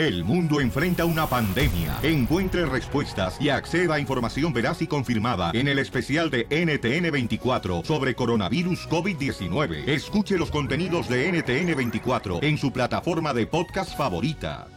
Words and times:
El 0.00 0.24
mundo 0.24 0.62
enfrenta 0.62 1.04
una 1.04 1.26
pandemia. 1.26 1.98
Encuentre 2.02 2.64
respuestas 2.64 3.36
y 3.38 3.50
acceda 3.50 3.96
a 3.96 4.00
información 4.00 4.50
veraz 4.50 4.80
y 4.80 4.86
confirmada 4.86 5.50
en 5.52 5.68
el 5.68 5.78
especial 5.78 6.30
de 6.30 6.48
NTN24 6.48 7.84
sobre 7.84 8.14
coronavirus 8.14 8.88
COVID-19. 8.88 9.86
Escuche 9.86 10.38
los 10.38 10.50
contenidos 10.50 11.06
de 11.06 11.30
NTN24 11.30 12.42
en 12.42 12.56
su 12.56 12.72
plataforma 12.72 13.34
de 13.34 13.46
podcast 13.46 13.94
favorita. 13.94 14.68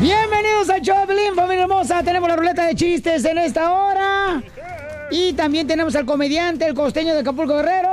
Bienvenidos 0.00 0.70
a 0.70 0.80
Choplin, 0.80 1.34
familia 1.36 1.64
hermosa. 1.64 2.02
Tenemos 2.02 2.30
la 2.30 2.36
ruleta 2.36 2.64
de 2.64 2.74
chistes 2.74 3.22
en 3.26 3.36
esta 3.36 3.70
hora. 3.70 4.42
Y 5.10 5.34
también 5.34 5.66
tenemos 5.66 5.94
al 5.94 6.06
comediante, 6.06 6.64
el 6.64 6.72
costeño 6.72 7.12
de 7.12 7.20
Acapulco 7.20 7.56
Guerrero. 7.56 7.91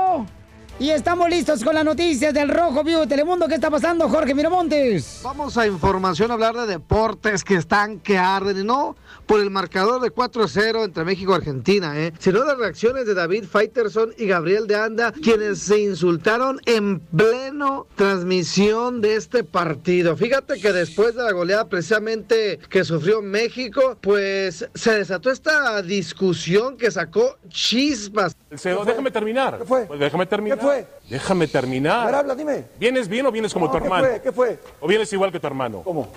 Y 0.82 0.91
estamos 0.91 1.30
listos 1.30 1.61
con 1.61 1.75
las 1.75 1.84
noticias 1.84 2.34
del 2.34 2.48
Rojo 2.48 2.86
Vivo 2.86 3.02
de 3.02 3.07
Telemundo. 3.07 3.50
¿Qué 3.50 3.55
está 3.55 3.70
pasando, 3.70 4.07
Jorge 4.07 4.34
Miramontes? 4.34 5.20
Vamos 5.21 5.58
a 5.58 5.67
información, 5.67 6.31
a 6.31 6.35
hablar 6.35 6.55
de 6.55 6.67
deportes 6.67 7.44
que 7.44 7.55
están 7.55 7.99
que 7.99 8.17
arden, 8.17 8.59
y 8.59 8.63
no 8.63 8.95
por 9.26 9.41
el 9.41 9.49
marcador 9.49 10.02
de 10.02 10.09
4-0 10.09 10.85
entre 10.85 11.04
México 11.04 11.34
y 11.34 11.35
Argentina, 11.35 11.99
¿eh? 11.99 12.13
sino 12.18 12.45
las 12.45 12.57
reacciones 12.57 13.05
de 13.05 13.13
David 13.13 13.44
Faitelson 13.44 14.13
y 14.18 14.26
Gabriel 14.26 14.68
de 14.68 14.76
Anda, 14.76 15.12
quienes 15.12 15.59
se 15.59 15.80
insultaron 15.81 16.62
en 16.66 16.99
pleno 16.99 17.85
transmisión 17.96 19.02
de 19.02 19.18
este 19.18 19.43
partido. 19.43 20.16
Fíjate 20.16 20.62
que 20.62 20.71
después 20.71 21.13
de 21.13 21.23
la 21.23 21.32
goleada 21.34 21.68
precisamente 21.68 22.57
que 22.70 22.85
sufrió 22.85 23.21
México, 23.21 23.98
pues 23.99 24.68
se 24.73 24.93
desató 24.96 25.30
esta 25.30 25.82
discusión 25.82 26.77
que 26.77 26.90
sacó 26.90 27.38
chispas. 27.49 28.35
Déjame 28.49 29.12
terminar. 29.12 29.59
¿Qué 29.59 29.66
fue? 29.66 29.85
Pues 29.85 29.99
déjame 29.99 30.26
terminar. 30.26 30.57
¿Qué 30.57 30.66
fue? 30.66 30.69
Déjame 31.09 31.48
terminar. 31.48 32.02
A 32.02 32.05
ver, 32.05 32.16
habla, 32.16 32.36
dime. 32.36 32.66
¿Vienes 32.80 33.08
bien 33.08 33.26
o 33.26 33.32
vienes 33.32 33.54
como 33.54 33.66
No, 33.66 33.72
tu 33.72 33.77
¿qué 33.77 33.84
hermano? 33.84 34.08
fue? 34.08 34.22
¿Qué 34.22 34.32
fue? 34.32 34.60
¿O 34.80 34.88
vienes 34.88 35.12
igual 35.14 35.32
que 35.32 35.40
tu 35.40 35.48
hermano? 35.48 35.82
¿Cómo? 35.84 36.08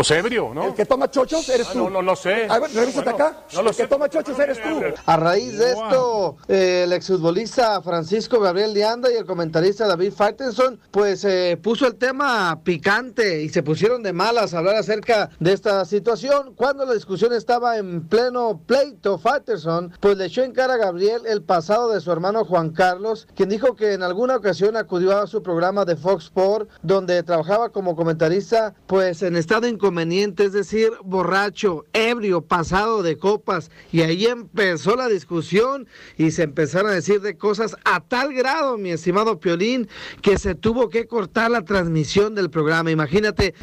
Pues 0.00 0.12
ebrio, 0.12 0.52
¿no? 0.54 0.68
¿El 0.68 0.72
que 0.74 0.86
toma 0.86 1.10
chochos 1.10 1.46
eres 1.50 1.66
Ah, 1.68 1.72
tú? 1.74 1.78
no, 1.80 1.90
no, 1.90 2.00
no 2.00 2.16
sé. 2.16 2.46
A 2.48 2.58
ver, 2.58 2.70
revísate 2.72 3.10
Bueno, 3.10 3.26
acá. 3.26 3.44
no 3.54 3.60
lo 3.62 3.68
el 3.68 3.74
sé. 3.74 3.82
que 3.82 3.88
toma 3.90 4.08
chochos 4.08 4.38
eres 4.38 4.58
tú. 4.62 4.80
A 5.04 5.16
raíz 5.18 5.58
de 5.58 5.72
esto, 5.72 6.36
eh, 6.48 6.84
el 6.84 6.92
exfutbolista 6.94 7.82
Francisco 7.82 8.40
Gabriel 8.40 8.72
de 8.72 8.82
Anda 8.82 9.12
y 9.12 9.16
el 9.16 9.26
comentarista 9.26 9.86
David 9.86 10.14
Faitelson, 10.14 10.80
pues 10.90 11.22
eh, 11.26 11.58
puso 11.62 11.86
el 11.86 11.96
tema 11.96 12.62
picante 12.64 13.42
y 13.42 13.50
se 13.50 13.62
pusieron 13.62 14.02
de 14.02 14.14
malas 14.14 14.54
a 14.54 14.58
hablar 14.60 14.76
acerca 14.76 15.28
de 15.38 15.52
esta 15.52 15.84
situación. 15.84 16.54
Cuando 16.56 16.86
la 16.86 16.94
discusión 16.94 17.34
estaba 17.34 17.76
en 17.76 18.08
pleno 18.08 18.58
pleito, 18.64 19.18
Faitelson, 19.18 19.92
pues 20.00 20.16
le 20.16 20.24
echó 20.24 20.42
en 20.44 20.52
cara 20.52 20.72
a 20.72 20.78
Gabriel 20.78 21.26
el 21.26 21.42
pasado 21.42 21.90
de 21.90 22.00
su 22.00 22.10
hermano 22.10 22.46
Juan 22.46 22.70
Carlos, 22.70 23.28
quien 23.36 23.50
dijo 23.50 23.76
que 23.76 23.92
en 23.92 24.02
alguna 24.02 24.36
ocasión 24.36 24.78
acudió 24.78 25.18
a 25.18 25.26
su 25.26 25.42
programa 25.42 25.84
de 25.84 25.96
Fox 25.96 26.24
Sport, 26.24 26.70
donde 26.80 27.22
trabajaba 27.22 27.68
como 27.68 27.94
comentarista, 27.94 28.72
pues 28.86 29.20
en 29.20 29.36
estado 29.36 29.66
es 29.90 30.52
decir, 30.52 30.90
borracho, 31.04 31.84
ebrio, 31.92 32.42
pasado 32.42 33.02
de 33.02 33.16
copas. 33.16 33.70
Y 33.92 34.02
ahí 34.02 34.26
empezó 34.26 34.96
la 34.96 35.08
discusión 35.08 35.88
y 36.16 36.30
se 36.30 36.44
empezaron 36.44 36.90
a 36.90 36.94
decir 36.94 37.20
de 37.20 37.36
cosas 37.36 37.76
a 37.84 38.00
tal 38.00 38.32
grado, 38.32 38.78
mi 38.78 38.90
estimado 38.90 39.40
Piolín, 39.40 39.88
que 40.22 40.38
se 40.38 40.54
tuvo 40.54 40.88
que 40.88 41.06
cortar 41.06 41.50
la 41.50 41.62
transmisión 41.62 42.34
del 42.34 42.50
programa. 42.50 42.90
Imagínate. 42.90 43.54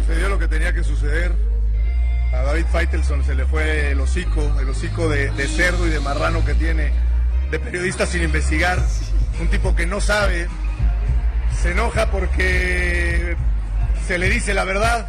Sucedió 0.00 0.28
lo 0.28 0.38
que 0.38 0.48
tenía 0.48 0.72
que 0.72 0.84
suceder. 0.84 1.32
A 2.32 2.42
David 2.42 2.66
Faitelson 2.70 3.24
se 3.24 3.34
le 3.34 3.44
fue 3.46 3.90
el 3.90 4.00
hocico, 4.00 4.40
el 4.60 4.68
hocico 4.68 5.08
de, 5.08 5.30
de 5.32 5.46
cerdo 5.48 5.86
y 5.86 5.90
de 5.90 6.00
marrano 6.00 6.44
que 6.44 6.54
tiene, 6.54 6.92
de 7.50 7.58
periodista 7.58 8.06
sin 8.06 8.22
investigar, 8.22 8.78
un 9.40 9.48
tipo 9.48 9.74
que 9.74 9.86
no 9.86 10.00
sabe, 10.00 10.48
se 11.60 11.72
enoja 11.72 12.10
porque 12.10 13.36
se 14.06 14.18
le 14.18 14.30
dice 14.30 14.54
la 14.54 14.64
verdad, 14.64 15.08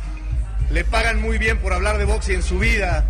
le 0.73 0.83
pagan 0.83 1.21
muy 1.21 1.38
bien 1.38 1.59
por 1.59 1.71
hablar 1.71 1.99
de 1.99 2.05
box 2.05 2.29
y 2.29 2.33
en 2.33 2.41
su 2.41 2.57
vida 2.57 3.05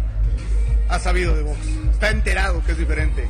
ha 0.89 1.00
sabido 1.00 1.34
de 1.34 1.44
box, 1.44 1.59
está 1.91 2.09
enterado 2.09 2.62
que 2.66 2.74
es 2.74 2.78
diferente. 2.78 3.25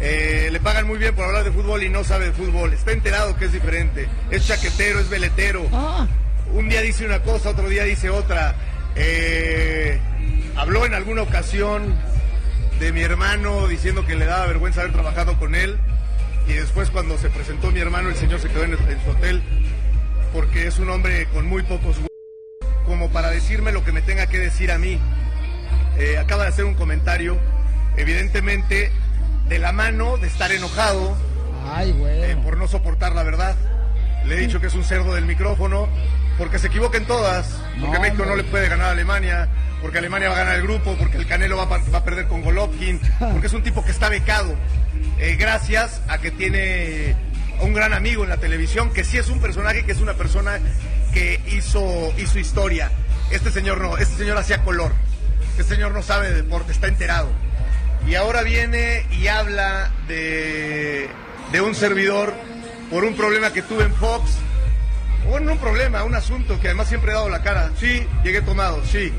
Eh, 0.00 0.48
le 0.52 0.60
pagan 0.60 0.86
muy 0.86 0.98
bien 0.98 1.14
por 1.14 1.24
hablar 1.24 1.44
de 1.44 1.50
fútbol 1.50 1.82
y 1.82 1.88
no 1.88 2.04
sabe 2.04 2.26
de 2.26 2.32
fútbol, 2.32 2.72
está 2.72 2.92
enterado 2.92 3.36
que 3.36 3.46
es 3.46 3.52
diferente, 3.52 4.08
es 4.30 4.46
chaquetero, 4.46 5.00
es 5.00 5.08
veletero. 5.08 5.68
Un 6.52 6.68
día 6.68 6.80
dice 6.80 7.04
una 7.04 7.22
cosa, 7.22 7.50
otro 7.50 7.68
día 7.68 7.82
dice 7.82 8.08
otra. 8.08 8.54
Eh, 8.94 9.98
habló 10.56 10.86
en 10.86 10.94
alguna 10.94 11.22
ocasión 11.22 11.94
de 12.78 12.92
mi 12.92 13.00
hermano 13.00 13.66
diciendo 13.66 14.06
que 14.06 14.14
le 14.14 14.26
daba 14.26 14.46
vergüenza 14.46 14.82
haber 14.82 14.92
trabajado 14.92 15.38
con 15.38 15.56
él. 15.56 15.76
Y 16.46 16.52
después 16.52 16.90
cuando 16.90 17.18
se 17.18 17.30
presentó 17.30 17.70
mi 17.70 17.80
hermano, 17.80 18.10
el 18.10 18.16
señor 18.16 18.40
se 18.40 18.48
quedó 18.48 18.64
en, 18.64 18.72
en 18.74 19.04
su 19.04 19.10
hotel 19.10 19.42
porque 20.32 20.66
es 20.66 20.78
un 20.78 20.88
hombre 20.88 21.26
con 21.32 21.46
muy 21.46 21.62
pocos 21.62 21.96
como 23.02 23.12
para 23.12 23.30
decirme 23.30 23.72
lo 23.72 23.82
que 23.84 23.90
me 23.90 24.00
tenga 24.00 24.28
que 24.28 24.38
decir 24.38 24.70
a 24.70 24.78
mí. 24.78 24.96
Eh, 25.98 26.18
acaba 26.18 26.44
de 26.44 26.50
hacer 26.50 26.64
un 26.64 26.74
comentario, 26.74 27.36
evidentemente, 27.96 28.92
de 29.48 29.58
la 29.58 29.72
mano 29.72 30.18
de 30.18 30.28
estar 30.28 30.52
enojado 30.52 31.16
Ay, 31.74 31.90
eh, 32.06 32.36
por 32.44 32.56
no 32.56 32.68
soportar 32.68 33.12
la 33.16 33.24
verdad. 33.24 33.56
Le 34.24 34.36
he 34.36 34.38
dicho 34.38 34.60
que 34.60 34.68
es 34.68 34.74
un 34.74 34.84
cerdo 34.84 35.14
del 35.16 35.26
micrófono, 35.26 35.88
porque 36.38 36.60
se 36.60 36.68
equivoquen 36.68 37.04
todas, 37.06 37.60
porque 37.80 37.96
No, 37.96 38.00
México 38.00 38.24
no 38.24 38.36
le 38.36 38.44
puede 38.44 38.68
ganar 38.68 38.86
a 38.86 38.90
Alemania, 38.92 39.48
porque 39.80 39.98
Alemania 39.98 40.28
va 40.28 40.36
a 40.36 40.38
ganar 40.38 40.56
el 40.56 40.62
grupo, 40.62 40.94
porque 40.96 41.16
el 41.16 41.26
Canelo 41.26 41.56
va 41.56 41.64
a, 41.64 41.68
par- 41.68 41.80
va 41.92 41.98
a 41.98 42.04
perder 42.04 42.28
con 42.28 42.42
Golovkin, 42.42 43.00
porque 43.18 43.48
es 43.48 43.52
un 43.52 43.64
tipo 43.64 43.84
que 43.84 43.90
está 43.90 44.08
becado, 44.10 44.54
eh, 45.18 45.34
gracias 45.40 46.00
a 46.06 46.18
que 46.18 46.30
tiene 46.30 47.16
un 47.60 47.74
gran 47.74 47.92
amigo 47.94 48.22
en 48.22 48.28
la 48.30 48.36
televisión, 48.36 48.92
que 48.92 49.02
sí 49.02 49.18
es 49.18 49.28
un 49.28 49.40
personaje, 49.40 49.84
que 49.84 49.90
es 49.90 50.00
una 50.00 50.14
persona 50.14 50.60
que 51.12 51.40
hizo, 51.46 52.12
hizo 52.18 52.38
historia. 52.38 52.90
Este 53.30 53.50
señor 53.50 53.80
no, 53.80 53.96
este 53.98 54.16
señor 54.16 54.36
hacía 54.38 54.62
color, 54.62 54.92
este 55.50 55.64
señor 55.64 55.92
no 55.92 56.02
sabe 56.02 56.30
de 56.30 56.42
deporte, 56.42 56.72
está 56.72 56.88
enterado. 56.88 57.28
Y 58.06 58.14
ahora 58.16 58.42
viene 58.42 59.06
y 59.12 59.28
habla 59.28 59.92
de, 60.08 61.08
de 61.52 61.60
un 61.60 61.74
servidor 61.74 62.34
por 62.90 63.04
un 63.04 63.14
problema 63.14 63.52
que 63.52 63.62
tuve 63.62 63.84
en 63.84 63.94
Fox. 63.94 64.32
Bueno, 65.28 65.46
no 65.46 65.52
un 65.52 65.58
problema, 65.58 66.04
un 66.04 66.14
asunto 66.14 66.58
que 66.60 66.68
además 66.68 66.88
siempre 66.88 67.12
he 67.12 67.14
dado 67.14 67.28
la 67.28 67.42
cara. 67.42 67.70
Sí, 67.78 68.06
llegué 68.24 68.42
tomado, 68.42 68.82
sí. 68.84 69.12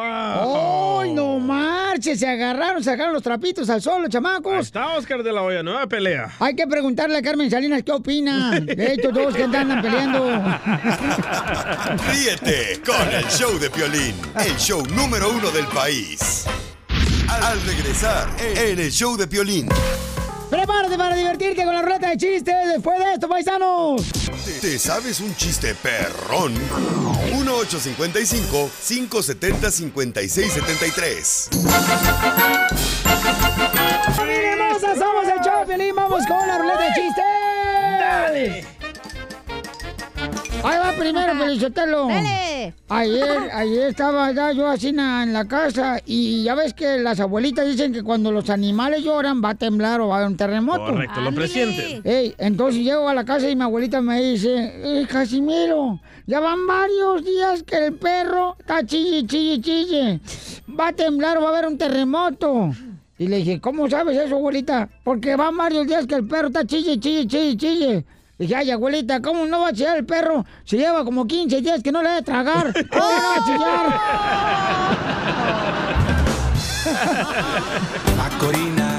¡Ay, 0.00 1.12
no 1.12 1.38
marches! 1.38 2.20
Se 2.20 2.28
agarraron, 2.28 2.82
sacaron 2.82 3.12
los 3.12 3.22
trapitos 3.22 3.68
al 3.70 3.82
sol, 3.82 4.02
los 4.02 4.10
chamacos. 4.10 4.66
Está 4.66 4.96
Oscar 4.96 5.22
de 5.22 5.32
la 5.32 5.42
Hoya, 5.42 5.62
nueva 5.62 5.86
pelea. 5.86 6.30
Hay 6.38 6.54
que 6.54 6.66
preguntarle 6.66 7.18
a 7.18 7.22
Carmen 7.22 7.50
Salinas 7.50 7.82
qué 7.82 7.92
opina 7.92 8.60
de 8.60 8.94
estos 8.94 9.12
dos 9.12 9.34
que 9.34 9.44
andan 9.44 9.82
peleando. 9.82 10.26
Ríete 12.10 12.80
con 12.84 13.12
el 13.12 13.24
show 13.26 13.58
de 13.58 13.70
Piolín, 13.70 14.14
el 14.36 14.56
show 14.56 14.82
número 14.94 15.30
uno 15.30 15.50
del 15.50 15.66
país. 15.66 16.44
Al 17.28 17.60
regresar, 17.62 18.28
en 18.38 18.78
el 18.78 18.90
show 18.90 19.16
de 19.16 19.26
Piolín. 19.26 19.68
Prepárate 20.50 20.96
para 20.96 21.14
divertirte 21.14 21.64
con 21.64 21.74
la 21.74 21.82
ruleta 21.82 22.10
de 22.10 22.16
chistes 22.16 22.54
después 22.72 22.98
de 22.98 23.12
esto, 23.14 23.28
paisanos. 23.28 24.02
¿Te 24.60 24.78
sabes 24.78 25.20
un 25.20 25.34
chiste 25.36 25.74
perrón? 25.74 26.54
1855 27.32 28.70
570 28.86 29.70
5673 29.70 31.50
Ahí 40.64 40.78
va 40.78 40.92
primero, 40.98 41.34
Felicitelo. 41.38 42.08
Dale. 42.08 42.74
Ayer, 42.88 43.38
ayer 43.54 43.88
estaba 43.88 44.32
ya 44.32 44.52
yo 44.52 44.66
así 44.66 44.92
na- 44.92 45.22
en 45.22 45.32
la 45.32 45.46
casa 45.46 46.00
y 46.04 46.42
ya 46.42 46.54
ves 46.54 46.74
que 46.74 46.98
las 46.98 47.20
abuelitas 47.20 47.66
dicen 47.66 47.92
que 47.92 48.02
cuando 48.02 48.32
los 48.32 48.50
animales 48.50 49.02
lloran 49.04 49.42
va 49.42 49.50
a 49.50 49.54
temblar 49.54 50.00
o 50.00 50.08
va 50.08 50.16
a 50.16 50.18
haber 50.18 50.30
un 50.30 50.36
terremoto. 50.36 50.84
Correcto, 50.86 51.20
lo 51.20 51.32
presienten. 51.32 52.02
Ey, 52.04 52.34
entonces 52.38 52.82
llego 52.82 53.08
a 53.08 53.14
la 53.14 53.24
casa 53.24 53.48
y 53.48 53.56
mi 53.56 53.62
abuelita 53.62 54.00
me 54.00 54.20
dice, 54.20 54.72
eh, 55.00 55.06
Casimiro, 55.08 56.00
ya 56.26 56.40
van 56.40 56.66
varios 56.66 57.24
días 57.24 57.62
que 57.62 57.86
el 57.86 57.94
perro 57.94 58.56
está 58.58 58.84
chille, 58.84 59.26
chille, 59.26 59.60
chille. 59.60 60.20
Va 60.78 60.88
a 60.88 60.92
temblar 60.92 61.38
o 61.38 61.42
va 61.42 61.48
a 61.48 61.52
haber 61.52 61.66
un 61.68 61.78
terremoto. 61.78 62.70
Y 63.20 63.26
le 63.26 63.38
dije, 63.38 63.60
¿cómo 63.60 63.88
sabes 63.90 64.16
eso, 64.16 64.36
abuelita? 64.36 64.88
Porque 65.02 65.34
van 65.34 65.56
varios 65.56 65.86
días 65.86 66.06
que 66.06 66.14
el 66.16 66.26
perro 66.26 66.48
está 66.48 66.64
chille, 66.64 66.98
chille, 67.00 67.26
chille, 67.26 67.56
chille. 67.56 68.04
Dije, 68.38 68.54
ay, 68.54 68.70
abuelita, 68.70 69.20
¿cómo 69.20 69.46
no 69.46 69.62
va 69.62 69.68
a 69.68 69.72
chillar 69.72 69.98
el 69.98 70.06
perro? 70.06 70.46
Se 70.64 70.76
lleva 70.76 71.04
como 71.04 71.26
15 71.26 71.60
días 71.60 71.82
que 71.82 71.90
no 71.90 72.02
le 72.02 72.08
da 72.08 72.14
de 72.16 72.22
tragar. 72.22 72.72
¿Cómo 72.90 73.04
no 73.04 73.28
va 73.28 73.34
a 73.34 73.44
chillar? 73.44 73.98
Macorina. 78.16 78.98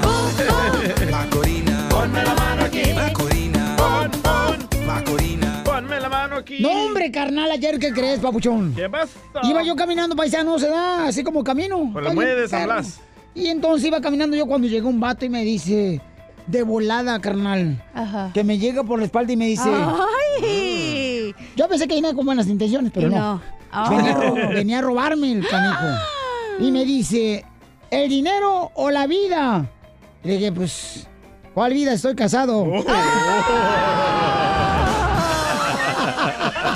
Macorina. 1.10 1.88
Ponme 1.88 2.22
la 2.22 2.34
mano 2.34 2.64
aquí. 2.64 2.82
Macorina. 2.94 3.76
Pon, 3.76 4.10
pon, 4.22 4.86
Macorina. 4.86 5.62
ponme 5.64 5.98
la 6.00 6.08
mano 6.10 6.36
aquí. 6.36 6.60
No, 6.60 6.68
hombre, 6.70 7.10
carnal, 7.10 7.50
ayer, 7.50 7.78
¿qué 7.78 7.92
crees, 7.92 8.20
papuchón? 8.20 8.74
¿Qué 8.74 8.90
pasa? 8.90 9.18
Iba 9.42 9.62
yo 9.62 9.74
caminando, 9.74 10.14
paisano, 10.14 10.58
se 10.58 10.68
da 10.68 11.06
así 11.06 11.24
como 11.24 11.42
camino. 11.42 11.90
Por 11.92 12.02
la 12.02 12.12
muelle 12.12 12.34
de 12.34 12.46
San. 12.48 12.64
Blas. 12.64 13.00
Y 13.34 13.46
entonces 13.46 13.86
iba 13.88 14.02
caminando 14.02 14.36
yo 14.36 14.46
cuando 14.46 14.68
llegó 14.68 14.90
un 14.90 15.00
vato 15.00 15.24
y 15.24 15.30
me 15.30 15.42
dice, 15.44 16.00
de 16.46 16.62
volada, 16.62 17.20
carnal. 17.20 17.82
Ajá. 17.94 18.30
Que 18.34 18.42
me 18.44 18.58
llega 18.58 18.82
por 18.84 18.98
la 18.98 19.04
espalda 19.06 19.32
y 19.32 19.36
me 19.36 19.46
dice, 19.46 19.68
¡Ay! 20.42 21.34
Yo 21.56 21.68
pensé 21.68 21.86
que 21.88 21.94
venía 21.94 22.14
con 22.14 22.24
buenas 22.26 22.46
intenciones, 22.48 22.90
pero 22.94 23.08
Y 23.08 23.10
no. 23.10 23.18
no. 23.34 23.42
Oh. 23.72 23.90
Venía, 23.90 24.10
a 24.12 24.14
ro- 24.16 24.34
venía 24.52 24.78
a 24.78 24.82
robarme 24.82 25.32
el 25.32 25.46
canijo. 25.46 25.84
Y 26.58 26.72
me 26.72 26.84
dice, 26.84 27.44
¿el 27.90 28.08
dinero 28.08 28.70
o 28.74 28.90
la 28.90 29.06
vida? 29.06 29.66
Le 30.24 30.34
dije, 30.38 30.50
pues, 30.52 31.06
¿cuál 31.54 31.72
vida? 31.72 31.92
Estoy 31.92 32.14
casado. 32.16 32.64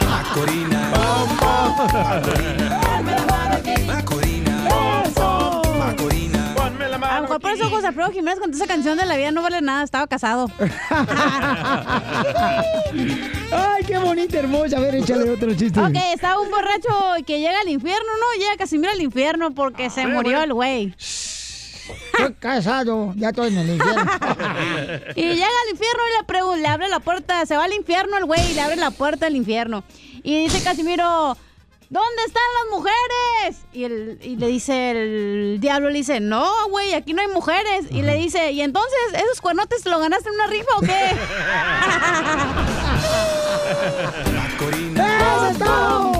Macorina. 0.08 0.90
Macorina. 1.40 2.73
Mejor 7.38 7.40
por 7.40 7.50
eso 7.52 7.70
José 7.70 7.86
Alfredo 7.88 8.10
Jiménez 8.12 8.38
con 8.40 8.50
esa 8.52 8.66
canción 8.66 8.96
de 8.98 9.06
la 9.06 9.16
vida 9.16 9.30
no 9.30 9.42
vale 9.42 9.60
nada, 9.60 9.82
estaba 9.84 10.06
casado. 10.06 10.50
Ay, 13.52 13.84
qué 13.86 13.98
bonita, 13.98 14.38
hermosa. 14.38 14.76
A 14.76 14.80
ver, 14.80 14.94
échale 14.96 15.30
otro 15.30 15.54
chiste. 15.54 15.80
Ok, 15.80 15.96
estaba 16.14 16.40
un 16.40 16.50
borracho 16.50 16.88
que 17.26 17.40
llega 17.40 17.60
al 17.60 17.68
infierno, 17.68 18.06
¿no? 18.20 18.40
Llega 18.40 18.56
Casimiro 18.56 18.90
al 18.92 19.00
infierno 19.00 19.54
porque 19.54 19.90
se 19.90 20.06
murió 20.06 20.42
el 20.42 20.52
güey. 20.52 20.94
Estoy 20.98 22.32
casado, 22.38 23.12
ya 23.16 23.28
estoy 23.30 23.48
en 23.48 23.58
el 23.58 23.70
infierno. 23.70 24.02
Y 25.16 25.22
llega 25.22 25.46
al 25.46 25.70
infierno 25.70 26.02
y 26.08 26.12
le, 26.20 26.26
pregun- 26.26 26.60
le 26.60 26.68
abre 26.68 26.88
la 26.88 27.00
puerta, 27.00 27.44
se 27.46 27.56
va 27.56 27.64
al 27.64 27.72
infierno 27.72 28.16
el 28.16 28.24
güey 28.24 28.40
y 28.50 28.54
le 28.54 28.60
abre 28.62 28.76
la 28.76 28.90
puerta 28.90 29.26
del 29.26 29.36
infierno. 29.36 29.84
Y 30.22 30.44
dice 30.44 30.62
Casimiro, 30.62 31.36
¿dónde 31.90 32.22
están 32.26 32.42
las 32.62 32.70
mujeres? 32.78 33.64
Y, 33.72 33.84
el- 33.84 34.18
y 34.22 34.36
le 34.36 34.46
dice 34.48 34.90
el 34.90 35.58
diablo, 35.60 35.90
le 35.90 35.98
dice, 35.98 36.20
no, 36.20 36.46
güey, 36.70 36.94
aquí 36.94 37.12
no 37.14 37.22
hay 37.22 37.28
mujeres. 37.28 37.86
Y 37.90 38.02
le 38.02 38.14
dice, 38.14 38.52
¿y 38.52 38.60
entonces 38.62 38.98
esos 39.14 39.40
cuernotes 39.40 39.82
te 39.82 39.90
lo 39.90 39.98
ganaste 39.98 40.28
en 40.28 40.34
una 40.34 40.46
rifa 40.46 40.76
o 40.76 40.80
qué? 40.80 41.16
¡Eso 44.94 45.46
es 45.48 45.58
todo! 45.58 46.13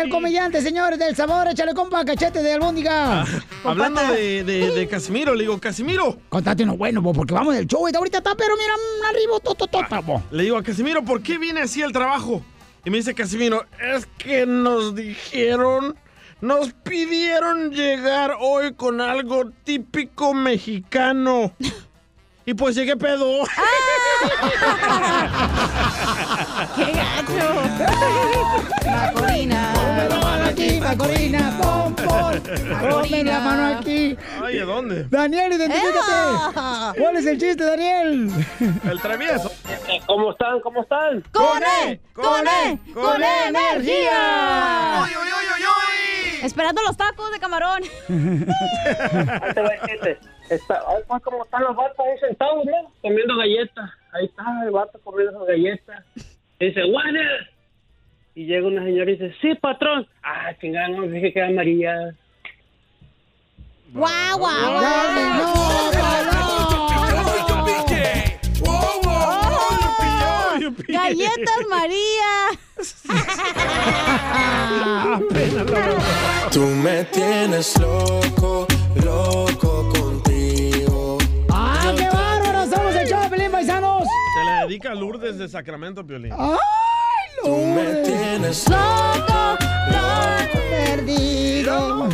El 0.00 0.08
comediante, 0.08 0.62
señores, 0.62 0.98
del 0.98 1.14
sabor. 1.14 1.48
Échale 1.48 1.74
compa, 1.74 2.04
cachete 2.04 2.42
de 2.42 2.54
albóndiga. 2.54 3.24
Hablando 3.64 4.00
de, 4.12 4.44
de, 4.44 4.70
de 4.70 4.88
Casimiro, 4.88 5.34
le 5.34 5.42
digo, 5.42 5.58
Casimiro. 5.60 6.18
Contate 6.28 6.62
uno 6.62 6.76
bueno, 6.76 7.02
bo, 7.02 7.12
porque 7.12 7.34
vamos 7.34 7.54
del 7.54 7.66
show. 7.66 7.88
y 7.88 7.94
Ahorita 7.94 8.18
está, 8.18 8.34
pero 8.34 8.54
mira, 8.56 8.74
mm, 8.74 9.06
arriba, 9.06 9.40
to, 9.42 9.54
to, 9.54 9.66
to, 9.66 10.02
bo. 10.02 10.22
Le 10.30 10.44
digo 10.44 10.56
a 10.56 10.62
Casimiro, 10.62 11.04
¿por 11.04 11.22
qué 11.22 11.38
viene 11.38 11.60
así 11.60 11.82
el 11.82 11.92
trabajo? 11.92 12.42
Y 12.84 12.90
me 12.90 12.96
dice 12.96 13.14
Casimiro, 13.14 13.66
es 13.94 14.06
que 14.16 14.46
nos 14.46 14.94
dijeron, 14.94 15.96
nos 16.40 16.72
pidieron 16.72 17.70
llegar 17.72 18.36
hoy 18.40 18.72
con 18.74 19.00
algo 19.00 19.50
típico 19.64 20.32
mexicano. 20.32 21.52
Y 22.46 22.54
pues 22.54 22.74
llegué 22.74 22.96
pedo. 22.96 23.44
¡Qué 26.76 26.92
gacho! 26.92 27.62
Macorina. 28.86 29.72
Ponme 29.74 30.08
la 30.08 30.18
mano 30.18 30.44
aquí, 30.46 30.80
Macorina, 30.80 31.58
pon, 31.60 31.94
pon. 31.94 32.42
Ponme 32.90 33.24
la 33.24 33.40
mano 33.40 33.78
aquí. 33.78 34.16
Ay, 34.42 34.58
¿a 34.58 34.64
dónde? 34.64 35.06
Daniel, 35.10 35.52
identifícate. 35.52 35.98
¡Ea! 36.10 36.94
¿Cuál 36.96 37.16
es 37.18 37.26
el 37.26 37.38
chiste, 37.38 37.64
Daniel? 37.64 38.30
El 38.90 39.00
travieso. 39.00 39.52
¿Cómo 40.06 40.30
están? 40.32 40.60
¿Cómo 40.60 40.82
están? 40.82 41.22
¡Con 41.32 41.62
E! 41.62 42.00
¡Con 42.14 42.48
E! 42.48 42.78
¡Con 42.94 43.22
E 43.22 43.48
energía! 43.48 45.06
Esperando 46.42 46.82
los 46.82 46.96
tacos 46.96 47.30
de 47.32 47.38
camarón. 47.38 47.82
Ahí 48.08 49.54
te 49.54 49.62
va 49.62 49.74
el 49.74 49.80
chiste. 49.88 50.18
Está, 50.48 50.82
pues 51.06 51.22
como 51.22 51.44
están 51.44 51.62
los 51.62 51.76
vatos 51.76 52.04
ahí 52.04 52.18
sentados, 52.18 52.64
¿no? 52.64 52.92
Comiendo 53.02 53.36
galletas. 53.36 53.90
Ahí 54.12 54.24
está 54.24 54.42
el 54.64 54.70
vato 54.72 54.98
comiendo 55.04 55.38
sus 55.38 55.46
galletas. 55.46 56.04
Y 56.58 56.66
dice, 56.66 56.84
¡Water! 56.84 57.50
Y 58.34 58.46
llega 58.46 58.66
una 58.66 58.82
señora 58.84 59.10
y 59.10 59.16
dice, 59.16 59.34
sí, 59.40 59.54
patrón. 59.54 60.08
Ah, 60.22 60.52
chingada, 60.60 60.88
no, 60.88 61.02
dije 61.02 61.32
que 61.32 61.38
era 61.38 61.50
María. 61.50 62.14
¡Guau, 63.92 64.38
guau, 64.38 64.72
guau! 64.72 65.60
¡Galletas 70.88 71.66
María! 71.68 72.50
Tú 76.52 76.60
me 76.66 77.04
tienes 77.04 77.78
loco, 77.78 78.66
loco 79.04 79.88
contigo. 79.94 81.18
¡Ah, 81.50 81.92
qué 81.96 82.08
bárbaro! 82.08 82.66
Somos 82.74 82.94
el 82.96 83.08
show, 83.08 83.28
Pelín, 83.30 83.50
paisanos. 83.50 84.04
Se 84.04 84.44
le 84.50 84.66
dedica 84.66 84.92
a 84.92 84.94
Lourdes 84.94 85.38
de 85.38 85.48
Sacramento, 85.48 86.06
Piolín. 86.06 86.32
¡Ay, 86.32 86.58
Tú 87.44 87.56
me 87.56 87.84
Lourdes! 87.84 88.02
tienes 88.04 88.68
¡Loco! 88.68 89.56
¡Loco! 89.90 90.58
Perdido. 90.70 92.08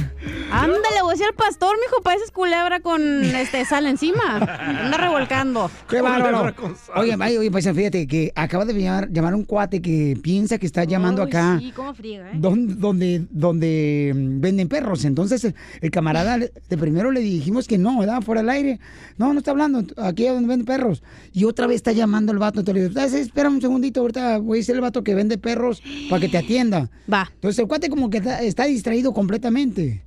Ándale, 0.51 1.03
voy 1.03 1.11
a 1.11 1.13
decir 1.13 1.27
al 1.27 1.35
pastor, 1.35 1.77
mijo, 1.85 2.03
pareces 2.03 2.31
culebra 2.31 2.81
con 2.81 3.03
este 3.25 3.65
sal 3.65 3.87
encima. 3.87 4.37
Anda 4.37 4.97
revolcando. 4.97 5.71
¡Qué 5.89 6.01
bárbaro! 6.01 6.55
Oye, 6.95 7.17
ay, 7.19 7.37
oye, 7.37 7.51
paisano, 7.51 7.75
fíjate 7.77 8.07
que 8.07 8.33
acaba 8.35 8.65
de 8.65 8.75
llamar, 8.75 9.11
llamar 9.11 9.35
un 9.35 9.45
cuate 9.45 9.83
que 9.83 10.17
piensa 10.23 10.59
que 10.59 10.67
está 10.67 10.85
llamando 10.85 11.23
acá. 11.23 11.59
Sí, 11.61 11.73
cómo 11.75 11.95
friega, 11.95 12.31
¿eh? 12.31 12.35
Donde, 12.37 12.75
donde, 12.75 13.27
donde 13.31 14.13
mm, 14.15 14.41
venden 14.41 14.69
perros. 14.69 15.05
Entonces, 15.05 15.45
el, 15.45 15.55
el 15.81 15.91
camarada 15.91 16.39
de 16.39 16.79
primero 16.79 17.11
le 17.11 17.21
dijimos 17.21 17.67
que 17.67 17.79
no, 17.79 17.99
¿verdad? 17.99 18.21
Fuera 18.23 18.41
del 18.43 18.51
aire. 18.51 18.81
No, 19.19 19.33
no 19.33 19.39
está 19.41 19.51
hablando. 19.51 19.85
Aquí 19.97 20.27
es 20.27 20.33
donde 20.33 20.49
venden 20.49 20.67
perros. 20.67 21.03
Y 21.33 21.45
otra 21.45 21.67
vez 21.67 21.77
está 21.77 21.93
llamando 21.93 22.33
el 22.33 22.39
vato. 22.39 22.61
Entonces 22.61 22.83
le 22.83 22.89
digo, 22.89 23.01
"Ah, 23.01 23.05
espera 23.07 23.49
un 23.49 23.61
segundito, 23.61 24.01
ahorita 24.01 24.39
voy 24.39 24.59
a 24.59 24.61
decir 24.61 24.75
el 24.75 24.81
vato 24.81 25.03
que 25.03 25.15
vende 25.15 25.39
perros 25.39 25.83
para 26.09 26.21
que 26.21 26.29
te 26.29 26.39
atienda. 26.39 26.89
Va. 27.13 27.29
Entonces 27.35 27.59
el 27.59 27.67
cuate 27.67 27.89
como 27.91 28.11
que 28.11 28.19
está, 28.19 28.43
está 28.43 28.65
distraído 28.65 29.13
completamente. 29.13 30.03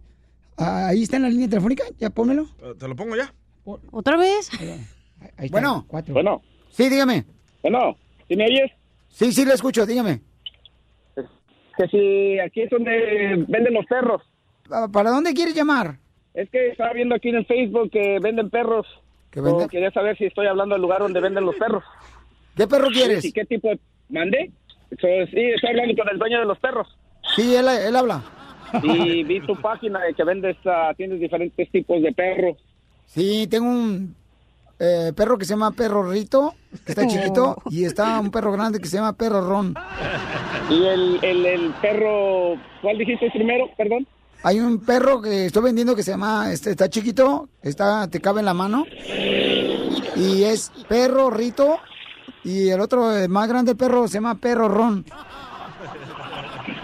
Ah, 0.60 0.88
Ahí 0.90 1.04
está 1.04 1.18
en 1.18 1.24
la 1.24 1.30
línea 1.30 1.48
telefónica, 1.50 1.84
ya 1.98 2.10
pónmelo. 2.10 2.44
Eh, 2.62 2.74
¿Te 2.78 2.88
lo 2.88 2.96
pongo 2.96 3.16
ya? 3.16 3.34
¿Otra 3.92 4.18
vez? 4.18 4.50
Ahí 5.38 5.46
está, 5.46 5.52
Bueno. 5.52 5.86
cuatro. 5.88 6.14
Bueno, 6.14 6.42
Sí, 6.72 6.90
dígame. 6.90 7.26
bueno, 7.62 7.96
¿sí 8.28 8.36
me 8.36 8.46
oyes? 8.46 8.72
Sí, 9.10 9.32
sí, 9.32 9.46
le 9.46 9.54
escucho, 9.54 9.86
dígame. 9.86 10.22
Que 11.78 11.88
si 11.88 12.40
aquí 12.40 12.62
es 12.62 12.70
donde 12.70 13.46
venden 13.48 13.74
los 13.74 13.86
perros. 13.86 14.22
Ah, 14.70 14.88
¿Para 14.92 15.12
dónde 15.12 15.34
quieres 15.34 15.56
llamar? 15.56 15.98
Es 16.34 16.50
que 16.50 16.68
estaba 16.70 16.94
viendo 16.94 17.16
aquí 17.16 17.30
en 17.30 17.36
el 17.36 17.46
Facebook 17.46 17.90
que 17.92 18.20
venden 18.22 18.50
perros. 18.50 18.86
¿Que 19.32 19.42
vende? 19.42 19.64
O 19.66 19.68
quería 19.68 19.92
saber 19.92 20.18
si 20.18 20.26
estoy 20.26 20.48
hablando 20.48 20.76
del 20.76 20.82
lugar 20.82 21.00
donde 21.00 21.20
venden 21.22 21.46
los 21.46 21.56
perros. 21.56 21.84
¿Qué 22.56 22.68
perro 22.68 22.88
quieres? 22.90 23.24
¿Y 23.24 23.32
qué 23.32 23.46
tipo 23.46 23.70
de... 23.70 23.80
¿Mandé? 24.10 24.52
So, 25.00 25.08
sí, 25.32 25.40
estoy 25.56 25.70
hablando 25.70 25.96
con 26.04 26.10
el 26.12 26.20
dueño 26.20 26.40
de 26.40 26.46
los 26.46 26.60
perros. 26.60 26.88
Sí, 27.36 27.56
él, 27.56 27.68
él 27.68 27.96
habla. 27.96 28.24
Y 28.84 29.24
vi 29.26 29.40
tu 29.42 29.56
página 29.56 30.00
de 30.02 30.14
que 30.14 30.24
vendes, 30.24 30.58
ah, 30.66 30.94
tienes 30.96 31.20
diferentes 31.20 31.70
tipos 31.72 32.02
de 32.02 32.12
perros. 32.12 32.58
Sí, 33.06 33.48
tengo 33.48 33.68
un 33.68 34.16
eh, 34.80 35.12
perro 35.16 35.38
que 35.38 35.46
se 35.46 35.54
llama 35.54 35.72
perro 35.72 36.10
Rito, 36.10 36.54
que 36.86 36.92
está 36.94 37.08
chiquito, 37.08 37.58
y 37.70 37.86
está 37.86 38.20
un 38.20 38.32
perro 38.32 38.52
grande 38.52 38.80
que 38.80 38.88
se 38.88 38.98
llama 38.98 39.14
perro 39.14 39.42
Ron. 39.42 39.76
Y 40.70 40.86
el, 40.86 41.20
el, 41.22 41.46
el 41.46 41.74
perro, 41.82 42.56
¿cuál 42.82 42.98
dijiste 42.98 43.30
primero? 43.32 43.70
Perdón. 43.78 44.08
Hay 44.42 44.60
un 44.62 44.80
perro 44.80 45.22
que 45.22 45.48
estoy 45.48 45.64
vendiendo 45.64 45.96
que 45.96 46.04
se 46.04 46.12
llama, 46.12 46.52
este, 46.54 46.72
está 46.72 46.90
chiquito, 46.90 47.50
está, 47.62 48.08
te 48.08 48.22
cabe 48.22 48.40
en 48.40 48.46
la 48.46 48.54
mano, 48.54 48.86
y 50.16 50.44
es 50.44 50.72
perro 50.88 51.30
Rito, 51.30 51.78
y 52.46 52.70
el 52.70 52.80
otro 52.80 53.16
eh, 53.18 53.28
más 53.28 53.50
grande 53.50 53.76
perro 53.76 54.08
se 54.08 54.16
llama 54.16 54.36
perro 54.36 54.70
Ron. 54.70 55.04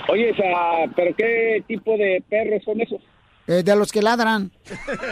Oye, 0.09 0.31
o 0.31 0.35
sea, 0.35 0.85
¿pero 0.95 1.15
qué 1.15 1.63
tipo 1.67 1.97
de 1.97 2.23
perros 2.29 2.63
son 2.63 2.81
esos? 2.81 3.01
eh, 3.47 3.61
de 3.63 3.75
los 3.75 3.91
que 3.91 4.01
ladran. 4.01 4.51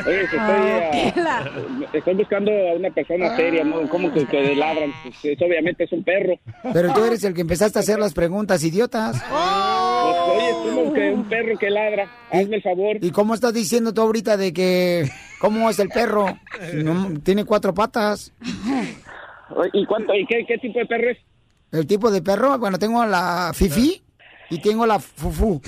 Oye, 0.07 0.23
estoy, 0.23 0.39
ah, 0.39 1.45
estoy 1.93 2.13
buscando 2.15 2.51
a 2.51 2.73
una 2.73 2.89
persona 2.89 3.35
seria, 3.35 3.63
¿no? 3.63 3.87
¿Cómo 3.89 4.11
que, 4.11 4.25
que 4.25 4.55
ladran? 4.55 4.91
Pues, 5.03 5.23
es- 5.23 5.41
obviamente 5.41 5.83
es 5.83 5.91
un 5.91 6.03
perro. 6.03 6.39
Pero 6.73 6.91
tú 6.93 7.03
eres 7.05 7.23
el 7.23 7.33
que 7.35 7.41
empezaste 7.41 7.77
a 7.77 7.81
hacer 7.81 7.99
las 7.99 8.13
preguntas, 8.13 8.63
idiotas. 8.63 9.21
Pues, 9.21 10.15
oye, 10.29 10.49
es 10.49 10.55
como 10.55 10.93
que 10.93 11.11
un 11.11 11.23
perro 11.29 11.57
que 11.59 11.69
ladra. 11.69 12.07
Hazme 12.31 12.55
el 12.55 12.63
favor. 12.63 12.97
¿Y 13.01 13.11
cómo 13.11 13.35
estás 13.35 13.53
diciendo 13.53 13.93
tú 13.93 14.01
ahorita 14.01 14.35
de 14.35 14.51
que 14.51 15.07
cómo 15.39 15.69
es 15.69 15.77
el 15.77 15.89
perro? 15.89 16.25
Si 16.71 16.77
no, 16.83 17.19
tiene 17.21 17.45
cuatro 17.45 17.73
patas. 17.75 18.33
¿Y 19.73 19.85
cuánto? 19.85 20.13
¿Y 20.15 20.25
qué, 20.25 20.43
qué 20.47 20.57
tipo 20.57 20.79
de 20.79 20.85
perro 20.87 21.09
es? 21.11 21.17
El 21.71 21.85
tipo 21.87 22.09
de 22.11 22.21
perro, 22.21 22.57
bueno, 22.59 22.77
tengo 22.79 23.03
la 23.05 23.51
fifi 23.53 24.02
y 24.53 24.59
tengo 24.59 24.85
la 24.85 24.99
fufu. 24.99 25.61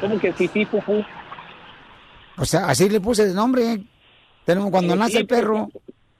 ¿Cómo 0.00 0.18
que 0.18 0.32
fifi, 0.32 0.64
fufu? 0.64 1.02
O 2.36 2.44
sea, 2.44 2.66
así 2.66 2.88
le 2.88 3.00
puse 3.00 3.22
el 3.22 3.34
nombre. 3.34 3.82
Tenemos 4.44 4.70
cuando 4.70 4.96
nace 4.96 5.18
el 5.18 5.26
perro, 5.26 5.70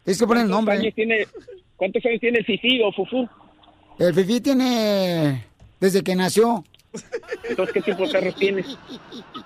tienes 0.05 0.19
que 0.21 0.27
poner 0.27 0.45
el 0.45 0.51
¿Cuántos 0.51 0.51
nombre. 0.51 0.75
años 0.77 0.95
tiene, 0.95 1.27
¿Cuántos 1.77 2.05
años 2.07 2.21
tiene 2.21 2.39
el 2.39 2.45
fifi 2.45 2.81
o 2.83 2.93
fufu? 2.93 3.29
El 3.99 4.15
fifi 4.15 4.41
tiene 4.41 5.45
desde 5.81 6.03
que 6.03 6.15
nació. 6.15 6.65
Entonces, 7.49 7.73
¿qué 7.73 7.81
tipo 7.81 8.07
de 8.07 8.13
perros 8.13 8.37
tienes? 8.37 8.67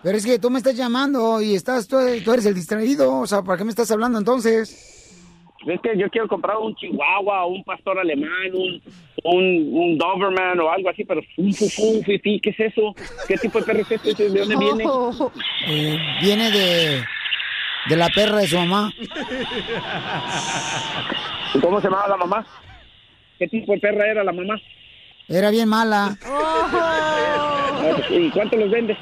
Pero 0.03 0.19
es 0.19 0.27
que 0.27 0.39
tú 0.39 0.51
me 0.51 0.59
estás 0.59 0.77
llamando 0.77 1.41
y 1.41 1.55
estás 1.55 1.87
tú, 1.89 1.97
tú 2.25 2.33
eres 2.33 2.45
el 2.45 2.55
distraído, 2.55 3.21
o 3.21 3.27
sea, 3.27 3.43
¿para 3.43 3.57
qué 3.57 3.65
me 3.65 3.71
estás 3.71 3.91
hablando 3.91 4.19
entonces? 4.19 4.96
Es 5.67 5.81
que 5.81 5.99
yo 5.99 6.09
quiero 6.11 6.29
comprar 6.29 6.57
un 6.59 6.75
chihuahua, 6.77 7.45
un 7.47 7.65
pastor 7.65 7.99
alemán, 7.99 8.31
un, 8.55 8.81
un, 9.25 9.69
un 9.73 9.99
Doberman 9.99 10.61
o 10.61 10.71
algo 10.71 10.89
así, 10.91 11.05
pero 11.05 11.21
un 11.37 11.53
fufú, 11.53 11.99
un 11.99 12.05
fifí, 12.05 12.39
¿qué 12.41 12.51
es 12.51 12.61
eso? 12.61 12.95
¿Qué 13.27 13.37
tipo 13.37 13.59
de 13.59 13.65
perro 13.67 13.81
es 13.81 13.91
este? 13.91 14.29
¿De 14.31 14.39
dónde 14.41 14.57
viene? 14.57 14.85
Eh, 15.67 15.99
viene 16.23 16.51
de, 16.53 17.05
de 17.89 17.97
la 17.97 18.09
perra 18.11 18.39
de 18.39 18.47
su 18.47 18.57
mamá. 18.59 18.93
¿Y 21.55 21.59
¿Cómo 21.59 21.81
se 21.81 21.89
llamaba 21.89 22.09
la 22.09 22.17
mamá? 22.17 22.47
¿Qué 23.39 23.49
tipo 23.49 23.73
de 23.73 23.81
perra 23.81 24.07
era 24.09 24.23
la 24.23 24.33
mamá? 24.33 24.61
Era 25.29 25.51
bien 25.51 25.69
mala. 25.69 26.17
Ah, 26.25 27.97
¿Y 28.11 28.31
cuánto 28.31 28.57
los 28.57 28.71
vendes? 28.71 28.97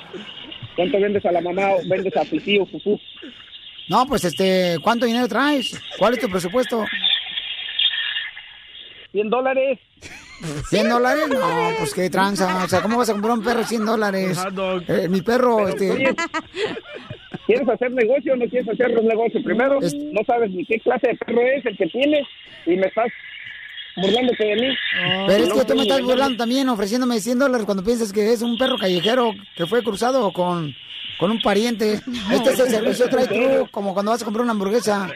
¿Cuánto 0.76 0.98
vendes 0.98 1.24
a 1.26 1.32
la 1.32 1.40
mamá 1.42 1.72
o 1.72 1.88
vendes 1.88 2.16
a 2.16 2.24
fifí 2.24 2.58
o 2.58 2.66
fufú? 2.66 2.98
No, 3.88 4.06
pues 4.06 4.24
este, 4.24 4.78
¿cuánto 4.82 5.06
dinero 5.06 5.28
traes? 5.28 5.78
¿Cuál 5.98 6.14
es 6.14 6.20
tu 6.20 6.28
presupuesto? 6.28 6.84
100 9.12 9.30
dólares. 9.30 9.78
¿100 10.70 10.88
dólares? 10.88 11.28
No, 11.28 11.70
pues 11.78 11.94
qué 11.94 12.10
tranza. 12.10 12.64
O 12.64 12.68
sea, 12.68 12.80
¿cómo 12.80 12.98
vas 12.98 13.08
a 13.08 13.12
comprar 13.12 13.34
un 13.34 13.44
perro 13.44 13.64
100 13.64 13.86
dólares? 13.86 14.38
Eh, 14.88 15.08
mi 15.08 15.22
perro, 15.22 15.68
este... 15.68 15.90
Oye, 15.90 16.14
¿Quieres 17.46 17.68
hacer 17.68 17.92
negocio 17.92 18.32
o 18.32 18.36
no 18.36 18.46
quieres 18.48 18.68
hacer 18.68 18.98
un 18.98 19.06
negocio? 19.06 19.42
Primero, 19.44 19.78
no 19.80 20.24
sabes 20.26 20.50
ni 20.50 20.64
qué 20.64 20.80
clase 20.80 21.08
de 21.08 21.16
perro 21.16 21.42
es 21.42 21.66
el 21.66 21.76
que 21.76 21.86
tienes 21.86 22.26
y 22.64 22.76
me 22.76 22.86
estás 22.86 23.08
burlándote 23.96 24.44
de 24.44 24.54
mí. 24.56 24.76
Pero 25.26 25.42
es 25.44 25.48
No, 25.48 25.54
que 25.56 25.64
tú 25.64 25.74
me 25.76 25.82
estás 25.82 26.02
burlando 26.02 26.36
también, 26.36 26.68
ofreciéndome 26.68 27.20
100 27.20 27.38
dólares 27.38 27.64
cuando 27.64 27.84
piensas 27.84 28.12
que 28.12 28.32
es 28.32 28.42
un 28.42 28.56
perro 28.58 28.76
callejero 28.78 29.32
que 29.56 29.66
fue 29.66 29.82
cruzado 29.82 30.32
con, 30.32 30.74
con 31.18 31.30
un 31.30 31.40
pariente. 31.40 32.00
Este 32.32 32.50
es 32.50 32.58
el 32.60 32.68
servicio 32.68 33.08
Try 33.08 33.26
True, 33.26 33.68
como 33.70 33.94
cuando 33.94 34.12
vas 34.12 34.22
a 34.22 34.24
comprar 34.24 34.42
una 34.44 34.52
hamburguesa. 34.52 35.08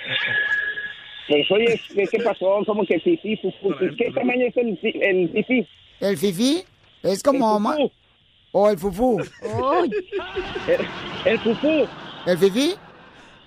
Pues 1.28 1.50
oye, 1.50 1.80
¿qué, 2.10 2.18
pasó? 2.20 2.60
¿Cómo 2.64 2.86
que 2.86 2.98
fifí, 3.00 3.36
fufú? 3.36 3.74
¿Qué 3.98 4.10
tamaño 4.12 4.46
es 4.46 4.56
el, 4.56 4.78
el 4.82 5.30
fifí? 5.32 5.66
¿El 6.00 6.16
fifí? 6.16 6.62
Es 7.02 7.22
como... 7.22 7.60
ma- 7.60 7.76
¿O 8.50 8.70
el 8.70 8.78
fufú? 8.78 9.18
El, 10.66 10.86
el 11.26 11.38
fufú. 11.40 11.86
¿El 12.26 12.38
fifí? 12.38 12.74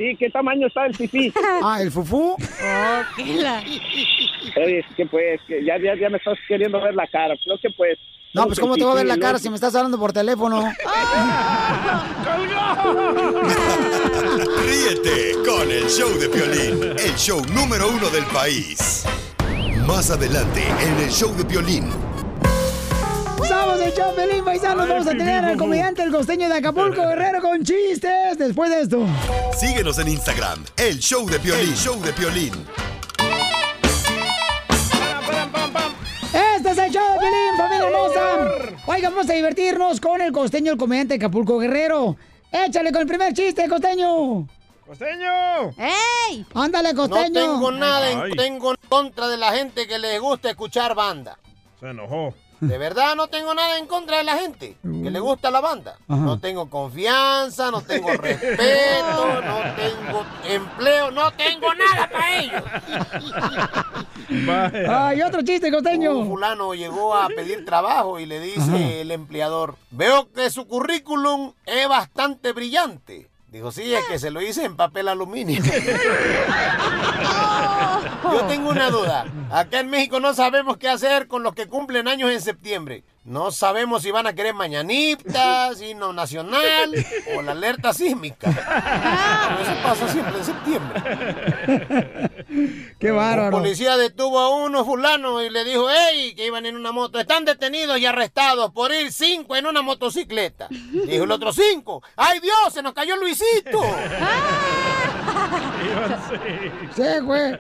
Sí, 0.01 0.15
¿qué 0.17 0.31
tamaño 0.31 0.65
está 0.65 0.87
el 0.87 0.95
fifí? 0.95 1.31
Ah, 1.63 1.79
¿el 1.79 1.91
fufú? 1.91 2.35
Oye, 4.57 4.83
que 4.97 5.05
pues, 5.05 5.39
que 5.47 5.63
ya, 5.63 5.77
ya, 5.77 5.93
ya 5.95 6.09
me 6.09 6.17
estás 6.17 6.39
queriendo 6.47 6.81
ver 6.81 6.95
la 6.95 7.05
cara. 7.05 7.35
Creo 7.43 7.59
que 7.61 7.69
pues... 7.77 7.99
No, 8.33 8.47
pues 8.47 8.59
¿cómo 8.59 8.77
te 8.77 8.83
voy 8.83 8.93
a 8.93 8.95
ver 8.95 9.05
la 9.05 9.19
cara 9.19 9.37
si 9.37 9.47
me 9.49 9.55
estás 9.55 9.75
hablando 9.75 9.99
por 9.99 10.11
teléfono? 10.11 10.63
Ríete 14.65 15.33
con 15.45 15.69
el 15.69 15.87
show 15.87 16.09
de 16.17 16.29
Piolín, 16.29 16.81
el 16.97 17.15
show 17.15 17.39
número 17.53 17.89
uno 17.89 18.09
del 18.09 18.23
país. 18.25 19.05
Más 19.85 20.09
adelante 20.09 20.63
en 20.81 20.97
el 21.03 21.11
show 21.11 21.35
de 21.35 21.45
Piolín. 21.45 22.10
Somos 23.47 23.81
el 23.81 23.93
show 23.93 24.13
Pelín 24.15 24.43
Paisanos. 24.45 24.87
Vamos 24.87 25.07
a 25.07 25.11
tener 25.11 25.43
al 25.45 25.57
comediante 25.57 26.03
el 26.03 26.11
costeño 26.11 26.47
de 26.49 26.55
Acapulco 26.55 27.01
Guerrero 27.07 27.41
con 27.41 27.63
chistes 27.63 28.37
después 28.37 28.69
de 28.69 28.81
esto. 28.81 29.05
Síguenos 29.57 29.97
en 29.99 30.07
Instagram, 30.09 30.63
el 30.77 30.99
show 30.99 31.27
de 31.29 31.39
Piolín, 31.39 31.69
el 31.69 31.75
show 31.75 31.99
de 32.01 32.13
Piolín. 32.13 32.53
Este 36.33 36.69
es 36.71 36.77
el 36.77 36.91
show 36.91 37.03
de 37.13 37.19
Pelín, 37.19 37.57
familia 37.57 37.87
hermosa. 37.87 38.75
Oiga, 38.87 39.09
vamos 39.09 39.29
a 39.29 39.33
divertirnos 39.33 39.99
con 39.99 40.21
el 40.21 40.31
costeño, 40.31 40.71
el 40.73 40.77
comediante 40.77 41.17
de 41.17 41.25
Acapulco 41.25 41.57
Guerrero. 41.57 42.15
Échale 42.51 42.91
con 42.91 43.01
el 43.01 43.07
primer 43.07 43.33
chiste, 43.33 43.67
costeño. 43.67 44.47
¡Costeño! 44.85 45.69
¡Ey! 45.77 46.45
Ándale, 46.53 46.93
No 46.93 47.07
costeño. 47.07 47.39
tengo 47.39 47.71
nada 47.71 48.09
en, 48.11 48.35
tengo 48.35 48.71
en 48.71 48.77
contra 48.89 49.29
de 49.29 49.37
la 49.37 49.53
gente 49.53 49.87
que 49.87 49.97
le 49.97 50.19
gusta 50.19 50.49
escuchar 50.49 50.95
banda. 50.95 51.37
Se 51.79 51.87
enojó. 51.89 52.33
De 52.61 52.77
verdad 52.77 53.15
no 53.15 53.27
tengo 53.27 53.55
nada 53.55 53.79
en 53.79 53.87
contra 53.87 54.19
de 54.19 54.23
la 54.23 54.37
gente 54.37 54.77
que 54.83 55.09
le 55.09 55.19
gusta 55.19 55.49
la 55.49 55.61
banda. 55.61 55.97
Ajá. 56.07 56.21
No 56.21 56.39
tengo 56.39 56.69
confianza, 56.69 57.71
no 57.71 57.81
tengo 57.81 58.11
respeto, 58.11 59.41
no 59.41 59.59
tengo 59.75 60.25
empleo, 60.47 61.09
no 61.09 61.31
tengo 61.31 61.73
nada 61.73 62.07
para 62.07 62.39
ellos. 62.39 62.63
Ay, 64.87 65.21
otro 65.23 65.41
chiste, 65.41 65.71
costeño. 65.71 66.15
Un 66.15 66.29
fulano 66.29 66.75
llegó 66.75 67.15
a 67.15 67.27
pedir 67.29 67.65
trabajo 67.65 68.19
y 68.19 68.27
le 68.27 68.39
dice 68.39 69.01
el 69.01 69.09
empleador, 69.09 69.75
veo 69.89 70.31
que 70.31 70.51
su 70.51 70.67
currículum 70.67 71.53
es 71.65 71.87
bastante 71.87 72.51
brillante. 72.53 73.27
Dijo, 73.47 73.71
sí, 73.71 73.93
es 73.93 74.05
que 74.05 74.17
se 74.17 74.31
lo 74.31 74.41
hice 74.41 74.63
en 74.63 74.77
papel 74.77 75.09
aluminio. 75.09 75.61
Yo 78.23 78.45
tengo 78.47 78.69
una 78.69 78.89
duda. 78.89 79.25
Acá 79.51 79.79
en 79.79 79.89
México 79.89 80.19
no 80.19 80.33
sabemos 80.33 80.77
qué 80.77 80.87
hacer 80.89 81.27
con 81.27 81.43
los 81.43 81.53
que 81.53 81.67
cumplen 81.67 82.07
años 82.07 82.31
en 82.31 82.41
septiembre. 82.41 83.03
No 83.23 83.51
sabemos 83.51 84.01
si 84.01 84.09
van 84.09 84.25
a 84.25 84.33
querer 84.33 84.55
mañanitas, 84.55 85.79
himno 85.79 86.11
nacional 86.11 86.91
o 87.37 87.41
la 87.43 87.51
alerta 87.51 87.93
sísmica. 87.93 88.49
Eso 88.49 89.73
pasa 89.83 90.07
siempre 90.07 90.39
en 90.39 90.43
septiembre. 90.45 92.29
Qué 92.99 93.11
Un 93.11 93.17
bárbaro. 93.17 93.51
policía 93.57 93.95
detuvo 93.97 94.39
a 94.39 94.49
uno 94.49 94.83
fulano 94.83 95.41
y 95.43 95.51
le 95.51 95.63
dijo, 95.63 95.85
hey, 95.89 96.33
que 96.35 96.47
iban 96.47 96.65
en 96.65 96.75
una 96.75 96.91
moto, 96.91 97.19
están 97.19 97.45
detenidos 97.45 97.99
y 97.99 98.07
arrestados 98.07 98.71
por 98.71 98.91
ir 98.91 99.11
cinco 99.13 99.55
en 99.55 99.67
una 99.67 99.83
motocicleta. 99.83 100.67
Dijo 100.69 101.23
el 101.23 101.31
otro 101.31 101.53
cinco, 101.53 102.01
ay 102.15 102.39
Dios, 102.39 102.73
se 102.73 102.81
nos 102.81 102.93
cayó 102.93 103.15
Luisito. 103.17 103.81
Sí, 106.95 107.19
güey. 107.21 107.59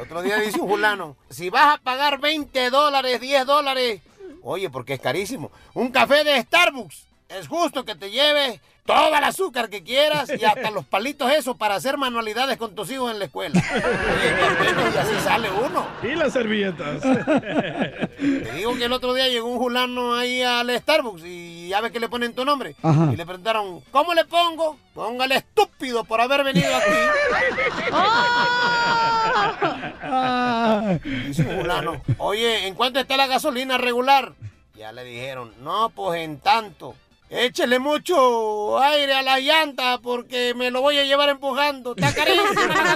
Otro 0.00 0.22
día 0.22 0.36
dice 0.38 0.60
un 0.60 0.68
fulano, 0.68 1.16
si 1.28 1.50
vas 1.50 1.74
a 1.74 1.78
pagar 1.78 2.20
20 2.20 2.70
dólares, 2.70 3.20
10 3.20 3.46
dólares, 3.46 4.00
oye, 4.42 4.70
porque 4.70 4.94
es 4.94 5.00
carísimo, 5.00 5.50
un 5.74 5.90
café 5.90 6.24
de 6.24 6.40
Starbucks, 6.40 7.06
es 7.28 7.46
justo 7.48 7.84
que 7.84 7.94
te 7.94 8.10
lleves 8.10 8.60
todo 8.88 9.14
el 9.14 9.22
azúcar 9.22 9.68
que 9.68 9.82
quieras 9.82 10.30
y 10.30 10.42
hasta 10.46 10.70
los 10.70 10.86
palitos 10.86 11.30
esos 11.30 11.58
para 11.58 11.74
hacer 11.74 11.98
manualidades 11.98 12.56
con 12.56 12.74
tus 12.74 12.90
hijos 12.90 13.12
en 13.12 13.18
la 13.18 13.26
escuela. 13.26 13.60
Oye, 13.60 13.82
qué 13.84 14.54
bueno, 14.64 14.80
y 14.94 14.96
así 14.96 15.12
sale 15.22 15.50
uno. 15.50 15.86
Y 16.02 16.14
las 16.14 16.32
servilletas. 16.32 17.02
Te 17.02 18.52
digo 18.56 18.74
que 18.76 18.86
el 18.86 18.92
otro 18.94 19.12
día 19.12 19.28
llegó 19.28 19.46
un 19.46 19.58
fulano 19.58 20.14
ahí 20.14 20.40
al 20.40 20.70
Starbucks 20.70 21.22
y 21.26 21.68
ya 21.68 21.82
ves 21.82 21.92
que 21.92 22.00
le 22.00 22.08
ponen 22.08 22.32
tu 22.32 22.46
nombre. 22.46 22.76
Ajá. 22.82 23.10
Y 23.12 23.16
le 23.16 23.26
preguntaron, 23.26 23.82
¿cómo 23.90 24.14
le 24.14 24.24
pongo? 24.24 24.78
Póngale 24.94 25.36
estúpido 25.36 26.04
por 26.04 26.22
haber 26.22 26.42
venido 26.42 26.74
aquí. 26.74 26.88
Dice 31.26 31.42
un 31.42 31.60
fulano, 31.60 32.00
oye, 32.16 32.66
¿en 32.66 32.74
cuánto 32.74 33.00
está 33.00 33.18
la 33.18 33.26
gasolina 33.26 33.76
regular? 33.76 34.32
Ya 34.74 34.92
le 34.92 35.04
dijeron, 35.04 35.52
no, 35.60 35.90
pues 35.90 36.22
en 36.22 36.40
tanto. 36.40 36.94
Échele 37.30 37.78
mucho 37.78 38.78
aire 38.78 39.14
a 39.14 39.22
la 39.22 39.38
llanta 39.38 39.98
porque 39.98 40.54
me 40.54 40.70
lo 40.70 40.80
voy 40.80 40.98
a 40.98 41.04
llevar 41.04 41.28
empujando. 41.28 41.94
Está 41.94 42.12
gasolina. 42.12 42.88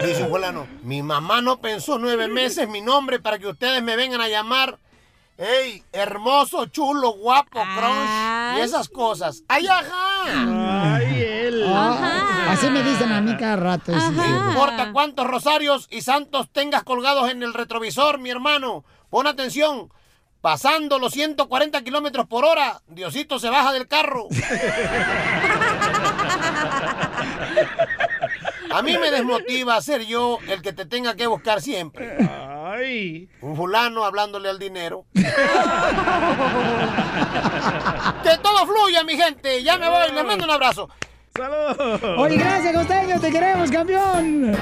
Dice 0.06 0.26
fulano, 0.26 0.66
mi 0.82 1.02
mamá 1.02 1.42
no 1.42 1.60
pensó 1.60 1.98
nueve 1.98 2.28
meses 2.28 2.68
mi 2.68 2.80
nombre 2.80 3.18
para 3.20 3.38
que 3.38 3.46
ustedes 3.46 3.82
me 3.82 3.96
vengan 3.96 4.20
a 4.20 4.28
llamar. 4.28 4.78
¡Ey, 5.36 5.82
hermoso, 5.92 6.66
chulo, 6.66 7.12
guapo, 7.12 7.60
crunch! 7.60 8.58
Y 8.58 8.60
esas 8.60 8.90
cosas. 8.90 9.42
¡Ay, 9.48 9.66
ajá! 9.66 10.96
¡Ay, 10.96 11.22
él! 11.22 11.64
Así 11.66 12.68
me 12.68 12.82
dicen 12.82 13.10
a 13.10 13.22
mí 13.22 13.34
cada 13.38 13.56
rato. 13.56 13.92
No 13.92 14.48
importa 14.48 14.92
cuántos 14.92 15.26
rosarios 15.26 15.88
y 15.90 16.02
santos 16.02 16.50
tengas 16.52 16.84
colgados 16.84 17.30
en 17.30 17.42
el 17.42 17.54
retrovisor, 17.54 18.18
mi 18.18 18.28
hermano. 18.28 18.84
Pon 19.08 19.26
atención. 19.26 19.90
Pasando 20.40 20.98
los 20.98 21.12
140 21.12 21.82
kilómetros 21.82 22.26
por 22.26 22.46
hora, 22.46 22.80
Diosito 22.88 23.38
se 23.38 23.50
baja 23.50 23.72
del 23.72 23.86
carro. 23.86 24.26
A 28.72 28.80
mí 28.82 28.96
me 28.96 29.10
desmotiva 29.10 29.80
ser 29.82 30.06
yo 30.06 30.38
el 30.48 30.62
que 30.62 30.72
te 30.72 30.86
tenga 30.86 31.14
que 31.14 31.26
buscar 31.26 31.60
siempre. 31.60 32.16
¡Ay! 32.64 33.28
Un 33.42 33.56
fulano 33.56 34.04
hablándole 34.04 34.48
al 34.48 34.58
dinero. 34.58 35.04
que 35.12 35.22
todo 38.42 38.66
fluya, 38.66 39.04
mi 39.04 39.16
gente. 39.16 39.62
Ya 39.62 39.76
me 39.76 39.90
voy. 39.90 40.12
Les 40.12 40.24
mando 40.24 40.44
un 40.44 40.52
abrazo. 40.52 40.88
¡Saludos! 41.36 42.00
Oye, 42.16 42.36
gracias, 42.36 42.74
costeño. 42.74 43.20
Te 43.20 43.30
queremos, 43.30 43.70
campeón. 43.70 44.56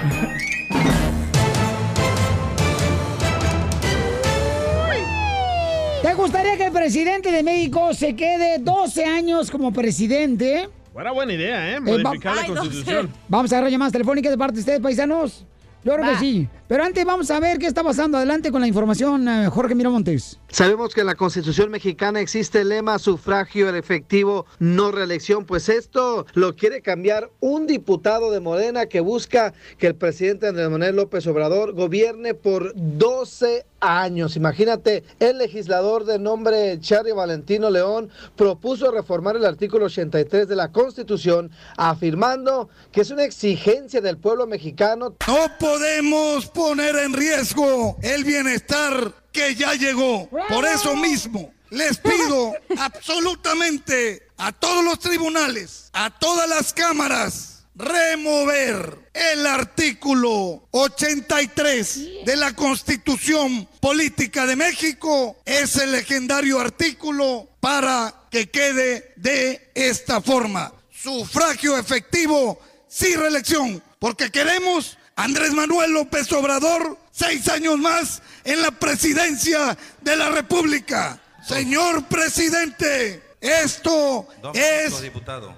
¿Te 6.08 6.14
gustaría 6.14 6.56
que 6.56 6.64
el 6.64 6.72
presidente 6.72 7.30
de 7.30 7.42
México 7.42 7.92
se 7.92 8.16
quede 8.16 8.56
12 8.60 9.04
años 9.04 9.50
como 9.50 9.74
presidente? 9.74 10.66
Buena 10.94 11.12
buena 11.12 11.34
idea, 11.34 11.72
¿eh? 11.72 11.74
Eh, 11.74 11.80
va- 12.02 12.02
Modificar 12.10 12.34
la 12.34 12.46
constitución. 12.46 13.12
Vamos 13.28 13.52
a 13.52 13.56
agarrar 13.56 13.70
llamadas 13.70 13.92
telefónicas 13.92 14.32
de 14.32 14.38
parte 14.38 14.54
de 14.54 14.60
ustedes, 14.60 14.80
paisanos. 14.80 15.44
Claro 15.88 16.02
que 16.02 16.11
Va. 16.11 16.21
sí. 16.21 16.49
Pero 16.68 16.85
antes 16.85 17.02
vamos 17.07 17.30
a 17.30 17.40
ver 17.40 17.57
qué 17.57 17.66
está 17.66 17.83
pasando. 17.83 18.18
Adelante 18.18 18.52
con 18.52 18.61
la 18.61 18.66
información, 18.66 19.26
eh, 19.26 19.49
Jorge 19.49 19.75
Miramontes. 19.75 20.38
Sabemos 20.49 20.95
que 20.95 21.00
en 21.00 21.07
la 21.07 21.14
Constitución 21.14 21.71
mexicana 21.71 22.21
existe 22.21 22.61
el 22.61 22.68
lema 22.68 22.99
sufragio 22.99 23.75
efectivo, 23.75 24.45
no 24.59 24.90
reelección, 24.92 25.47
pues 25.47 25.71
esto 25.71 26.26
lo 26.35 26.57
quiere 26.57 26.83
cambiar 26.83 27.30
un 27.40 27.66
diputado 27.66 28.30
de 28.30 28.40
Morena 28.40 28.85
que 28.85 29.00
busca 29.00 29.54
que 29.78 29.87
el 29.87 29.95
presidente 29.95 30.47
Andrés 30.47 30.68
Manuel 30.68 30.97
López 30.97 31.26
Obrador 31.26 31.73
gobierne 31.73 32.35
por 32.35 32.73
12 32.75 33.64
años. 33.80 34.37
Imagínate, 34.37 35.04
el 35.21 35.38
legislador 35.38 36.04
de 36.04 36.18
nombre 36.18 36.78
Charlie 36.80 37.12
Valentino 37.12 37.71
León 37.71 38.11
propuso 38.37 38.90
reformar 38.90 39.37
el 39.37 39.47
artículo 39.47 39.87
83 39.87 40.49
de 40.49 40.57
la 40.57 40.73
Constitución, 40.73 41.50
afirmando 41.76 42.68
que 42.92 43.02
es 43.02 43.11
una 43.11 43.25
exigencia 43.25 44.00
del 44.00 44.18
pueblo 44.18 44.47
mexicano. 44.47 45.14
No 45.26 45.37
podemos 45.78 46.47
poner 46.47 46.97
en 46.97 47.12
riesgo 47.12 47.99
el 48.02 48.25
bienestar 48.25 49.14
que 49.30 49.54
ya 49.54 49.75
llegó. 49.75 50.28
Por 50.49 50.66
eso 50.66 50.97
mismo, 50.97 51.52
les 51.70 51.99
pido 51.99 52.52
absolutamente 52.78 54.26
a 54.38 54.50
todos 54.50 54.85
los 54.85 54.99
tribunales, 54.99 55.88
a 55.92 56.11
todas 56.11 56.49
las 56.49 56.73
cámaras, 56.73 57.62
remover 57.76 59.08
el 59.14 59.47
artículo 59.47 60.66
83 60.73 62.25
de 62.25 62.37
la 62.37 62.56
Constitución 62.56 63.68
Política 63.80 64.47
de 64.47 64.56
México, 64.56 65.37
ese 65.44 65.87
legendario 65.87 66.58
artículo, 66.58 67.49
para 67.61 68.26
que 68.32 68.50
quede 68.50 69.12
de 69.14 69.70
esta 69.76 70.20
forma. 70.20 70.73
Sufragio 70.90 71.78
efectivo, 71.78 72.58
sin 72.88 73.20
reelección, 73.20 73.80
porque 74.00 74.32
queremos 74.32 74.99
Andrés 75.18 75.52
Manuel 75.52 75.94
López 75.94 76.30
Obrador, 76.32 76.96
seis 77.10 77.48
años 77.48 77.76
más 77.76 78.22
en 78.44 78.62
la 78.62 78.70
presidencia 78.70 79.76
de 80.00 80.14
la 80.14 80.30
República. 80.30 81.18
Señor 81.44 82.04
presidente, 82.04 83.20
esto 83.40 84.28
es 84.54 84.94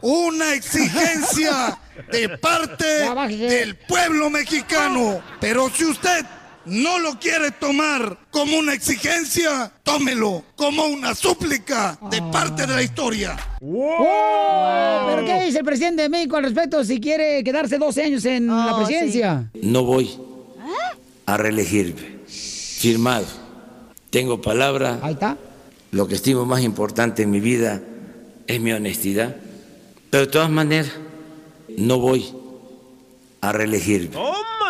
una 0.01 0.55
exigencia 0.55 1.79
de 2.11 2.39
parte 2.39 2.87
del 3.29 3.77
pueblo 3.77 4.31
mexicano. 4.31 5.23
Pero 5.43 5.69
si 5.69 5.85
usted 5.85 6.25
no 6.67 6.99
lo 6.99 7.19
quiere 7.19 7.51
tomar 7.53 8.19
como 8.31 8.59
una 8.59 8.75
exigencia, 8.75 9.73
tómelo 9.83 10.45
como 10.57 10.85
una 10.87 11.15
súplica 11.15 11.99
de 12.11 12.23
parte 12.31 12.67
de 12.67 12.75
la 12.75 12.83
historia. 12.83 13.37
¡Oh! 13.61 15.07
¿Pero 15.11 15.27
qué 15.27 15.45
dice 15.45 15.59
el 15.59 15.65
presidente 15.65 16.03
de 16.03 16.09
México 16.09 16.37
al 16.37 16.45
respecto 16.45 16.85
si 16.85 17.01
quiere 17.01 17.43
quedarse 17.43 17.79
12 17.79 18.03
años 18.03 18.25
en 18.25 18.47
la 18.47 18.77
presidencia? 18.77 19.51
No 19.63 19.85
voy 19.85 20.17
a 21.27 21.37
reelegirme. 21.37 22.21
Firmado. 22.27 23.27
Tengo 24.11 24.41
palabra. 24.41 24.99
Ahí 25.03 25.13
está. 25.15 25.37
Lo 25.93 26.07
que 26.09 26.15
estimo 26.15 26.47
más 26.47 26.63
importante 26.63 27.23
en 27.23 27.31
mi 27.31 27.41
vida 27.41 27.81
es 28.47 28.61
mi 28.61 28.73
honestidad. 28.73 29.37
Pero 30.11 30.27
de 30.27 30.33
todas 30.33 30.51
maneras, 30.51 30.93
no 31.77 31.99
voy 31.99 32.40
a 33.41 33.53
reelegirme. 33.53 34.17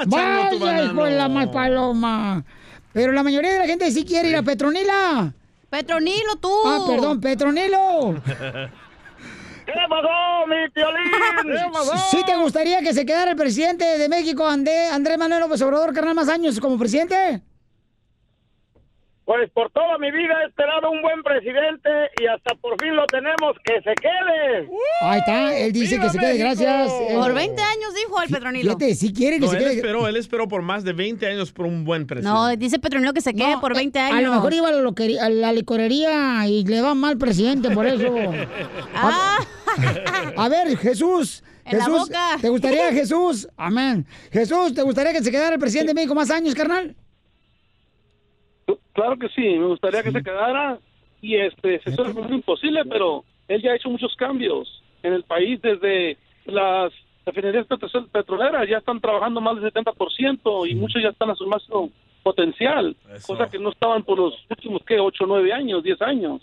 Vaya, 0.07 0.53
hijo 0.55 1.05
de 1.05 1.11
la 1.17 1.29
mal 1.29 1.51
paloma. 1.51 2.45
Pero 2.93 3.13
la 3.13 3.23
mayoría 3.23 3.53
de 3.53 3.59
la 3.61 3.67
gente 3.67 3.91
sí 3.91 4.05
quiere 4.05 4.31
ir 4.31 4.37
a 4.37 4.43
Petronila. 4.43 5.33
Petronilo, 5.69 6.37
tú. 6.41 6.51
Ah, 6.67 6.85
perdón, 6.87 7.21
Petronilo. 7.21 8.21
¿Qué 8.25 9.73
pasó, 9.89 10.47
mi 10.49 10.69
piolín? 10.71 11.73
¿Sí 12.11 12.19
te 12.27 12.37
gustaría 12.37 12.81
que 12.81 12.93
se 12.93 13.07
quedara 13.07 13.31
el 13.33 13.37
presidente 13.37 13.85
de 13.85 14.09
México, 14.09 14.45
André- 14.49 14.89
Andrés 14.89 15.17
Manuel 15.19 15.41
López 15.43 15.63
Obrador, 15.63 15.93
carnal, 15.95 16.15
más 16.17 16.29
años 16.29 16.59
como 16.59 16.77
presidente? 16.77 17.41
Pues 19.31 19.49
por 19.53 19.71
toda 19.71 19.97
mi 19.99 20.11
vida 20.11 20.35
he 20.43 20.49
esperado 20.49 20.91
un 20.91 21.03
buen 21.03 21.23
presidente 21.23 21.89
y 22.21 22.27
hasta 22.27 22.53
por 22.57 22.75
fin 22.83 22.97
lo 22.97 23.07
tenemos, 23.07 23.55
que 23.63 23.75
se 23.75 23.95
quede. 23.95 24.69
Ahí 25.03 25.21
está, 25.21 25.57
él 25.57 25.73
dice 25.73 26.01
que 26.01 26.09
se 26.11 26.19
quede, 26.19 26.37
gracias. 26.37 26.91
Eh, 26.91 27.15
Por 27.15 27.33
20 27.33 27.63
años 27.63 27.95
dijo 27.95 28.21
el 28.23 28.29
Petronilo. 28.29 28.77
Fíjate, 28.77 28.95
si 28.97 29.13
quiere 29.13 29.37
que 29.39 29.45
No, 29.45 29.53
se 29.53 29.59
él 29.59 29.63
quede. 29.63 29.75
esperó, 29.77 30.09
él 30.09 30.17
esperó 30.17 30.49
por 30.49 30.63
más 30.63 30.83
de 30.83 30.95
20 30.95 31.29
años 31.29 31.53
por 31.53 31.67
un 31.67 31.85
buen 31.85 32.09
presidente. 32.09 32.35
No, 32.37 32.49
dice 32.57 32.81
Petronilo 32.81 33.13
que 33.13 33.21
se 33.21 33.33
quede 33.33 33.57
por 33.61 33.73
20 33.77 34.01
años. 34.01 34.19
A 34.19 34.21
lo 34.21 34.33
mejor 34.35 34.53
iba 34.53 34.67
a 34.69 34.73
la, 34.73 34.81
loquería- 34.83 35.25
a 35.27 35.29
la 35.31 35.53
licorería 35.53 36.49
y 36.49 36.65
le 36.65 36.81
va 36.81 36.95
mal 36.97 37.17
presidente 37.17 37.71
por 37.71 37.87
eso. 37.87 38.13
Ah. 38.97 39.39
A, 40.37 40.45
a 40.45 40.49
ver, 40.49 40.77
Jesús. 40.77 41.45
En 41.67 41.79
la 41.79 41.85
Jesús, 41.85 42.01
boca. 42.09 42.37
¿te 42.41 42.49
gustaría, 42.49 42.93
Jesús? 42.93 43.49
Amén. 43.57 44.05
Jesús, 44.33 44.75
¿te 44.75 44.83
gustaría 44.83 45.13
que 45.13 45.23
se 45.23 45.31
quedara 45.31 45.55
el 45.55 45.61
presidente 45.61 45.91
de 45.91 45.95
México 45.95 46.17
más 46.17 46.29
años, 46.33 46.53
carnal? 46.57 46.97
Claro 48.93 49.17
que 49.19 49.29
sí, 49.31 49.41
me 49.59 49.67
gustaría 49.67 50.03
que 50.03 50.13
se 50.13 50.23
quedara 50.23 50.79
y 51.23 51.37
este 51.37 51.81
se 51.81 51.93
suena 51.95 52.13
como 52.15 52.33
imposible, 52.35 52.85
pero 52.85 53.25
él 53.49 53.63
ya 53.63 53.73
ha 53.73 53.77
hecho 53.77 53.91
muchos 53.91 54.15
cambios 54.17 54.83
en 55.03 55.13
el 55.15 55.23
país 55.25 55.61
desde 55.63 56.17
las 56.47 56.93
refinerías 57.27 57.67
petro- 57.67 58.07
petroleras 58.13 58.69
ya 58.69 58.79
están 58.79 59.01
trabajando 59.01 59.41
más 59.41 59.61
del 59.61 59.73
70% 59.73 60.67
y 60.69 60.75
muchos 60.75 61.03
ya 61.03 61.11
están 61.11 61.31
a 61.31 61.35
su 61.35 61.47
máximo 61.47 61.91
potencial, 62.23 62.97
cosa 63.27 63.49
que 63.51 63.59
no 63.59 63.71
estaban 63.71 64.03
por 64.03 64.19
los 64.19 64.35
últimos 64.51 64.83
que 64.85 64.99
8, 65.01 65.25
9 65.27 65.53
años, 65.53 65.83
10 65.83 66.01
años. 66.03 66.43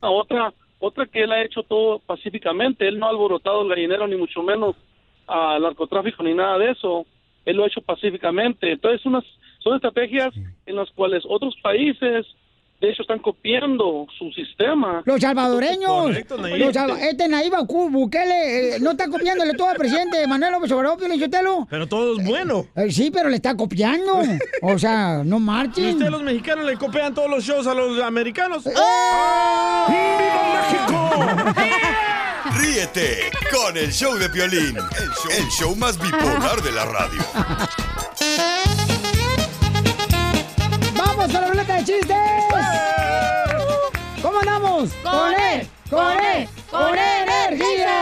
Otra 0.00 0.52
otra 0.80 1.06
que 1.06 1.22
él 1.22 1.32
ha 1.32 1.42
hecho 1.42 1.62
todo 1.62 1.98
pacíficamente, 2.00 2.86
él 2.86 2.98
no 2.98 3.06
ha 3.06 3.10
alborotado 3.10 3.62
el 3.62 3.68
gallinero 3.70 4.06
ni 4.06 4.16
mucho 4.16 4.42
menos 4.42 4.76
al 5.26 5.62
narcotráfico 5.62 6.22
ni 6.22 6.34
nada 6.34 6.58
de 6.58 6.72
eso, 6.72 7.06
él 7.46 7.56
lo 7.56 7.64
ha 7.64 7.68
hecho 7.68 7.80
pacíficamente. 7.80 8.70
Entonces 8.70 9.04
unas 9.06 9.24
son 9.64 9.74
estrategias 9.76 10.32
en 10.66 10.76
las 10.76 10.88
cuales 10.92 11.24
otros 11.28 11.56
países 11.62 12.24
de 12.80 12.90
hecho 12.90 13.02
están 13.02 13.20
copiando 13.20 14.06
su 14.18 14.30
sistema. 14.32 15.00
Los 15.06 15.20
salvadoreños. 15.20 15.90
Correcto, 15.90 16.36
Nayib. 16.36 16.66
Los 16.66 16.74
salva- 16.74 17.00
este 17.00 17.28
Nayib 17.28 17.54
Bukele, 17.66 18.76
eh, 18.76 18.80
no 18.80 18.90
está 18.90 19.08
copiándole 19.08 19.54
todo 19.54 19.68
al 19.70 19.76
presidente 19.76 20.26
Manuel 20.26 20.52
López 20.52 20.70
Obrador, 20.72 20.98
Pio. 20.98 21.66
Pero 21.70 21.86
todo 21.86 22.18
es 22.20 22.26
bueno. 22.26 22.66
sí, 22.90 23.10
pero 23.10 23.30
le 23.30 23.36
está 23.36 23.56
copiando. 23.56 24.20
O 24.60 24.78
sea, 24.78 25.22
no 25.24 25.36
¿Y 25.38 25.40
marchen. 25.40 25.86
ustedes 25.94 26.10
los 26.10 26.22
mexicanos 26.22 26.66
le 26.66 26.76
copian 26.76 27.14
todos 27.14 27.30
los 27.30 27.42
shows 27.42 27.66
a 27.66 27.72
los 27.74 27.98
americanos? 28.02 28.64
Ríete 32.58 33.30
con 33.50 33.76
el 33.76 33.90
show 33.92 34.14
de 34.16 34.28
Piolín, 34.28 34.76
el 34.76 35.08
show, 35.10 35.30
el 35.38 35.48
show 35.50 35.76
más 35.76 35.98
bipolar 35.98 36.60
de 36.62 36.72
la 36.72 36.84
radio. 36.84 37.22
¡Vamos 41.84 42.00
a 42.00 42.04
la 42.04 42.48
ruleta 42.54 42.72
de 42.72 43.58
chistes! 43.60 43.76
¿Cómo 44.22 44.38
andamos? 44.40 44.92
¡Con 45.02 45.34
él! 45.34 45.68
¡Con 45.90 46.18
él! 46.18 46.48
¡Con 46.70 46.94
energía! 46.96 47.98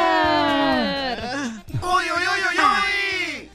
¡Uy, 1.83 2.05
uy, 2.05 2.23
uy, 2.23 2.41
uy, 2.49 2.59
uy! 2.59 3.51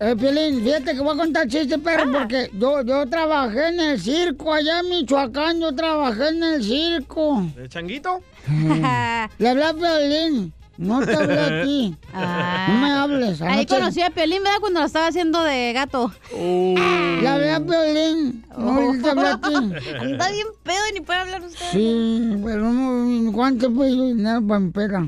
Eh, 0.00 0.16
Piolín, 0.16 0.64
fíjate 0.64 0.94
que 0.94 1.00
voy 1.00 1.14
a 1.14 1.16
contar 1.16 1.46
chistes, 1.46 1.78
perro, 1.78 2.10
porque 2.10 2.50
yo, 2.54 2.82
yo 2.82 3.08
trabajé 3.08 3.68
en 3.68 3.78
el 3.80 4.00
circo 4.00 4.52
allá 4.52 4.80
en 4.80 4.88
Michoacán, 4.88 5.60
yo 5.60 5.72
trabajé 5.72 6.28
en 6.28 6.42
el 6.42 6.62
circo. 6.62 7.44
¿De 7.54 7.68
changuito? 7.68 8.20
Le 9.38 9.48
hablé 9.48 9.64
a 9.64 9.74
Piolín, 9.74 10.52
no 10.78 11.04
te 11.04 11.14
hablé 11.14 11.38
a 11.38 11.64
ti. 11.64 11.96
No 12.14 12.80
me 12.80 12.90
hables. 12.92 13.42
Ahí 13.42 13.52
anoche- 13.64 13.78
conocí 13.78 14.00
a 14.00 14.08
Piolín, 14.10 14.42
¿verdad? 14.42 14.58
Cuando 14.60 14.80
lo 14.80 14.86
estaba 14.86 15.08
haciendo 15.08 15.42
de 15.42 15.72
gato. 15.74 16.10
Le 16.32 17.28
hablé 17.28 17.52
a 17.52 17.60
Piolín, 17.60 18.44
no 18.56 18.92
te 19.02 19.10
hablé 19.10 19.28
a 19.28 19.38
ti. 19.40 19.54
Anda 20.00 20.30
bien 20.30 20.46
pedo 20.62 20.78
y 20.90 20.94
ni 20.94 21.00
puede 21.02 21.18
hablar 21.20 21.42
usted. 21.42 21.66
Sí, 21.72 22.32
pero 22.44 22.72
no, 22.72 23.32
¿cuánto 23.32 23.70
fue 23.72 23.88
dinero 23.88 24.40
para 24.46 24.60
mi 24.60 24.70
pega? 24.70 25.06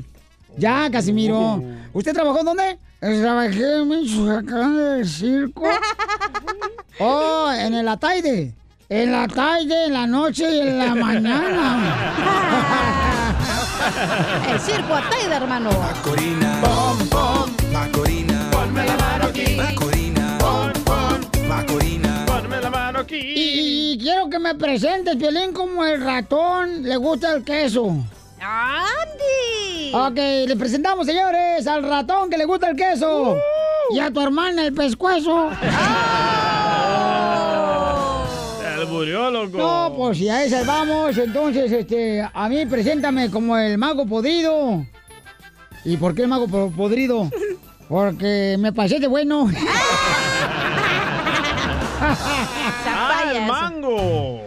Ya, 0.57 0.89
Casimiro. 0.91 1.63
¿Usted 1.93 2.13
trabajó 2.13 2.43
dónde? 2.43 2.77
Eh, 3.03 3.19
Trabajé 3.19 3.77
en 3.77 3.87
Michoacán 3.87 4.75
en 4.75 4.99
el 4.99 5.07
circo. 5.07 5.63
Oh, 6.99 7.51
en 7.51 7.73
el 7.73 7.87
Ataide. 7.87 8.53
En 8.87 9.11
la 9.11 9.27
tarde, 9.27 9.85
en 9.87 9.93
la 9.93 10.05
noche 10.05 10.43
y 10.53 10.59
en 10.59 10.77
la 10.77 10.93
mañana. 10.93 11.95
El 14.51 14.59
circo 14.59 14.95
Ataide, 14.95 15.35
hermano. 15.35 15.69
Macorina. 15.71 16.61
Pom, 16.61 17.09
pom. 17.09 17.49
Macorina. 17.71 18.49
Ponme 18.51 18.85
la 18.85 18.97
mano 18.97 19.25
aquí. 19.25 19.55
Macorina. 19.55 20.37
Pom, 20.39 20.71
pom. 20.83 21.47
Macorina. 21.47 22.25
Ponme 22.25 22.61
la 22.61 22.69
mano 22.69 22.99
aquí. 22.99 23.17
Y, 23.17 23.93
y 23.93 23.97
quiero 23.97 24.29
que 24.29 24.39
me 24.39 24.55
presentes, 24.55 25.15
Piolín, 25.15 25.53
como 25.53 25.83
el 25.85 26.03
ratón 26.03 26.83
le 26.83 26.95
gusta 26.97 27.33
el 27.33 27.43
queso. 27.43 27.95
¡Andy! 28.39 29.91
Ok, 29.93 30.47
le 30.47 30.55
presentamos, 30.55 31.05
señores, 31.05 31.67
al 31.67 31.83
ratón 31.83 32.29
que 32.29 32.37
le 32.37 32.45
gusta 32.45 32.69
el 32.69 32.75
queso. 32.75 33.37
Y 33.91 33.99
a 33.99 34.11
tu 34.11 34.21
hermana 34.21 34.65
el 34.65 34.73
pescuezo. 34.73 35.49
Se 35.49 35.65
loco. 39.31 39.57
No, 39.57 39.93
pues 39.95 40.17
si 40.17 40.29
a 40.29 40.43
esa 40.43 40.63
vamos, 40.63 41.17
entonces, 41.17 41.71
este, 41.71 42.21
a 42.33 42.49
mí 42.49 42.65
preséntame 42.65 43.29
como 43.31 43.57
el 43.57 43.77
mago 43.77 44.05
podrido. 44.05 44.85
¿Y 45.85 45.97
por 45.97 46.13
qué 46.13 46.23
el 46.23 46.27
mago 46.27 46.47
po- 46.47 46.71
podrido? 46.75 47.29
Porque 47.89 48.55
me 48.59 48.71
pasé 48.73 48.99
de 48.99 49.07
bueno. 49.07 49.49
¡Ah, 52.01 53.23
el 53.33 53.41
mango! 53.45 54.41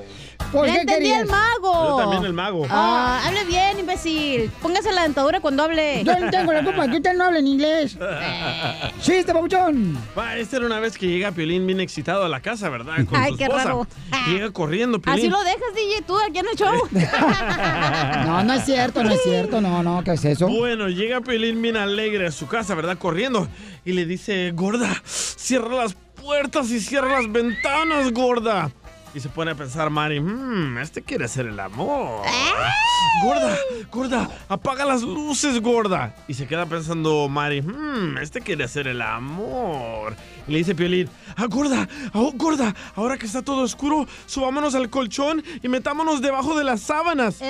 ¿Por 0.54 0.66
Le 0.66 0.72
qué 0.72 0.80
entendí 0.82 1.02
querías? 1.10 1.20
el 1.22 1.26
mago. 1.30 1.84
Yo 1.88 1.96
también 1.96 2.24
el 2.24 2.32
mago. 2.32 2.66
Ah, 2.70 3.20
hable 3.26 3.44
bien, 3.44 3.78
imbécil. 3.80 4.50
Póngase 4.62 4.92
la 4.92 5.02
dentadura 5.02 5.40
cuando 5.40 5.64
hable. 5.64 6.04
Yo 6.04 6.18
no 6.18 6.30
tengo 6.30 6.52
la 6.52 6.62
culpa 6.62 6.88
que 6.88 6.96
usted 6.98 7.12
no 7.14 7.24
habla 7.24 7.40
en 7.40 7.46
inglés. 7.48 7.98
Sí, 9.00 9.12
este 9.14 9.32
papuchón. 9.34 9.98
Va, 10.16 10.36
esta 10.36 10.56
era 10.58 10.66
una 10.66 10.78
vez 10.80 10.96
que 10.96 11.06
llega 11.08 11.32
Piolín 11.32 11.66
bien 11.66 11.80
excitado 11.80 12.24
a 12.24 12.28
la 12.28 12.40
casa, 12.40 12.68
¿verdad? 12.68 13.04
Con 13.04 13.20
Ay, 13.20 13.32
su 13.32 13.36
qué 13.38 13.44
esposa. 13.44 13.64
raro. 13.64 13.86
Llega 14.28 14.50
corriendo, 14.52 15.00
Piolín. 15.00 15.20
Así 15.24 15.28
lo 15.30 15.42
dejas, 15.42 15.74
DJ, 15.74 16.02
tú 16.06 16.16
aquí 16.18 16.38
en 16.38 16.46
el 16.46 16.56
show. 16.56 16.88
No, 18.26 18.42
no 18.44 18.54
es 18.54 18.64
cierto, 18.64 19.02
no 19.02 19.10
es 19.10 19.22
cierto. 19.22 19.60
No, 19.60 19.82
no, 19.82 20.02
¿qué 20.04 20.12
es 20.12 20.24
eso? 20.24 20.48
Bueno, 20.48 20.88
llega 20.88 21.20
Piolín 21.20 21.60
bien 21.60 21.76
alegre 21.76 22.26
a 22.28 22.30
su 22.32 22.46
casa, 22.46 22.74
¿verdad? 22.74 22.96
Corriendo. 22.98 23.48
Y 23.84 23.92
le 23.92 24.06
dice, 24.06 24.52
gorda, 24.52 25.02
cierra 25.04 25.74
las 25.74 25.94
puertas 25.94 26.70
y 26.70 26.80
cierra 26.80 27.20
las 27.20 27.30
ventanas, 27.30 28.12
gorda. 28.12 28.70
Y 29.14 29.20
se 29.20 29.28
pone 29.28 29.52
a 29.52 29.54
pensar 29.54 29.90
Mari, 29.90 30.18
mmm, 30.18 30.76
este 30.78 31.00
quiere 31.00 31.26
hacer 31.26 31.46
el 31.46 31.60
amor. 31.60 32.22
Gorda, 33.22 33.56
gorda, 33.92 34.30
apaga 34.48 34.84
las 34.84 35.02
luces, 35.02 35.60
gorda. 35.60 36.16
Y 36.26 36.34
se 36.34 36.48
queda 36.48 36.66
pensando 36.66 37.28
Mari, 37.28 37.62
mmm, 37.62 38.18
este 38.18 38.40
quiere 38.40 38.64
hacer 38.64 38.88
el 38.88 39.00
amor. 39.00 40.16
Y 40.48 40.52
le 40.52 40.58
dice 40.58 40.74
Piolín, 40.74 41.08
ah, 41.36 41.46
gorda, 41.46 41.88
ah, 42.12 42.30
gorda, 42.34 42.74
ahora 42.96 43.16
que 43.16 43.26
está 43.26 43.42
todo 43.42 43.62
oscuro, 43.62 44.08
subámonos 44.26 44.74
al 44.74 44.90
colchón 44.90 45.44
y 45.62 45.68
metámonos 45.68 46.20
debajo 46.20 46.58
de 46.58 46.64
las 46.64 46.80
sábanas. 46.80 47.40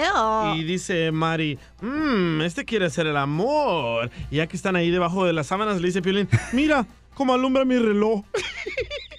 Y 0.56 0.64
dice 0.64 1.12
Mari, 1.12 1.58
mmm, 1.80 2.42
este 2.42 2.66
quiere 2.66 2.84
hacer 2.84 3.06
el 3.06 3.16
amor. 3.16 4.10
Y 4.30 4.36
ya 4.36 4.46
que 4.46 4.56
están 4.56 4.76
ahí 4.76 4.90
debajo 4.90 5.24
de 5.24 5.32
las 5.32 5.46
sábanas, 5.46 5.80
le 5.80 5.86
dice 5.86 6.02
Piolín, 6.02 6.28
mira 6.52 6.86
cómo 7.14 7.32
alumbra 7.32 7.64
mi 7.64 7.78
reloj. 7.78 8.22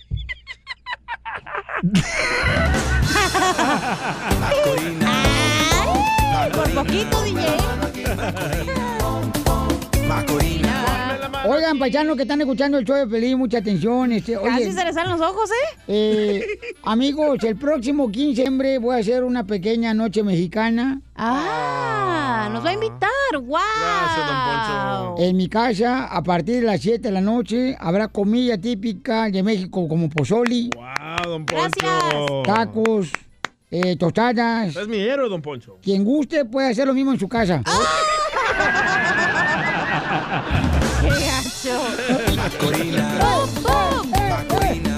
Por 6.53 6.69
poquito, 6.73 7.21
DJ. 7.23 7.45
Oigan, 11.47 11.77
paisanos 11.77 12.15
que 12.15 12.23
están 12.23 12.41
escuchando 12.41 12.77
el 12.77 12.85
show 12.85 12.95
de 12.97 13.07
Pelín, 13.07 13.37
mucha 13.37 13.59
atención. 13.59 14.11
Este, 14.11 14.35
oye, 14.37 14.49
Casi 14.49 14.71
se 14.71 14.83
le 14.85 14.93
salen 14.93 15.11
los 15.17 15.21
ojos, 15.21 15.49
¿eh? 15.51 15.77
eh, 15.87 16.45
amigos, 16.83 17.43
el 17.43 17.55
próximo 17.55 18.09
15 18.11 18.25
de 18.25 18.27
diciembre 18.35 18.77
voy 18.79 18.95
a 18.95 18.99
hacer 18.99 19.23
una 19.23 19.45
pequeña 19.45 19.93
noche 19.93 20.23
mexicana. 20.23 21.01
Ah, 21.15 22.49
nos 22.51 22.65
va 22.65 22.69
a 22.69 22.73
invitar. 22.73 23.09
¡Wow! 23.41 25.15
En 25.17 25.35
mi 25.35 25.49
casa, 25.49 26.05
a 26.05 26.23
partir 26.23 26.61
de 26.61 26.61
las 26.61 26.81
7 26.81 26.99
de 26.99 27.11
la 27.11 27.21
noche, 27.21 27.75
habrá 27.79 28.07
comida 28.07 28.57
típica 28.57 29.29
de 29.29 29.43
México 29.43 29.87
como 29.87 30.09
pozoli, 30.09 30.69
Ah, 30.79 31.21
don 31.25 31.45
Poncho. 31.45 32.43
tacos, 32.45 33.11
eh, 33.71 33.95
tostadas. 33.97 34.75
Es 34.75 34.87
mi 34.87 34.97
héroe, 34.99 35.27
don 35.29 35.41
Poncho. 35.41 35.77
Quien 35.81 36.03
guste 36.03 36.45
puede 36.45 36.69
hacer 36.69 36.87
lo 36.87 36.93
mismo 36.93 37.11
en 37.11 37.19
su 37.19 37.27
casa. 37.27 37.61
¡Qué 41.01 41.09
gacho! 41.09 41.81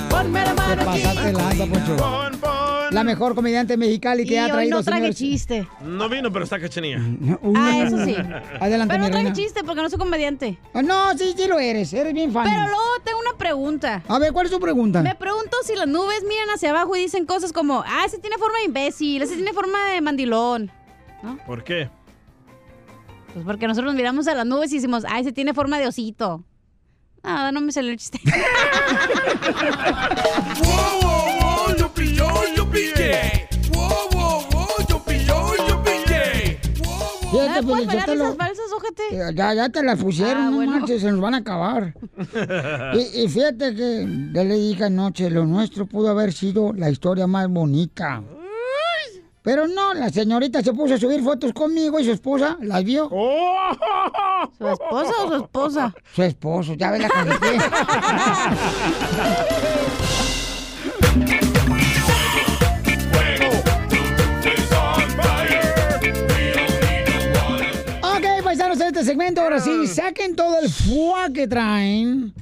Ponme 0.10 0.44
la 0.44 0.54
mano 0.54 0.90
aquí. 0.92 1.02
pasaste 1.04 1.34
lanza, 1.34 1.66
Poncho. 1.66 2.90
La 2.92 3.04
mejor 3.04 3.36
comediante 3.36 3.76
mexicana 3.76 4.24
que 4.24 4.34
Y 4.34 4.38
ha 4.38 4.46
hoy 4.46 4.52
traído, 4.52 4.78
no 4.78 4.84
traje 4.84 5.00
señores. 5.02 5.18
chiste. 5.18 5.68
No 5.84 6.08
vino, 6.08 6.32
pero 6.32 6.46
está 6.46 6.60
cachanía. 6.60 7.02
Ah, 7.56 7.84
eso 7.86 7.98
sí. 8.06 8.16
Adelante, 8.62 8.94
Pero 8.94 9.04
mi 9.04 9.10
no 9.10 9.12
traje 9.12 9.24
reina. 9.26 9.34
chiste 9.34 9.64
porque 9.66 9.82
no 9.82 9.90
soy 9.90 10.00
comediante. 10.00 10.58
Ah, 10.74 10.82
No, 10.82 11.18
sí, 11.18 11.34
sí 11.36 11.48
lo 11.48 11.60
eres. 11.60 11.92
Eres 11.94 12.14
bien 12.14 12.32
fan. 12.32 12.46
Pero 12.46 12.62
luego 12.68 12.82
tengo 13.04 13.20
una 13.20 13.38
pregunta. 13.38 14.04
A 14.08 14.20
ver, 14.20 14.32
¿cuál 14.32 14.46
es 14.46 14.52
tu 14.52 14.60
pregunta? 14.60 15.02
Me 15.02 15.16
pregunto 15.16 15.58
si 15.64 15.76
las 15.76 15.88
nubes 15.88 16.24
miran 16.28 16.50
hacia 16.56 16.70
abajo 16.70 16.96
y 16.96 17.02
dicen 17.02 17.26
cosas 17.26 17.52
como, 17.52 17.84
ah, 17.86 18.04
ese 18.06 18.20
tiene 18.20 18.38
forma 18.38 18.58
de 18.60 18.66
imbécil, 18.66 19.22
ese 19.22 19.36
tiene 19.36 19.52
forma 19.54 19.78
de 19.92 20.00
mandilón. 20.02 20.72
¿Por 21.46 21.64
qué? 21.66 21.90
Pues 23.34 23.46
porque 23.46 23.68
nosotros 23.68 23.94
miramos 23.94 24.28
a 24.28 24.34
las 24.36 24.46
nubes 24.46 24.72
y 24.72 24.76
decimos, 24.76 25.04
ah, 25.08 25.20
ese 25.20 25.32
tiene 25.32 25.54
forma 25.54 25.78
de 25.80 25.88
osito. 25.88 26.44
Nada, 27.24 27.52
no 27.52 27.62
me 27.62 27.72
salió 27.72 27.92
el 27.92 27.98
chiste. 27.98 28.20
yo 31.78 31.94
pilló, 31.94 32.28
yo 32.56 32.70
pillé. 32.70 33.48
Wow, 33.74 33.90
wow, 34.14 34.42
wow, 34.52 34.68
yo 34.88 35.00
pilló, 35.04 35.56
yo 35.68 35.84
pillé. 35.84 36.60
¿No 37.26 37.32
puedes 37.32 37.64
Piolín, 37.66 37.88
bailar 37.88 38.06
Sotelo, 38.06 38.24
esas 38.26 38.38
balsas, 38.38 38.66
ojete? 38.76 39.04
eh, 39.12 39.32
Ya, 39.36 39.54
ya 39.54 39.70
te 39.70 39.84
las 39.84 40.00
pusieron, 40.02 40.38
Ah, 40.44 40.50
no 40.50 40.56
bueno. 40.58 40.72
manches, 40.72 41.02
se 41.02 41.12
nos 41.12 41.20
van 41.20 41.34
a 41.36 41.38
acabar. 41.38 41.94
y, 42.94 43.24
y 43.24 43.28
fíjate 43.28 43.76
que 43.76 44.08
ya 44.34 44.44
le 44.44 44.56
dije 44.56 44.86
anoche, 44.86 45.30
lo 45.30 45.46
nuestro 45.46 45.86
pudo 45.86 46.10
haber 46.10 46.32
sido 46.34 46.72
la 46.74 46.90
historia 46.90 47.28
más 47.28 47.48
bonita. 47.50 48.24
Pero 49.48 49.66
no, 49.66 49.94
la 49.94 50.10
señorita 50.10 50.62
se 50.62 50.74
puso 50.74 50.96
a 50.96 50.98
subir 50.98 51.24
fotos 51.24 51.54
conmigo 51.54 52.02
y 52.02 52.04
su 52.04 52.12
esposa 52.12 52.58
las 52.60 52.84
vio. 52.84 53.08
¿Su 54.58 54.68
esposa 54.68 55.12
o 55.24 55.28
su 55.30 55.36
esposa? 55.36 55.96
Su 56.14 56.24
esposo, 56.24 56.74
ya 56.74 56.92
ve 56.92 57.00
la 57.00 57.08
califiqué. 57.08 57.56
Ok, 68.02 68.44
paisanos, 68.44 68.82
en 68.82 68.88
este 68.88 69.06
segmento, 69.06 69.40
ahora 69.40 69.62
sí, 69.62 69.88
saquen 69.88 70.36
todo 70.36 70.60
el 70.60 70.70
fuá 70.70 71.30
que 71.34 71.48
traen. 71.48 72.34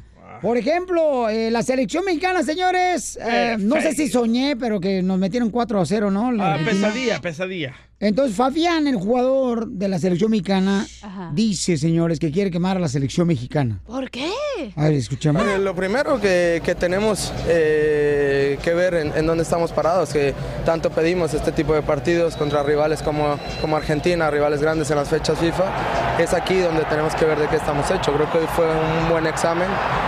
Por 0.45 0.57
ejemplo, 0.57 1.27
eh, 1.27 1.49
la 1.49 1.63
selección 1.63 2.05
mexicana, 2.05 2.43
señores, 2.43 3.17
eh, 3.19 3.55
no 3.59 3.81
sé 3.81 3.93
si 3.95 4.07
soñé, 4.07 4.55
pero 4.55 4.79
que 4.79 5.01
nos 5.01 5.17
metieron 5.17 5.49
4 5.49 5.81
a 5.81 5.85
0, 5.87 6.11
¿no? 6.11 6.31
La 6.31 6.51
Ah, 6.51 6.53
Argentina. 6.53 6.87
pesadilla, 6.87 7.19
pesadilla. 7.21 7.73
Entonces, 7.99 8.35
Fabián, 8.35 8.87
el 8.87 8.97
jugador 8.97 9.67
de 9.69 9.87
la 9.87 9.97
selección 9.99 10.29
mexicana, 10.29 10.85
Ajá. 11.01 11.31
dice, 11.33 11.77
señores, 11.77 12.19
que 12.19 12.29
quiere 12.29 12.51
quemar 12.51 12.75
a 12.75 12.79
la 12.79 12.89
selección 12.89 13.25
mexicana. 13.27 13.79
¿Por 13.85 14.11
qué? 14.11 14.29
A 14.75 14.83
ver, 14.83 14.93
escuchamos. 14.93 15.41
Eh, 15.43 15.57
lo 15.59 15.73
primero 15.73 16.19
que, 16.19 16.61
que 16.63 16.75
tenemos 16.75 17.31
eh, 17.47 18.59
que 18.61 18.73
ver 18.73 18.95
en, 18.95 19.13
en 19.15 19.25
dónde 19.25 19.43
estamos 19.43 19.71
parados, 19.71 20.11
que 20.11 20.33
tanto 20.65 20.89
pedimos 20.89 21.33
este 21.33 21.51
tipo 21.53 21.73
de 21.73 21.81
partidos 21.83 22.35
contra 22.35 22.63
rivales 22.63 23.01
como, 23.01 23.39
como 23.61 23.77
Argentina, 23.77 24.29
rivales 24.29 24.61
grandes 24.61 24.91
en 24.91 24.97
las 24.97 25.07
fechas 25.09 25.39
FIFA, 25.39 26.19
es 26.19 26.33
aquí 26.33 26.57
donde 26.57 26.83
tenemos 26.85 27.15
que 27.15 27.23
ver 27.25 27.39
de 27.39 27.47
qué 27.47 27.55
estamos 27.55 27.89
hechos. 27.89 28.13
Creo 28.13 28.29
que 28.31 28.39
hoy 28.39 28.47
fue 28.55 28.65
un 28.65 29.09
buen 29.09 29.25
examen, 29.25 29.67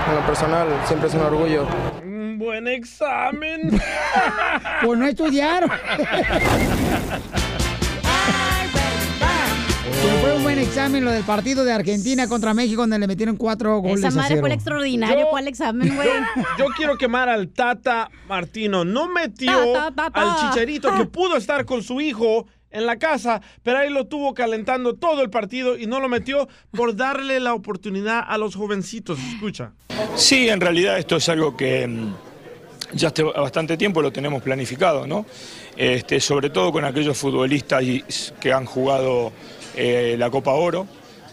en 0.10 0.16
lo 0.16 0.26
personal 0.26 0.68
siempre 0.88 1.08
es 1.08 1.16
un 1.16 1.22
orgullo. 1.22 1.66
Un 2.04 2.38
buen 2.38 2.68
examen. 2.68 3.80
Pues 4.84 5.00
no 5.00 5.08
estudiaron. 5.08 5.72
Un 10.38 10.44
buen 10.44 10.60
examen 10.60 11.04
lo 11.04 11.12
del 11.12 11.24
partido 11.24 11.66
de 11.66 11.74
Argentina 11.74 12.28
contra 12.28 12.54
México, 12.54 12.82
donde 12.82 13.00
le 13.00 13.08
metieron 13.08 13.36
cuatro 13.38 13.80
goles 13.80 14.00
Esa 14.00 14.08
a 14.10 14.12
madre 14.12 14.28
cero. 14.30 14.42
fue 14.42 14.50
el 14.50 14.56
extraordinario. 14.56 15.20
Yo- 15.26 15.30
¿Cuál 15.30 15.48
examen, 15.48 15.96
güey? 15.96 16.08
Yo 16.60 16.66
quiero 16.76 16.98
quemar 16.98 17.28
al 17.28 17.50
Tata 17.50 18.10
Martino. 18.30 18.86
No 18.86 19.10
metió 19.10 19.74
Ta, 19.74 19.92
ta, 19.92 19.96
ta, 19.96 20.10
ta. 20.12 20.22
al 20.22 20.50
chicharito 20.50 20.96
que 20.96 21.06
pudo 21.06 21.38
estar 21.38 21.66
con 21.66 21.82
su 21.84 22.00
hijo 22.02 22.46
en 22.70 22.86
la 22.86 22.98
casa, 22.98 23.42
pero 23.64 23.80
ahí 23.80 23.90
lo 23.90 24.06
tuvo 24.06 24.34
calentando 24.34 24.94
todo 24.94 25.22
el 25.22 25.30
partido 25.30 25.78
y 25.78 25.88
no 25.88 26.00
lo 26.00 26.08
metió 26.10 26.48
por 26.72 26.96
darle 26.96 27.40
la 27.40 27.54
oportunidad 27.54 28.24
a 28.28 28.38
los 28.38 28.56
jovencitos. 28.56 29.18
Escucha. 29.34 29.72
Sí, 30.16 30.50
en 30.50 30.62
realidad 30.62 31.00
esto 31.00 31.16
es 31.18 31.28
algo 31.30 31.58
que 31.58 31.88
mm, 31.88 32.14
ya 32.94 33.08
hace 33.10 33.24
bastante 33.24 33.76
tiempo 33.78 34.02
lo 34.02 34.12
tenemos 34.12 34.44
planificado, 34.44 35.08
¿no? 35.08 35.26
Este, 35.76 36.20
sobre 36.20 36.50
todo 36.52 36.72
con 36.72 36.86
aquellos 36.86 37.18
futbolistas 37.18 37.84
que 38.40 38.54
han 38.54 38.66
jugado 38.66 39.32
eh, 39.78 40.16
la 40.18 40.30
Copa 40.30 40.52
Oro. 40.52 40.88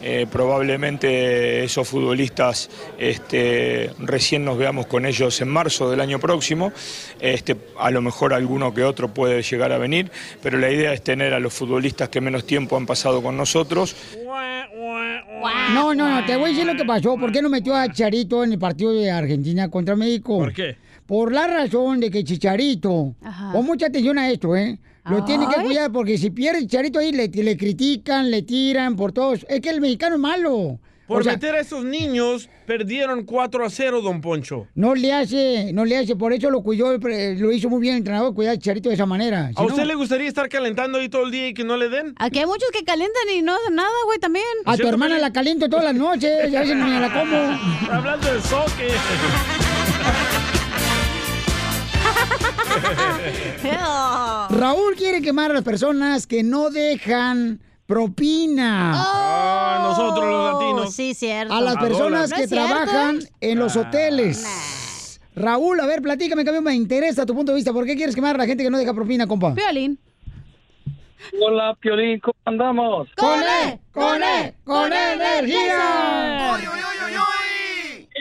Eh, 0.06 0.26
probablemente 0.30 1.64
esos 1.64 1.88
futbolistas 1.88 2.68
este, 2.98 3.90
recién 3.98 4.44
nos 4.44 4.58
veamos 4.58 4.86
con 4.86 5.06
ellos 5.06 5.40
en 5.40 5.48
marzo 5.48 5.90
del 5.90 6.00
año 6.00 6.18
próximo. 6.18 6.72
Este, 7.20 7.56
a 7.78 7.90
lo 7.90 8.02
mejor 8.02 8.34
alguno 8.34 8.74
que 8.74 8.84
otro 8.84 9.08
puede 9.14 9.40
llegar 9.42 9.72
a 9.72 9.78
venir, 9.78 10.10
pero 10.42 10.58
la 10.58 10.70
idea 10.70 10.92
es 10.92 11.02
tener 11.02 11.32
a 11.32 11.40
los 11.40 11.54
futbolistas 11.54 12.10
que 12.10 12.20
menos 12.20 12.44
tiempo 12.44 12.76
han 12.76 12.84
pasado 12.84 13.22
con 13.22 13.36
nosotros 13.36 13.96
No, 15.72 15.94
no, 15.94 16.08
no, 16.08 16.26
te 16.26 16.36
voy 16.36 16.46
a 16.46 16.48
decir 16.48 16.66
lo 16.66 16.74
que 16.74 16.84
pasó. 16.84 17.16
¿Por 17.16 17.32
qué 17.32 17.40
no 17.40 17.48
metió 17.48 17.74
a 17.74 17.88
Chicharito 17.88 18.44
en 18.44 18.52
el 18.52 18.58
partido 18.58 18.92
de 18.92 19.10
Argentina 19.10 19.70
contra 19.70 19.96
México? 19.96 20.38
¿Por 20.38 20.52
qué? 20.52 20.76
Por 21.06 21.32
la 21.32 21.46
razón 21.46 22.00
de 22.00 22.10
que 22.10 22.24
Chicharito, 22.24 23.14
Ajá. 23.22 23.52
pon 23.52 23.64
mucha 23.64 23.86
atención 23.86 24.18
a 24.18 24.30
esto, 24.30 24.56
¿eh? 24.56 24.78
Lo 25.10 25.24
tiene 25.24 25.46
que 25.48 25.62
cuidar 25.62 25.92
porque 25.92 26.16
si 26.18 26.30
pierde 26.30 26.60
Chicharito 26.60 26.98
ahí 26.98 27.12
le, 27.12 27.28
le 27.28 27.56
critican, 27.56 28.30
le 28.30 28.42
tiran 28.42 28.96
por 28.96 29.12
todos. 29.12 29.44
Es 29.48 29.60
que 29.60 29.70
el 29.70 29.80
mexicano 29.80 30.16
es 30.16 30.20
malo. 30.20 30.78
Por 31.06 31.20
O 31.20 31.22
sea, 31.24 31.34
meter 31.34 31.54
a 31.54 31.60
esos 31.60 31.84
niños, 31.84 32.48
perdieron 32.66 33.24
4 33.26 33.66
a 33.66 33.68
0, 33.68 34.00
don 34.00 34.22
Poncho. 34.22 34.66
no 34.74 34.94
le 34.94 35.12
hace, 35.12 35.70
no 35.74 35.84
le 35.84 35.98
hace, 35.98 36.16
por 36.16 36.32
eso 36.32 36.48
lo 36.48 36.62
cuidó, 36.62 36.96
lo 36.96 37.52
hizo 37.52 37.68
muy 37.68 37.78
bien 37.82 37.96
el 37.96 37.98
entrenador, 37.98 38.34
cuidar 38.34 38.54
a 38.54 38.56
Chicharito 38.56 38.88
de 38.88 38.94
esa 38.94 39.04
manera. 39.04 39.48
Si 39.48 39.54
¿A 39.58 39.60
no- 39.60 39.66
usted 39.66 39.84
le 39.84 39.94
gustaría 39.96 40.26
estar 40.26 40.48
calentando 40.48 40.96
ahí 40.96 41.10
todo 41.10 41.24
el 41.26 41.30
día 41.30 41.48
y 41.48 41.52
que 41.52 41.62
no 41.62 41.76
le 41.76 41.90
den? 41.90 42.14
Aquí 42.16 42.38
hay 42.38 42.46
muchos 42.46 42.70
que 42.70 42.84
calentan 42.84 43.22
y 43.36 43.42
no 43.42 43.54
hacen 43.54 43.74
nada, 43.74 43.90
güey, 44.06 44.18
también. 44.18 44.46
A 44.64 44.78
tu 44.78 44.88
hermana 44.88 45.18
la 45.18 45.30
caliento 45.30 45.68
todas 45.68 45.84
las 45.84 45.94
noches, 45.94 46.50
y 46.50 46.56
a 46.56 46.60
veces 46.60 46.74
ni 46.76 46.82
me 46.90 47.00
la 47.00 47.12
como. 47.12 47.36
Hablando 47.92 48.32
de 48.32 48.40
soque. 48.40 48.88
Raúl 54.50 54.94
quiere 54.96 55.22
quemar 55.22 55.50
a 55.50 55.54
las 55.54 55.64
personas 55.64 56.26
que 56.26 56.42
no 56.42 56.70
dejan 56.70 57.60
propina. 57.86 58.92
Ah, 58.94 59.78
nosotros 59.82 60.24
los 60.24 60.52
latinos. 60.52 60.94
Sí, 60.94 61.14
cierto. 61.14 61.52
A 61.52 61.60
las 61.60 61.76
personas 61.76 62.30
No 62.30 62.36
que 62.36 62.48
cierto, 62.48 62.66
trabajan 62.66 63.20
en 63.40 63.58
los 63.58 63.76
hoteles. 63.76 65.20
Raúl, 65.36 65.80
a 65.80 65.86
ver, 65.86 66.00
platícame, 66.00 66.44
cambio, 66.44 66.62
me 66.62 66.74
interesa 66.74 67.26
tu 67.26 67.34
punto 67.34 67.52
de 67.52 67.56
vista. 67.56 67.72
¿Por 67.72 67.84
qué 67.86 67.96
quieres 67.96 68.14
quemar 68.14 68.36
a 68.36 68.38
la 68.38 68.46
gente 68.46 68.62
que 68.62 68.70
no 68.70 68.78
deja 68.78 68.94
propina, 68.94 69.26
compa? 69.26 69.50
Violín. 69.52 69.98
Hola, 71.40 71.74
Piolín, 71.80 72.20
¿cómo 72.20 72.36
andamos? 72.44 73.08
¡Con 73.16 73.40
E! 73.40 73.80
¡Con 73.92 74.22
E! 74.22 74.54
¡Con 74.64 74.92
energía! 74.92 76.58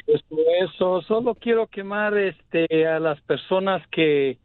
Eso, 0.07 0.35
eso, 0.61 1.01
solo 1.07 1.35
quiero 1.35 1.67
quemar 1.67 2.17
este 2.17 2.87
a 2.87 2.99
las 2.99 3.19
personas 3.21 3.81
que 3.91 4.37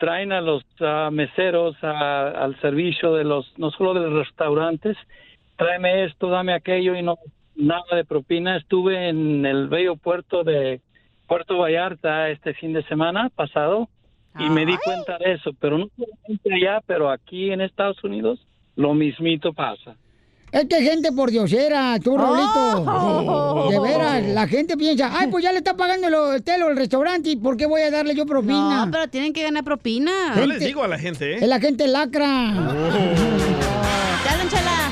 traen 0.00 0.32
a 0.32 0.40
los 0.40 0.64
ah, 0.80 1.10
meseros 1.12 1.76
a- 1.84 2.30
al 2.30 2.58
servicio 2.60 3.14
de 3.14 3.22
los, 3.24 3.56
no 3.58 3.70
solo 3.70 3.94
de 3.94 4.00
los 4.00 4.26
restaurantes, 4.26 4.96
tráeme 5.56 6.04
esto, 6.06 6.28
dame 6.30 6.54
aquello 6.54 6.96
y 6.96 7.02
no 7.02 7.18
nada 7.54 7.84
de 7.94 8.04
propina. 8.04 8.56
Estuve 8.56 9.08
en 9.10 9.44
el 9.46 9.68
bello 9.68 9.94
puerto 9.96 10.42
de 10.42 10.80
Puerto 11.28 11.58
Vallarta 11.58 12.30
este 12.30 12.54
fin 12.54 12.72
de 12.72 12.82
semana 12.84 13.28
pasado 13.36 13.88
y 14.38 14.48
me 14.48 14.64
di 14.66 14.76
cuenta 14.84 15.18
de 15.18 15.32
eso, 15.34 15.50
pero 15.60 15.76
no 15.78 15.88
solamente 15.96 16.54
allá, 16.54 16.80
pero 16.86 17.10
aquí 17.10 17.52
en 17.52 17.60
Estados 17.60 18.02
Unidos 18.02 18.40
lo 18.76 18.94
mismito 18.94 19.52
pasa. 19.52 19.96
Es 20.52 20.64
que 20.64 20.82
gente 20.82 21.12
por 21.12 21.30
diosera, 21.30 21.96
tú, 22.02 22.18
Raulito. 22.18 22.84
Oh. 22.84 23.68
De 23.70 23.78
veras, 23.78 24.24
la 24.24 24.48
gente 24.48 24.76
piensa, 24.76 25.12
ay, 25.16 25.28
pues 25.28 25.44
ya 25.44 25.52
le 25.52 25.58
está 25.58 25.76
pagando 25.76 26.08
el 26.08 26.14
hotel 26.14 26.64
o 26.64 26.70
el 26.70 26.76
restaurante, 26.76 27.30
¿y 27.30 27.36
por 27.36 27.56
qué 27.56 27.66
voy 27.66 27.82
a 27.82 27.90
darle 27.92 28.16
yo 28.16 28.26
propina? 28.26 28.84
No, 28.86 28.90
pero 28.90 29.08
tienen 29.08 29.32
que 29.32 29.44
ganar 29.44 29.62
propina. 29.62 30.10
Yo 30.34 30.46
les 30.46 30.58
digo 30.58 30.82
a 30.82 30.88
la 30.88 30.98
gente, 30.98 31.34
¿eh? 31.34 31.38
Es 31.40 31.48
la 31.48 31.60
gente 31.60 31.86
lacra. 31.86 32.26
Dale, 34.24 34.48
chala. 34.50 34.90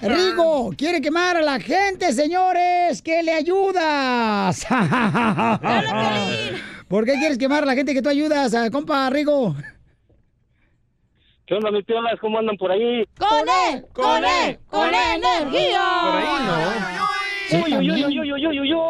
Rigo 0.00 0.70
quiere 0.76 1.02
quemar 1.02 1.36
a 1.36 1.42
la 1.42 1.60
gente, 1.60 2.14
señores, 2.14 3.02
que 3.02 3.22
le 3.22 3.32
ayudas. 3.32 4.66
¿Por 6.88 7.04
qué 7.04 7.12
quieres 7.14 7.36
quemar 7.36 7.64
a 7.64 7.66
la 7.66 7.74
gente 7.74 7.92
que 7.92 8.00
tú 8.00 8.08
ayudas, 8.08 8.54
a 8.54 8.70
compa 8.70 9.10
Rigo? 9.10 9.54
¿Qué 11.46 11.54
onda, 11.54 11.70
mis 11.70 11.84
piolas? 11.84 12.18
¿Cómo 12.20 12.38
andan 12.38 12.56
por 12.56 12.70
ahí? 12.70 13.04
¡Con 13.18 13.46
E! 13.46 13.84
¡Con 13.92 14.24
E! 14.24 14.58
¡Con 14.66 14.88
energía! 14.88 15.82
Por 16.02 16.16
ahí 16.16 16.26
Sí, 17.50 17.56
Uy, 17.62 17.76
uy, 17.76 17.90
uy, 17.90 18.04
uy, 18.04 18.32
uy, 18.32 18.46
uy, 18.46 18.60
uy, 18.60 18.74
uy. 18.74 18.80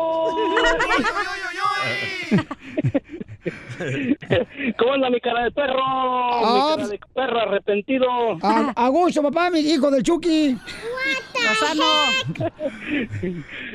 ¿Cómo 4.79 4.93
anda 4.95 5.11
mi 5.11 5.21
cara 5.21 5.45
de 5.45 5.51
perro? 5.51 5.75
mi 5.77 5.83
Ah, 5.83 6.75
cara 6.77 6.89
de 6.89 7.01
perro 7.15 7.41
arrepentido. 7.41 8.07
A, 8.43 8.73
a 8.75 8.89
gusto, 8.89 9.23
papá, 9.23 9.51
mi 9.51 9.61
hijo 9.61 9.91
del 9.91 10.03
Chucky. 10.03 10.57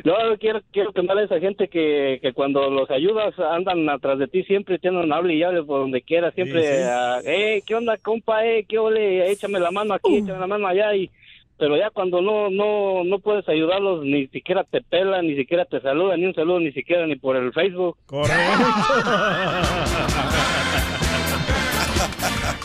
No, 0.04 0.14
quiero, 0.40 0.62
quiero 0.72 0.92
quemar 0.94 1.18
a 1.18 1.24
esa 1.24 1.40
gente 1.40 1.68
que, 1.68 2.20
que 2.22 2.34
cuando 2.34 2.70
los 2.70 2.90
ayudas 2.90 3.38
andan 3.40 3.88
atrás 3.90 4.18
de 4.20 4.28
ti 4.28 4.44
siempre 4.44 4.80
tienen 4.80 5.12
hable 5.12 5.36
y 5.36 5.44
hable 5.44 5.64
por 5.64 5.82
donde 5.82 6.02
quiera, 6.02 6.32
siempre, 6.32 6.62
Sí, 6.62 6.68
sí. 6.68 6.84
ah, 6.90 7.20
eh, 7.26 7.62
¿qué 7.66 7.76
onda, 7.76 7.98
compa? 7.98 8.46
Eh, 8.46 8.66
¿qué 8.68 8.78
ole? 8.80 9.30
Échame 9.32 9.60
la 9.60 9.72
mano 9.72 9.94
aquí, 9.94 10.18
échame 10.18 10.40
la 10.40 10.48
mano 10.48 10.68
allá 10.68 10.96
y 10.96 11.10
pero 11.60 11.76
ya 11.78 11.90
cuando 11.92 12.22
no 12.22 12.50
no 12.50 13.04
no 13.04 13.20
puedes 13.20 13.48
ayudarlos 13.50 14.04
ni 14.06 14.28
siquiera 14.28 14.64
te 14.64 14.82
pelan 14.82 15.28
ni 15.28 15.36
siquiera 15.36 15.66
te 15.66 15.82
saludan 15.82 16.22
ni 16.22 16.28
un 16.28 16.34
saludo 16.34 16.60
ni 16.62 16.72
siquiera 16.72 17.06
ni 17.06 17.16
por 17.18 17.36
el 17.36 17.52
Facebook 17.54 17.98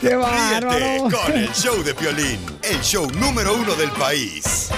¡Qué 0.00 0.08
Ríete 0.10 0.16
bárbaro! 0.16 1.08
con 1.10 1.32
el 1.32 1.48
show 1.52 1.82
de 1.82 1.94
Piolín, 1.94 2.38
el 2.62 2.80
show 2.82 3.06
número 3.18 3.54
uno 3.54 3.74
del 3.74 3.90
país. 3.92 4.70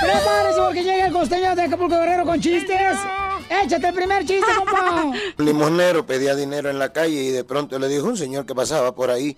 Prepárese 0.00 0.60
porque 0.60 0.82
llega 0.82 1.06
el 1.06 1.12
costeño 1.12 1.54
de 1.54 1.62
Acapulco 1.62 1.98
Guerrero 1.98 2.24
con 2.24 2.40
chistes. 2.40 2.96
Échate 3.62 3.88
el 3.88 3.94
primer 3.94 4.24
chiste, 4.24 4.46
compa. 4.56 5.12
Limonero 5.38 6.06
pedía 6.06 6.34
dinero 6.34 6.70
en 6.70 6.78
la 6.78 6.92
calle 6.92 7.22
y 7.22 7.30
de 7.30 7.44
pronto 7.44 7.78
le 7.78 7.88
dijo 7.88 8.06
un 8.06 8.16
señor 8.16 8.46
que 8.46 8.54
pasaba 8.54 8.94
por 8.94 9.10
ahí, 9.10 9.36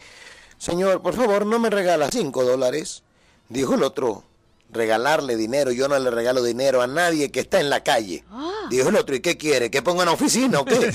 Señor, 0.59 1.03
por 1.03 1.15
favor, 1.15 1.47
¿no 1.47 1.59
me 1.59 1.71
regala 1.71 2.11
cinco 2.11 2.45
dólares? 2.45 3.03
Dijo 3.49 3.75
el 3.75 3.83
otro, 3.83 4.25
regalarle 4.71 5.37
dinero, 5.37 5.71
yo 5.73 5.89
no 5.89 5.99
le 5.99 6.11
regalo 6.11 6.43
dinero 6.43 6.83
a 6.83 6.87
nadie 6.87 7.31
que 7.31 7.41
está 7.41 7.61
en 7.61 7.71
la 7.71 7.83
calle. 7.83 8.25
Dijo 8.69 8.89
el 8.91 8.97
otro, 8.97 9.15
¿y 9.15 9.21
qué 9.21 9.37
quiere? 9.37 9.71
¿Que 9.71 9.83
ponga 9.83 10.03
una 10.03 10.13
oficina 10.13 10.61
o 10.61 10.65
qué? 10.65 10.79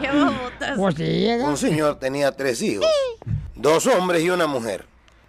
¡Qué 0.00 0.08
babotas! 0.12 0.76
Pues 0.76 0.96
Un 1.44 1.56
señor 1.56 1.98
tenía 1.98 2.32
tres 2.32 2.60
hijos, 2.62 2.86
dos 3.54 3.86
hombres 3.86 4.22
y 4.22 4.30
una 4.30 4.46
mujer. 4.46 4.86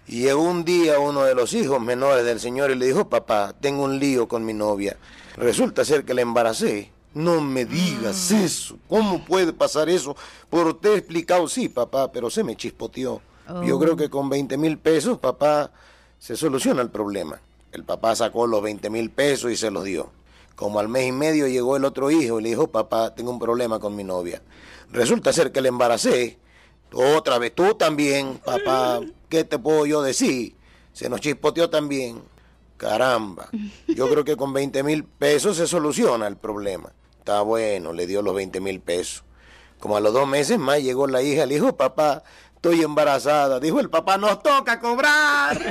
Y 0.07 0.21
llegó 0.21 0.41
un 0.41 0.63
día 0.63 0.99
uno 0.99 1.23
de 1.23 1.35
los 1.35 1.53
hijos 1.53 1.81
menores 1.81 2.25
del 2.25 2.39
señor 2.39 2.71
y 2.71 2.75
le 2.75 2.85
dijo, 2.85 3.09
papá, 3.09 3.53
tengo 3.59 3.83
un 3.83 3.99
lío 3.99 4.29
con 4.29 4.45
mi 4.45 4.53
novia. 4.53 4.95
Resulta 5.35 5.83
ser 5.83 6.05
que 6.05 6.13
la 6.13 6.21
embaracé. 6.21 6.91
No 7.17 7.41
me 7.41 7.65
digas 7.65 8.29
eso. 8.31 8.77
¿Cómo 8.87 9.25
puede 9.25 9.51
pasar 9.51 9.89
eso? 9.89 10.15
Por 10.49 10.67
usted 10.67 10.93
he 10.93 10.97
explicado, 10.97 11.47
sí, 11.47 11.67
papá, 11.67 12.11
pero 12.11 12.29
se 12.29 12.43
me 12.43 12.55
chispoteó. 12.55 13.21
Yo 13.65 13.77
Oh. 13.77 13.79
creo 13.79 13.95
que 13.97 14.09
con 14.09 14.29
20 14.29 14.57
mil 14.57 14.77
pesos, 14.77 15.17
papá, 15.17 15.71
se 16.19 16.35
soluciona 16.37 16.81
el 16.81 16.89
problema. 16.89 17.39
El 17.71 17.83
papá 17.83 18.15
sacó 18.15 18.45
los 18.45 18.61
20 18.61 18.89
mil 18.89 19.09
pesos 19.09 19.51
y 19.51 19.55
se 19.57 19.71
los 19.71 19.83
dio. 19.83 20.11
Como 20.55 20.79
al 20.79 20.89
mes 20.89 21.07
y 21.07 21.11
medio 21.11 21.47
llegó 21.47 21.75
el 21.75 21.85
otro 21.85 22.11
hijo 22.11 22.39
y 22.39 22.43
le 22.43 22.49
dijo, 22.49 22.67
papá, 22.67 23.15
tengo 23.15 23.31
un 23.31 23.39
problema 23.39 23.79
con 23.79 23.95
mi 23.95 24.03
novia. 24.03 24.41
Resulta 24.91 25.33
ser 25.33 25.51
que 25.51 25.61
le 25.61 25.69
embaracé. 25.69 26.37
Otra 26.93 27.37
vez, 27.39 27.53
tú 27.55 27.73
también, 27.75 28.39
papá, 28.45 28.99
¿qué 29.29 29.43
te 29.43 29.57
puedo 29.59 29.85
yo 29.85 30.01
decir? 30.01 30.55
Se 30.93 31.09
nos 31.09 31.21
chispoteó 31.21 31.69
también. 31.69 32.21
Caramba, 32.77 33.49
yo 33.87 34.07
creo 34.07 34.23
que 34.23 34.35
con 34.37 34.53
20 34.53 34.83
mil 34.83 35.03
pesos 35.03 35.57
se 35.57 35.65
soluciona 35.67 36.27
el 36.27 36.37
problema. 36.37 36.91
Está 37.27 37.41
bueno, 37.41 37.91
le 37.91 38.07
dio 38.07 38.21
los 38.21 38.33
20 38.33 38.61
mil 38.61 38.79
pesos. 38.79 39.25
Como 39.79 39.97
a 39.97 39.99
los 39.99 40.13
dos 40.13 40.25
meses 40.25 40.57
más 40.57 40.81
llegó 40.81 41.07
la 41.07 41.21
hija, 41.21 41.45
le 41.45 41.55
dijo, 41.55 41.75
papá, 41.75 42.23
estoy 42.55 42.83
embarazada. 42.83 43.59
Dijo 43.59 43.81
el 43.81 43.89
papá, 43.89 44.17
nos 44.17 44.41
toca 44.41 44.79
cobrar. 44.79 45.59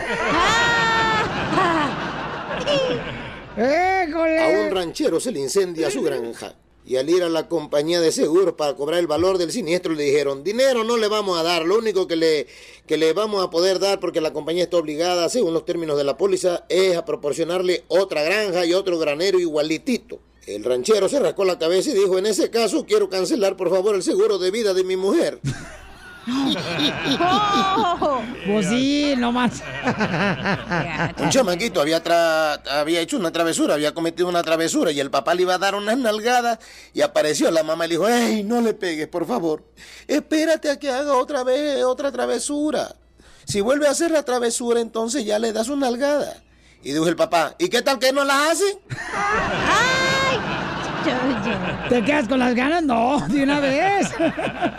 A 3.57 4.67
un 4.67 4.71
ranchero 4.71 5.19
se 5.19 5.33
le 5.33 5.41
incendia 5.41 5.91
su 5.91 6.03
granja. 6.03 6.57
Y 6.85 6.97
al 6.97 7.09
ir 7.09 7.23
a 7.23 7.31
la 7.31 7.49
compañía 7.49 8.03
de 8.03 8.13
seguros 8.13 8.53
para 8.53 8.75
cobrar 8.75 9.01
el 9.01 9.07
valor 9.07 9.39
del 9.39 9.51
siniestro 9.51 9.95
le 9.95 10.03
dijeron, 10.03 10.45
dinero 10.45 10.85
no 10.85 10.99
le 10.99 11.09
vamos 11.09 11.39
a 11.39 11.43
dar, 11.43 11.65
lo 11.65 11.79
único 11.79 12.07
que 12.07 12.17
le, 12.17 12.49
que 12.87 12.99
le 12.99 13.15
vamos 13.15 13.43
a 13.43 13.49
poder 13.49 13.79
dar 13.79 13.99
porque 13.99 14.21
la 14.21 14.35
compañía 14.35 14.65
está 14.65 14.77
obligada, 14.77 15.31
según 15.31 15.55
los 15.55 15.65
términos 15.65 15.97
de 15.97 16.05
la 16.05 16.19
póliza, 16.19 16.67
es 16.69 16.99
a 16.99 17.07
proporcionarle 17.07 17.85
otra 17.89 18.23
granja 18.25 18.67
y 18.67 18.75
otro 18.75 18.99
granero 18.99 19.41
igualitito. 19.41 20.21
El 20.47 20.63
ranchero 20.65 21.09
se 21.09 21.19
rascó 21.19 21.45
la 21.45 21.59
cabeza 21.59 21.91
y 21.91 21.95
dijo, 21.95 22.19
en 22.19 22.27
ese 22.27 22.51
caso 22.51 22.85
quiero 22.87 23.09
cancelar 23.09 23.57
por 23.57 23.69
favor 23.71 23.95
el 23.97 24.03
seguro 24.03 24.39
de 24.39 24.51
vida 24.51 24.75
de 24.75 24.85
mi 24.85 24.97
mujer. 24.97 25.41
Pues 28.47 28.67
sí, 28.69 29.15
no 29.17 29.31
más. 29.33 29.63
Un 31.19 31.31
chamaquito 31.31 31.81
había, 31.81 32.03
tra- 32.03 32.61
había 32.69 33.01
hecho 33.01 33.17
una 33.17 33.31
travesura, 33.31 33.75
había 33.75 33.95
cometido 33.95 34.29
una 34.29 34.43
travesura 34.43 34.91
y 34.91 34.99
el 35.01 35.11
papá 35.11 35.35
le 35.35 35.43
iba 35.43 35.55
a 35.55 35.59
dar 35.59 35.75
unas 35.77 35.97
nalgadas 35.99 36.59
y 36.93 37.03
apareció 37.03 37.51
la 37.53 37.63
mamá 37.63 37.87
y 37.87 37.89
le 37.91 37.95
dijo, 37.95 38.09
¡Ey, 38.09 38.43
no 38.43 38.61
le 38.61 38.75
pegues, 38.75 39.07
por 39.09 39.27
favor! 39.27 39.63
Espérate 40.09 40.71
a 40.71 40.79
que 40.79 40.91
haga 40.91 41.15
otra 41.17 41.45
vez 41.45 41.85
otra 41.85 42.11
travesura. 42.11 42.97
Si 43.45 43.61
vuelve 43.61 43.87
a 43.87 43.91
hacer 43.93 44.11
la 44.11 44.25
travesura, 44.25 44.81
entonces 44.81 45.25
ya 45.25 45.39
le 45.39 45.53
das 45.53 45.69
una 45.69 45.87
nalgada. 45.87 46.43
Y 46.87 46.93
dijo 46.93 47.09
el 47.09 47.17
papá, 47.17 47.57
¿y 47.59 47.69
qué 47.69 47.83
tal 47.83 47.99
que 47.99 48.13
no 48.13 48.23
las 48.23 48.53
hace? 48.53 48.79
¿Te 51.89 52.05
quedas 52.05 52.29
con 52.29 52.39
las 52.39 52.55
ganas? 52.55 52.85
No, 52.85 53.27
de 53.27 53.43
una 53.43 53.59
vez. 53.59 54.09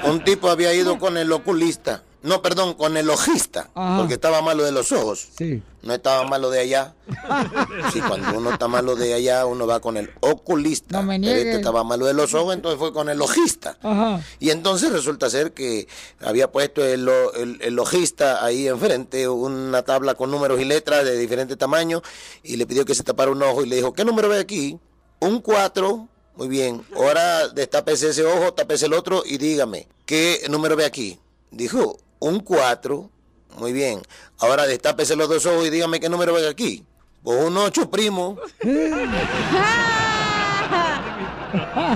Un 0.05 0.23
tipo 0.23 0.49
había 0.49 0.73
ido 0.73 0.97
con 0.99 1.17
el 1.17 1.29
oculista. 1.33 2.03
No, 2.23 2.41
perdón, 2.41 2.73
con 2.73 2.97
el 2.97 3.09
ojista. 3.09 3.69
Ajá. 3.75 3.97
Porque 3.99 4.15
estaba 4.15 4.41
malo 4.41 4.63
de 4.63 4.71
los 4.71 4.91
ojos. 4.91 5.27
Sí. 5.37 5.61
No 5.83 5.93
estaba 5.93 6.27
malo 6.27 6.49
de 6.49 6.59
allá. 6.59 6.95
Sí, 7.93 8.01
cuando 8.01 8.37
uno 8.37 8.51
está 8.51 8.67
malo 8.67 8.95
de 8.95 9.13
allá, 9.13 9.45
uno 9.45 9.65
va 9.65 9.79
con 9.79 9.97
el 9.97 10.11
oculista. 10.19 10.97
No 11.01 11.03
me 11.07 11.19
Pero 11.19 11.35
este 11.35 11.55
estaba 11.55 11.83
malo 11.83 12.05
de 12.05 12.13
los 12.13 12.33
ojos, 12.33 12.53
entonces 12.53 12.79
fue 12.79 12.91
con 12.91 13.07
el 13.07 13.21
ojista. 13.21 13.77
Ajá. 13.81 14.21
Y 14.39 14.49
entonces 14.49 14.91
resulta 14.91 15.29
ser 15.29 15.53
que 15.53 15.87
había 16.19 16.51
puesto 16.51 16.83
el, 16.83 17.07
el, 17.35 17.59
el 17.61 17.79
ojista 17.79 18.43
ahí 18.43 18.67
enfrente 18.67 19.27
una 19.29 19.83
tabla 19.83 20.15
con 20.15 20.31
números 20.31 20.59
y 20.59 20.65
letras 20.65 21.05
de 21.05 21.17
diferente 21.17 21.55
tamaño 21.55 22.01
y 22.43 22.57
le 22.57 22.65
pidió 22.65 22.83
que 22.83 22.95
se 22.95 23.03
tapara 23.03 23.31
un 23.31 23.41
ojo 23.41 23.63
y 23.63 23.67
le 23.67 23.77
dijo, 23.77 23.93
¿qué 23.93 24.03
número 24.03 24.27
ve 24.27 24.39
aquí? 24.39 24.77
Un 25.19 25.39
4. 25.39 26.07
Muy 26.35 26.47
bien. 26.47 26.85
Ahora 26.95 27.47
destápese 27.47 28.09
ese 28.09 28.23
ojo, 28.25 28.53
tápese 28.53 28.85
el 28.87 28.93
otro 28.93 29.23
y 29.25 29.37
dígame, 29.37 29.87
¿qué 30.05 30.41
número 30.49 30.75
ve 30.75 30.85
aquí? 30.85 31.19
Dijo, 31.51 31.97
un 32.19 32.39
4. 32.39 33.09
Muy 33.57 33.73
bien. 33.73 34.01
Ahora 34.39 34.67
destápese 34.67 35.15
los 35.15 35.29
dos 35.29 35.45
ojos 35.45 35.65
y 35.65 35.69
dígame 35.69 35.99
qué 35.99 36.09
número 36.09 36.33
ve 36.33 36.47
aquí. 36.47 36.85
Pues 37.23 37.43
un 37.43 37.57
ocho, 37.57 37.89
primo. 37.89 38.37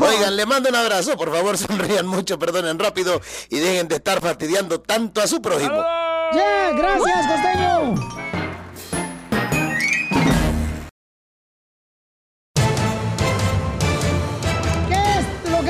Oigan, 0.02 0.36
le 0.36 0.46
mando 0.46 0.70
un 0.70 0.76
abrazo, 0.76 1.16
por 1.18 1.32
favor, 1.32 1.58
sonrían 1.58 2.08
mucho, 2.08 2.40
perdonen 2.40 2.80
rápido 2.80 3.22
y 3.50 3.60
dejen 3.60 3.88
de 3.88 3.96
estar 3.96 4.22
fastidiando 4.22 4.82
tanto 4.82 5.22
a 5.22 5.28
su 5.28 5.42
prójimo. 5.42 5.76
¡Ya! 6.34 6.72
¡Gracias, 6.72 7.28
costeño! 7.28 8.31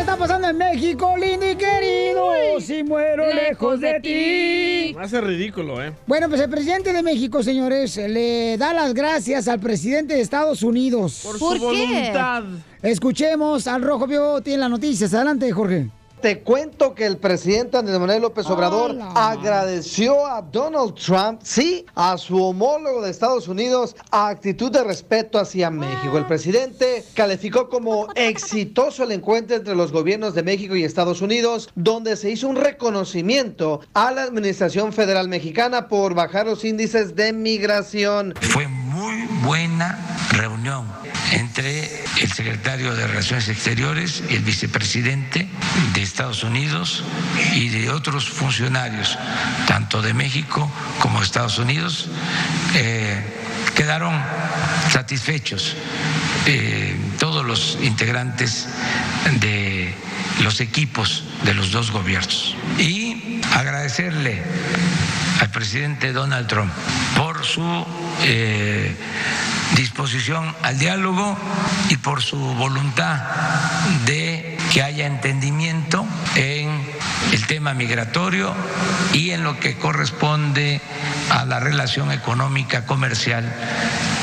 Que 0.01 0.09
está 0.09 0.17
pasando 0.17 0.49
en 0.49 0.57
México, 0.57 1.13
lindo 1.15 1.47
y 1.47 1.55
querido? 1.55 2.31
Si 2.59 2.83
muero 2.83 3.31
lejos 3.31 3.79
de 3.79 3.99
ti. 3.99 4.95
Me 4.95 5.03
hace 5.03 5.21
ridículo, 5.21 5.83
¿eh? 5.83 5.93
Bueno, 6.07 6.27
pues 6.27 6.41
el 6.41 6.49
presidente 6.49 6.91
de 6.91 7.03
México, 7.03 7.43
señores, 7.43 7.97
le 7.97 8.57
da 8.57 8.73
las 8.73 8.95
gracias 8.95 9.47
al 9.47 9.59
presidente 9.59 10.15
de 10.15 10.21
Estados 10.21 10.63
Unidos. 10.63 11.21
Por 11.23 11.37
su 11.37 11.45
¿Por 11.45 11.57
qué? 11.57 11.85
voluntad. 11.85 12.43
Escuchemos 12.81 13.67
al 13.67 13.83
Rojo 13.83 14.07
Vivo, 14.07 14.41
tiene 14.41 14.61
las 14.61 14.71
noticias. 14.71 15.13
Adelante, 15.13 15.51
Jorge. 15.51 15.91
Te 16.21 16.41
cuento 16.41 16.93
que 16.93 17.07
el 17.07 17.17
presidente 17.17 17.77
Andrés 17.77 17.99
Manuel 17.99 18.21
López 18.21 18.45
Obrador 18.45 18.95
agradeció 19.15 20.27
a 20.27 20.43
Donald 20.43 20.93
Trump, 20.93 21.41
sí, 21.43 21.83
a 21.95 22.15
su 22.19 22.39
homólogo 22.43 23.01
de 23.01 23.09
Estados 23.09 23.47
Unidos, 23.47 23.95
a 24.11 24.27
actitud 24.27 24.71
de 24.71 24.83
respeto 24.83 25.39
hacia 25.39 25.71
México. 25.71 26.19
El 26.19 26.27
presidente 26.27 27.03
calificó 27.15 27.69
como 27.69 28.07
exitoso 28.13 29.03
el 29.03 29.13
encuentro 29.13 29.55
entre 29.55 29.75
los 29.75 29.91
gobiernos 29.91 30.35
de 30.35 30.43
México 30.43 30.75
y 30.75 30.83
Estados 30.83 31.21
Unidos, 31.21 31.69
donde 31.73 32.15
se 32.15 32.29
hizo 32.29 32.47
un 32.47 32.55
reconocimiento 32.55 33.81
a 33.95 34.11
la 34.11 34.21
Administración 34.21 34.93
Federal 34.93 35.27
Mexicana 35.27 35.87
por 35.87 36.13
bajar 36.13 36.45
los 36.45 36.63
índices 36.63 37.15
de 37.15 37.33
migración. 37.33 38.35
Fue 38.41 38.67
muy 38.67 39.25
buena 39.43 39.97
reunión 40.33 40.85
entre 41.31 41.85
el 42.21 42.31
secretario 42.31 42.93
de 42.93 43.07
Relaciones 43.07 43.47
Exteriores 43.47 44.23
y 44.29 44.35
el 44.35 44.43
vicepresidente 44.43 45.47
de 45.93 46.01
Estados 46.11 46.43
Unidos 46.43 47.03
y 47.55 47.69
de 47.69 47.89
otros 47.89 48.27
funcionarios, 48.27 49.17
tanto 49.65 50.01
de 50.01 50.13
México 50.13 50.69
como 50.99 51.19
de 51.19 51.25
Estados 51.25 51.57
Unidos, 51.57 52.09
eh, 52.75 53.23
quedaron 53.75 54.21
satisfechos 54.89 55.73
eh, 56.47 56.97
todos 57.17 57.45
los 57.45 57.77
integrantes 57.81 58.67
de 59.39 59.95
los 60.43 60.59
equipos 60.59 61.23
de 61.45 61.53
los 61.53 61.71
dos 61.71 61.91
gobiernos. 61.91 62.55
Y 62.77 63.39
agradecerle 63.53 64.43
al 65.39 65.49
presidente 65.49 66.11
Donald 66.11 66.47
Trump 66.47 66.73
por 67.15 67.45
su 67.45 67.85
eh, 68.23 68.93
disposición 69.75 70.55
al 70.63 70.77
diálogo 70.77 71.37
y 71.89 71.97
por 71.97 72.21
su 72.21 72.37
voluntad 72.37 73.21
de 74.05 74.57
que 74.73 74.81
haya 74.81 75.05
entendimiento 75.05 76.05
en 76.35 76.90
el 77.33 77.47
tema 77.47 77.73
migratorio 77.73 78.53
y 79.13 79.31
en 79.31 79.43
lo 79.43 79.59
que 79.59 79.77
corresponde 79.77 80.81
a 81.29 81.45
la 81.45 81.59
relación 81.59 82.11
económica 82.11 82.85
comercial 82.85 83.43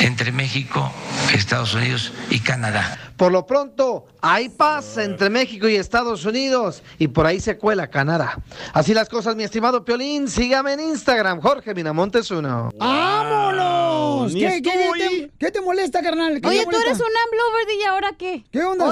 entre 0.00 0.32
México, 0.32 0.92
Estados 1.32 1.74
Unidos 1.74 2.12
y 2.30 2.40
Canadá. 2.40 2.98
Por 3.18 3.32
lo 3.32 3.46
pronto, 3.46 4.06
hay 4.20 4.48
paz 4.48 4.96
entre 4.96 5.28
México 5.28 5.68
y 5.68 5.74
Estados 5.74 6.24
Unidos 6.24 6.84
y 7.00 7.08
por 7.08 7.26
ahí 7.26 7.40
se 7.40 7.58
cuela 7.58 7.88
Canadá. 7.88 8.38
Así 8.72 8.94
las 8.94 9.08
cosas, 9.08 9.34
mi 9.34 9.42
estimado 9.42 9.84
Piolín. 9.84 10.28
Sígame 10.28 10.74
en 10.74 10.80
Instagram, 10.80 11.40
Jorge 11.40 11.74
Miramontes 11.74 12.30
uno. 12.30 12.70
¡Vámonos! 12.78 14.32
¿Qué, 14.32 14.60
te, 14.62 14.70
ahí. 14.70 15.32
qué 15.36 15.50
te 15.50 15.60
molesta, 15.60 16.00
carnal? 16.00 16.40
¿Qué 16.40 16.46
Oye, 16.46 16.64
tú 16.64 16.76
eres 16.76 16.98
un 16.98 17.06
AMLover 17.06 17.80
y 17.80 17.84
ahora 17.84 18.12
qué? 18.16 18.44
¿Qué 18.52 18.62
onda? 18.62 18.88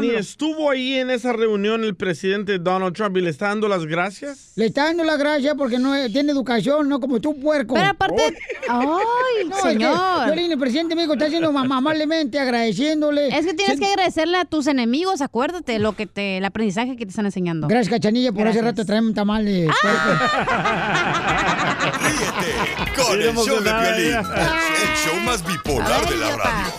Ni 0.00 0.10
estuvo 0.10 0.70
ahí 0.70 0.96
en 0.96 1.10
esa 1.10 1.32
reunión 1.32 1.82
el 1.82 1.96
presidente 1.96 2.58
Donald 2.58 2.94
Trump 2.94 3.16
y 3.16 3.22
le 3.22 3.30
está 3.30 3.49
dando 3.50 3.68
las 3.68 3.84
gracias. 3.86 4.52
Le 4.56 4.66
está 4.66 4.84
dando 4.84 5.04
la 5.04 5.16
gracia 5.16 5.54
porque 5.54 5.78
no 5.78 5.92
tiene 6.10 6.32
educación, 6.32 6.88
no 6.88 6.98
como 7.00 7.20
tú, 7.20 7.38
puerco. 7.38 7.74
Pero 7.74 7.86
aparte... 7.88 8.36
¡Ay, 8.68 8.86
No, 8.86 8.98
es 9.00 9.56
que 9.62 9.62
señor! 9.70 10.24
Piolín, 10.26 10.52
el 10.52 10.58
presidente 10.58 10.94
México 10.94 11.12
está 11.14 11.26
haciendo 11.26 11.48
amablemente, 11.56 12.38
agradeciéndole. 12.38 13.28
Es 13.36 13.44
que 13.46 13.54
tienes 13.54 13.78
que 13.78 13.86
agradecerle 13.86 14.38
a 14.38 14.44
tus 14.44 14.66
enemigos, 14.66 15.20
acuérdate, 15.20 15.78
lo 15.78 15.92
que 15.94 16.06
te, 16.06 16.38
el 16.38 16.44
aprendizaje 16.44 16.96
que 16.96 17.04
te 17.04 17.10
están 17.10 17.26
enseñando. 17.26 17.68
Gracias, 17.68 17.90
Cachanilla, 17.90 18.32
por 18.32 18.42
hace 18.48 18.58
Gracias. 18.58 18.64
rato 18.64 18.84
traerme 18.86 19.08
un 19.08 19.14
tamal 19.14 19.44
de 19.44 19.68
Ríete 22.00 23.02
con 23.02 23.20
el 23.20 23.34
show 23.36 23.60
de 23.60 23.70
Piolín, 23.70 24.14
el 24.16 24.96
show 25.04 25.20
más 25.24 25.44
bipolar 25.46 26.08
de 26.08 26.16
la 26.16 26.36
radio. 26.36 26.72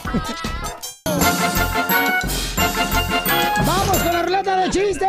¡Vamos 3.65 3.97
con 3.97 4.13
la 4.13 4.23
ruleta 4.23 4.55
de 4.57 4.69
chistes! 4.69 5.07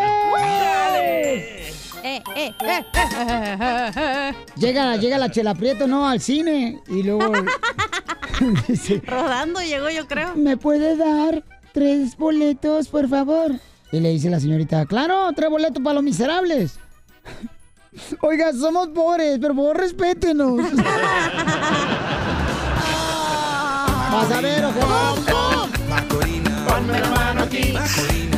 Eh, 2.13 2.23
eh, 2.37 2.55
eh, 2.61 2.85
eh, 2.95 3.57
eh, 3.59 3.91
eh. 3.97 4.35
Llega, 4.57 4.97
llega 4.99 5.17
la 5.17 5.31
Chela 5.31 5.55
Prieto, 5.55 5.87
¿no? 5.87 6.07
Al 6.07 6.21
cine. 6.21 6.79
Y 6.89 7.03
luego 7.03 7.33
dice, 8.69 9.01
Rodando 9.07 9.61
llegó, 9.61 9.89
yo 9.89 10.07
creo. 10.07 10.35
¿me 10.35 10.59
puede 10.59 10.95
dar 10.99 11.43
tres 11.73 12.19
boletos, 12.19 12.89
por 12.89 13.09
favor? 13.09 13.53
Y 13.93 14.01
le 14.01 14.11
dice 14.11 14.29
la 14.29 14.41
señorita, 14.41 14.85
claro, 14.85 15.31
tres 15.35 15.49
boletos 15.49 15.83
para 15.83 15.95
los 15.95 16.03
miserables. 16.03 16.79
Oiga, 18.21 18.53
somos 18.53 18.89
pobres, 18.89 19.39
pero 19.41 19.55
por 19.55 19.65
favor, 19.65 19.77
respétenos. 19.79 20.61
Vas 24.13 24.31
a 24.31 24.41
ver, 24.43 24.65
ojo. 24.67 25.69
Ponme 26.69 27.01
la 27.01 27.09
mano 27.11 27.43
aquí. 27.45 27.73
Macorina. 27.73 28.32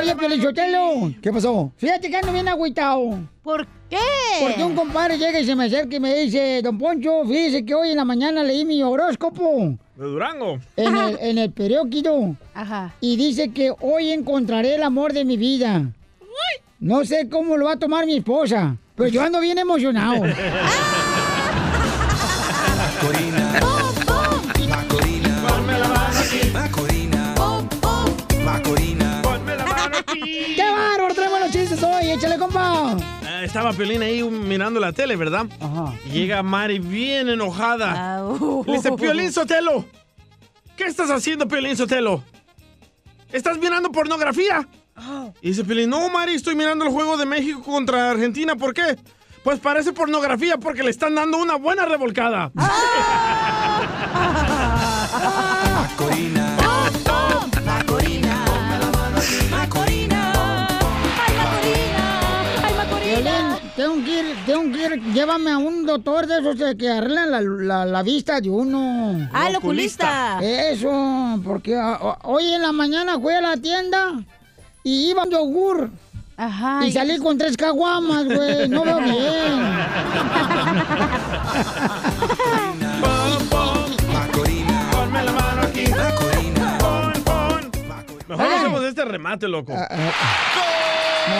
Oye, 0.00 0.16
Pelichotelo, 0.16 1.12
¿qué 1.20 1.32
pasó? 1.32 1.72
Fíjate 1.76 2.10
que 2.10 2.16
ando 2.16 2.32
bien 2.32 2.48
agüitado. 2.48 3.18
¿Por 3.42 3.66
qué? 3.88 3.98
Porque 4.40 4.64
un 4.64 4.74
compadre 4.74 5.18
llega 5.18 5.40
y 5.40 5.44
se 5.44 5.54
me 5.54 5.66
acerca 5.66 5.96
y 5.96 6.00
me 6.00 6.14
dice, 6.14 6.60
Don 6.62 6.78
Poncho, 6.78 7.24
fíjese 7.26 7.64
que 7.64 7.74
hoy 7.74 7.90
en 7.90 7.96
la 7.96 8.04
mañana 8.04 8.42
leí 8.42 8.64
mi 8.64 8.82
horóscopo 8.82 9.74
De 9.96 10.04
Durango. 10.04 10.58
en 10.76 10.96
el, 10.96 11.18
en 11.20 11.38
el 11.38 11.50
periódico 11.52 12.36
Ajá. 12.54 12.94
y 13.00 13.16
dice 13.16 13.50
que 13.50 13.72
hoy 13.80 14.10
encontraré 14.10 14.76
el 14.76 14.82
amor 14.82 15.12
de 15.12 15.24
mi 15.24 15.36
vida. 15.36 15.82
No 16.78 17.04
sé 17.04 17.28
cómo 17.28 17.58
lo 17.58 17.66
va 17.66 17.72
a 17.72 17.78
tomar 17.78 18.06
mi 18.06 18.16
esposa, 18.16 18.76
pero 18.94 19.10
yo 19.10 19.22
ando 19.22 19.38
bien 19.40 19.58
emocionado. 19.58 20.24
estaba 33.50 33.72
Piolín 33.72 34.00
ahí 34.00 34.22
mirando 34.22 34.78
la 34.78 34.92
tele, 34.92 35.16
¿verdad? 35.16 35.44
Ajá. 35.58 35.92
Llega 36.12 36.40
Mari 36.40 36.78
bien 36.78 37.28
enojada. 37.28 38.18
Au. 38.18 38.62
Le 38.64 38.74
dice, 38.74 38.92
Piolín 38.92 39.32
Sotelo, 39.32 39.84
¿qué 40.76 40.84
estás 40.84 41.10
haciendo, 41.10 41.48
Piolín 41.48 41.76
Sotelo? 41.76 42.22
¿Estás 43.32 43.58
mirando 43.58 43.90
pornografía? 43.90 44.68
Y 45.42 45.48
dice 45.48 45.64
Piolín, 45.64 45.90
no, 45.90 46.08
Mari, 46.10 46.34
estoy 46.34 46.54
mirando 46.54 46.84
el 46.84 46.92
juego 46.92 47.16
de 47.16 47.26
México 47.26 47.60
contra 47.60 48.12
Argentina. 48.12 48.54
¿Por 48.54 48.72
qué? 48.72 48.96
Pues 49.42 49.58
parece 49.58 49.92
pornografía 49.92 50.56
porque 50.56 50.84
le 50.84 50.90
están 50.90 51.16
dando 51.16 51.38
una 51.38 51.56
buena 51.56 51.86
revolcada. 51.86 52.52
Macorina. 52.54 54.59
Llévame 65.12 65.50
a 65.50 65.58
un 65.58 65.86
doctor 65.86 66.26
de 66.26 66.38
esos 66.40 66.58
de 66.58 66.76
que 66.76 66.88
arreglan 66.90 67.30
la, 67.30 67.40
la- 67.40 67.86
la 67.86 68.02
vista 68.02 68.40
de 68.40 68.50
uno. 68.50 69.28
Ah, 69.32 69.48
el 69.48 69.56
oculista. 69.56 70.38
Eso, 70.42 71.40
porque 71.44 71.76
a- 71.76 71.94
a- 71.94 72.18
hoy 72.24 72.52
en 72.52 72.62
la 72.62 72.72
mañana 72.72 73.18
fui 73.20 73.32
a 73.32 73.40
la 73.40 73.56
tienda 73.56 74.12
y 74.82 75.10
iba 75.10 75.24
un 75.24 75.30
yogur. 75.30 75.90
Ajá. 76.36 76.80
Y 76.86 76.92
salí 76.92 77.18
con 77.18 77.36
tres 77.36 77.56
caguamas, 77.56 78.24
güey. 78.24 78.66
No 78.68 78.82
veo 78.82 78.98
bien. 79.00 79.76
Macorina. 84.12 84.88
Ponme 84.92 85.22
la 85.22 85.32
mano 85.32 85.62
aquí. 85.62 85.84
Macorina. 85.88 86.78
Pon, 86.78 87.12
pon. 87.24 87.70
Mejor 88.28 88.46
hacemos 88.46 88.84
este 88.84 89.04
remate, 89.04 89.48
loco. 89.48 89.72
Ah, 89.76 89.88
No, 91.28 91.36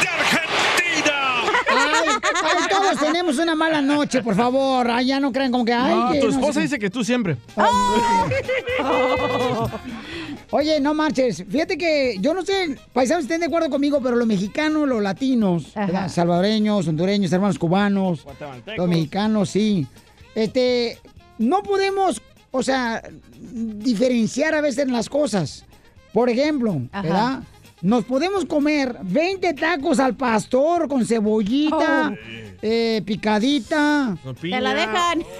¡De 0.00 0.08
Argentina! 0.08 1.18
no, 1.42 1.80
pues. 2.04 2.16
Ay, 2.42 2.56
ay, 2.60 2.79
todos 2.94 3.06
tenemos 3.06 3.38
una 3.38 3.54
mala 3.54 3.80
noche, 3.80 4.22
por 4.22 4.34
favor. 4.34 4.90
Ay, 4.90 5.06
ya 5.06 5.20
no 5.20 5.32
crean 5.32 5.52
como 5.52 5.64
que. 5.64 5.72
Ay, 5.72 5.94
No, 5.94 6.12
que 6.12 6.20
tu 6.20 6.26
no 6.26 6.32
sé 6.32 6.38
esposa 6.38 6.60
dice 6.60 6.78
que 6.78 6.90
tú 6.90 7.04
siempre. 7.04 7.36
Oye, 10.52 10.80
no 10.80 10.94
marches. 10.94 11.44
Fíjate 11.48 11.78
que 11.78 12.16
yo 12.20 12.34
no 12.34 12.44
sé, 12.44 12.76
paisanos 12.92 13.24
estén 13.24 13.40
de 13.40 13.46
acuerdo 13.46 13.70
conmigo, 13.70 14.00
pero 14.02 14.16
los 14.16 14.26
mexicanos, 14.26 14.88
los 14.88 15.00
latinos, 15.00 15.72
salvadoreños, 16.08 16.88
hondureños, 16.88 17.32
hermanos 17.32 17.58
cubanos, 17.58 18.26
los 18.76 18.88
mexicanos, 18.88 19.50
sí. 19.50 19.86
Este, 20.34 20.98
no 21.38 21.62
podemos, 21.62 22.20
o 22.50 22.62
sea, 22.62 23.02
diferenciar 23.40 24.54
a 24.54 24.60
veces 24.60 24.88
las 24.88 25.08
cosas. 25.08 25.64
Por 26.12 26.28
ejemplo, 26.28 26.80
Ajá. 26.90 27.02
¿verdad? 27.02 27.40
Nos 27.82 28.04
podemos 28.04 28.44
comer 28.44 28.98
20 29.02 29.54
tacos 29.54 29.98
al 30.00 30.14
pastor 30.14 30.86
con 30.86 31.06
cebollita, 31.06 32.12
eh, 32.60 33.02
picadita. 33.04 34.16
Te 34.40 34.60
la 34.60 34.74
dejan. 34.74 35.24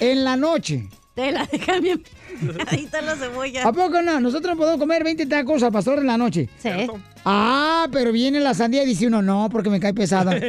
En 0.00 0.24
la 0.24 0.36
noche. 0.36 0.88
Te 1.14 1.30
la 1.30 1.46
dejan 1.46 1.80
bien 1.80 2.02
picadita 2.40 3.00
la 3.02 3.14
cebolla. 3.14 3.68
¿A 3.68 3.72
poco 3.72 4.02
no? 4.02 4.18
Nosotros 4.18 4.56
podemos 4.56 4.80
comer 4.80 5.04
20 5.04 5.26
tacos 5.26 5.62
al 5.62 5.70
pastor 5.70 6.00
en 6.00 6.08
la 6.08 6.18
noche. 6.18 6.48
Sí. 6.58 6.70
Ah, 7.24 7.86
pero 7.92 8.10
viene 8.10 8.40
la 8.40 8.52
sandía 8.52 8.82
y 8.82 8.86
dice 8.86 9.06
uno, 9.06 9.22
no, 9.22 9.48
porque 9.48 9.70
me 9.70 9.78
cae 9.78 9.94
pesada. 9.94 10.34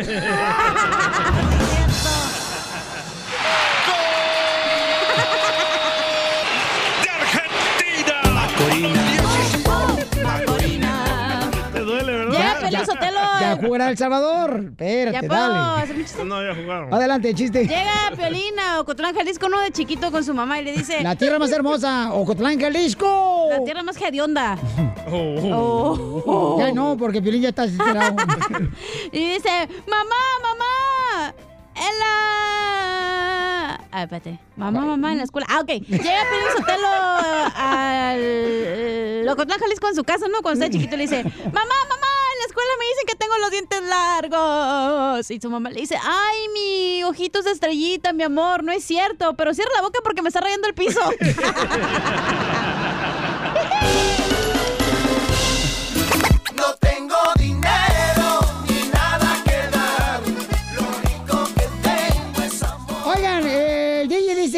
Ya 13.44 13.58
jugará 13.68 13.90
El 13.90 13.98
Salvador. 13.98 14.66
Espérate, 14.70 15.28
Ya, 15.28 15.28
dale. 15.28 15.94
muchos- 15.94 16.26
No, 16.26 16.42
ya 16.44 16.56
jugaron. 16.62 16.94
Adelante, 16.94 17.34
chiste. 17.34 17.68
Llega 17.68 18.12
Piolín 18.16 18.58
a 18.60 18.80
Ocotlán, 18.82 19.14
Jalisco, 19.16 19.48
uno 19.48 19.60
de 19.62 19.72
chiquito 19.72 20.12
con 20.12 20.24
su 20.24 20.34
mamá 20.34 20.60
y 20.60 20.64
le 20.66 20.72
dice... 20.74 21.02
La 21.04 21.16
tierra 21.16 21.40
más 21.40 21.52
hermosa, 21.52 22.14
Ocotlán, 22.14 22.60
Jalisco. 22.60 23.48
La 23.50 23.64
tierra 23.64 23.84
más 23.84 24.02
hedionda. 24.02 24.58
Oh. 25.12 26.56
Ya 26.60 26.72
no, 26.72 26.96
porque 26.98 27.22
Piolín 27.22 27.42
ya 27.44 27.50
está 27.50 27.64
desesperado. 27.64 28.16
Y 29.12 29.34
dice, 29.34 29.50
mamá, 29.88 30.16
mamá, 30.42 31.34
en 31.76 32.00
la... 32.00 33.80
Ah, 33.92 34.04
espérate. 34.04 34.40
Mamá, 34.56 34.82
mamá, 34.86 35.12
en 35.12 35.18
la 35.20 35.24
escuela. 35.24 35.46
Ah, 35.50 35.60
ok. 35.62 35.68
Llega 35.68 36.00
Piolín 36.00 36.48
Sotelo 36.58 36.88
al 37.56 39.28
Ocotlán, 39.30 39.60
Jalisco, 39.60 39.88
en 39.88 39.96
su 39.96 40.04
casa, 40.04 40.26
¿no? 40.28 40.42
Cuando 40.42 40.64
está 40.64 40.72
chiquito 40.76 40.96
le 40.98 41.04
dice, 41.04 41.24
mamá, 41.24 41.76
mamá, 41.90 42.08
escuela 42.54 42.72
me 42.78 42.86
dicen 42.86 43.06
que 43.08 43.16
tengo 43.16 43.38
los 43.40 43.50
dientes 43.50 43.82
largos. 43.82 45.32
Y 45.32 45.42
su 45.42 45.50
mamá 45.50 45.72
le 45.72 45.82
dice, 45.82 45.98
ay, 46.02 46.48
mi 46.54 47.04
ojitos 47.04 47.46
de 47.46 47.52
estrellita, 47.52 48.14
mi 48.14 48.24
amor, 48.24 48.64
no 48.64 48.72
es 48.72 48.84
cierto, 48.84 49.36
pero 49.36 49.56
cierra 49.56 49.72
la 49.76 49.82
boca 49.82 50.00
porque 50.04 50.22
me 50.22 50.30
está 50.30 50.40
rayando 50.42 50.68
el 50.68 50.76
piso. 50.76 51.00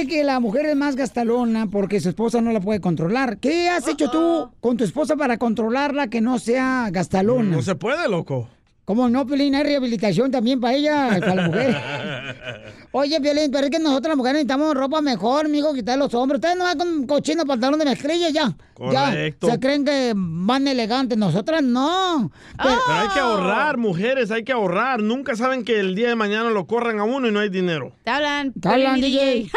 dice 0.05 0.17
que 0.17 0.23
la 0.23 0.39
mujer 0.39 0.65
es 0.65 0.75
más 0.75 0.95
gastalona 0.95 1.67
porque 1.67 1.99
su 1.99 2.09
esposa 2.09 2.41
no 2.41 2.51
la 2.51 2.59
puede 2.59 2.79
controlar. 2.79 3.37
¿Qué 3.37 3.69
has 3.69 3.87
hecho 3.87 4.09
tú 4.09 4.49
con 4.59 4.77
tu 4.77 4.83
esposa 4.83 5.15
para 5.15 5.37
controlarla 5.37 6.07
que 6.07 6.21
no 6.21 6.39
sea 6.39 6.89
gastalona? 6.91 7.55
No 7.55 7.61
se 7.61 7.75
puede, 7.75 8.07
loco. 8.07 8.47
¿Cómo 8.86 9.09
no, 9.09 9.25
Piolín? 9.25 9.55
Hay 9.55 9.63
rehabilitación 9.63 10.29
también 10.29 10.59
para 10.59 10.75
ella, 10.75 11.17
para 11.19 11.36
la 11.36 11.47
mujer. 11.47 11.75
Oye, 12.91 13.19
Piolín, 13.19 13.49
pero 13.51 13.65
es 13.65 13.71
que 13.71 13.79
nosotros 13.79 14.09
las 14.09 14.17
mujeres 14.17 14.36
necesitamos 14.36 14.75
ropa 14.75 15.01
mejor, 15.01 15.49
mijo, 15.49 15.73
quitar 15.73 15.97
los 15.97 16.13
hombros. 16.13 16.38
Ustedes 16.38 16.55
no 16.55 16.65
van 16.65 16.77
con 16.77 17.07
cochino 17.07 17.45
pantalón 17.45 17.79
de 17.79 17.86
mezclilla 17.86 18.29
ya. 18.29 18.55
Correcto. 18.75 19.47
Ya, 19.47 19.53
se 19.53 19.59
creen 19.59 19.86
que 19.86 20.13
van 20.15 20.67
elegantes. 20.67 21.17
Nosotras 21.17 21.63
no. 21.63 22.31
Pero- 22.61 22.79
Pero 22.86 22.97
hay 22.99 23.07
que 23.09 23.19
ahorrar, 23.19 23.77
mujeres, 23.77 24.29
hay 24.29 24.43
que 24.43 24.51
ahorrar. 24.51 25.01
Nunca 25.01 25.36
saben 25.36 25.65
que 25.65 25.79
el 25.79 25.95
día 25.95 26.09
de 26.09 26.15
mañana 26.15 26.51
lo 26.51 26.67
corran 26.67 26.99
a 26.99 27.05
uno 27.05 27.27
y 27.27 27.31
no 27.31 27.39
hay 27.39 27.49
dinero. 27.49 27.95
Te 28.03 28.11
hablan. 28.11 28.53
Te 28.53 28.69
hablan, 28.69 29.01
DJ. 29.01 29.49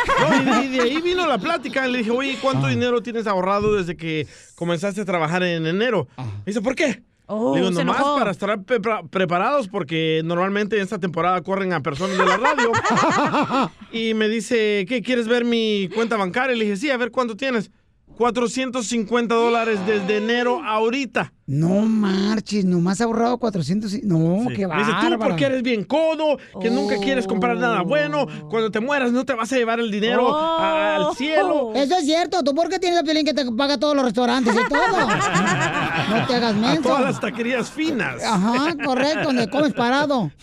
No, 0.46 0.62
y, 0.62 0.66
y 0.66 0.68
de 0.70 0.80
ahí 0.80 1.00
vino 1.02 1.26
la 1.26 1.36
plática. 1.38 1.86
Le 1.86 1.98
dije, 1.98 2.10
oye, 2.10 2.38
¿cuánto 2.40 2.66
dinero 2.68 3.02
tienes 3.02 3.26
ahorrado 3.26 3.74
desde 3.76 3.94
que 3.96 4.26
comenzaste 4.54 5.02
a 5.02 5.04
trabajar 5.04 5.42
en 5.42 5.66
enero? 5.66 6.08
Me 6.16 6.24
dice, 6.46 6.62
¿por 6.62 6.74
qué? 6.74 7.02
Oh, 7.30 7.54
Le 7.54 7.60
digo, 7.60 7.72
se 7.72 7.84
nomás 7.84 7.98
enojó. 8.00 8.18
para 8.18 8.30
estar 8.30 8.58
prepara- 8.60 9.06
preparados 9.08 9.68
porque 9.68 10.22
normalmente 10.24 10.76
en 10.76 10.82
esta 10.82 10.98
temporada 10.98 11.40
corren 11.42 11.74
a 11.74 11.82
personas 11.82 12.16
de 12.16 12.24
la 12.24 12.36
radio. 12.38 12.72
y 13.92 14.14
me 14.14 14.28
dice, 14.28 14.86
¿qué? 14.88 15.02
¿Quieres 15.02 15.28
ver 15.28 15.44
mi 15.44 15.90
cuenta 15.94 16.16
bancaria? 16.16 16.56
Le 16.56 16.64
dije, 16.64 16.76
sí, 16.78 16.90
a 16.90 16.96
ver 16.96 17.10
cuánto 17.10 17.36
tienes. 17.36 17.70
450 18.18 19.32
dólares 19.32 19.78
desde 19.86 20.16
enero 20.16 20.60
a 20.64 20.70
ahorita. 20.78 21.32
No 21.46 21.80
marches, 21.82 22.64
nomás 22.64 23.00
ha 23.00 23.04
ahorrado 23.04 23.38
400. 23.38 23.94
y- 23.94 24.00
No, 24.02 24.42
Sí. 24.48 24.56
qué 24.56 24.66
Me 24.66 24.76
dice, 24.76 24.90
tú 25.00 25.18
porque 25.18 25.44
eres 25.46 25.62
bien 25.62 25.84
codo, 25.84 26.36
que 26.60 26.68
nunca 26.68 26.96
quieres 26.98 27.26
comprar 27.28 27.56
nada 27.56 27.82
bueno. 27.82 28.22
Oh. 28.42 28.48
Cuando 28.48 28.70
te 28.72 28.80
mueras 28.80 29.12
no 29.12 29.24
te 29.24 29.34
vas 29.34 29.50
a 29.52 29.56
llevar 29.56 29.78
el 29.80 29.90
dinero 29.92 30.36
a- 30.36 30.96
al 30.96 31.14
cielo. 31.16 31.72
Eso 31.74 31.96
es 31.96 32.04
cierto. 32.04 32.42
¿Tú 32.42 32.54
por 32.56 32.68
qué 32.68 32.78
tienes 32.80 32.98
a 32.98 33.02
Piolín 33.04 33.24
que 33.24 33.32
te 33.32 33.50
paga 33.52 33.78
todos 33.78 33.94
los 33.94 34.04
restaurantes 34.04 34.52
y 34.52 34.68
todo? 34.68 34.78
no 36.10 36.26
te 36.26 36.34
hagas 36.34 36.54
A 36.54 36.58
menso. 36.58 36.82
todas 36.82 37.02
las 37.02 37.20
taquerías 37.20 37.70
finas. 37.70 38.22
Ajá, 38.24 38.74
correcto, 38.84 39.22
donde 39.28 39.48
comes 39.48 39.72
parado. 39.72 40.30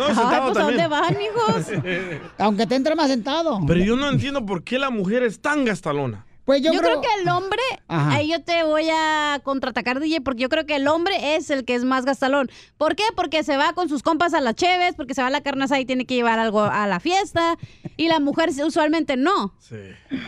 No, 0.00 0.06
Ay, 0.06 0.40
pues 0.46 0.56
¿a 0.56 0.62
dónde 0.62 0.86
van, 0.88 1.14
hijos? 1.20 1.66
Aunque 2.38 2.66
te 2.66 2.74
entre 2.74 2.94
más 2.96 3.08
sentado. 3.08 3.60
Pero 3.66 3.80
yo 3.80 3.96
no 3.96 4.08
entiendo 4.08 4.44
por 4.46 4.64
qué 4.64 4.78
la 4.78 4.88
mujer 4.88 5.22
es 5.22 5.40
tan 5.40 5.64
gastalona. 5.66 6.24
Pues 6.50 6.62
Yo, 6.62 6.72
creo... 6.72 7.00
que 7.00 7.06
el 7.22 7.28
hombre, 7.28 7.62
Ajá. 7.86 8.16
ahí 8.16 8.28
yo 8.28 8.42
te 8.42 8.64
voy 8.64 8.88
a 8.92 9.40
contraatacar, 9.44 10.00
DJ, 10.00 10.20
porque 10.20 10.42
yo 10.42 10.48
creo 10.48 10.66
que 10.66 10.74
el 10.74 10.88
hombre 10.88 11.36
es 11.36 11.48
el 11.50 11.64
que 11.64 11.76
es 11.76 11.84
más 11.84 12.04
gastalón. 12.04 12.50
¿Por 12.76 12.96
qué? 12.96 13.04
Porque 13.14 13.44
se 13.44 13.56
va 13.56 13.72
con 13.72 13.88
sus 13.88 14.02
compas 14.02 14.34
a 14.34 14.40
las 14.40 14.56
cheves, 14.56 14.96
porque 14.96 15.14
se 15.14 15.22
va 15.22 15.28
a 15.28 15.30
la 15.30 15.42
carne 15.42 15.62
asada 15.62 15.78
y 15.80 15.84
tiene 15.84 16.06
que 16.06 16.16
llevar 16.16 16.40
algo 16.40 16.62
a 16.62 16.88
la 16.88 16.98
fiesta, 16.98 17.56
y 17.96 18.08
la 18.08 18.18
mujer 18.18 18.50
usualmente 18.66 19.16
no. 19.16 19.54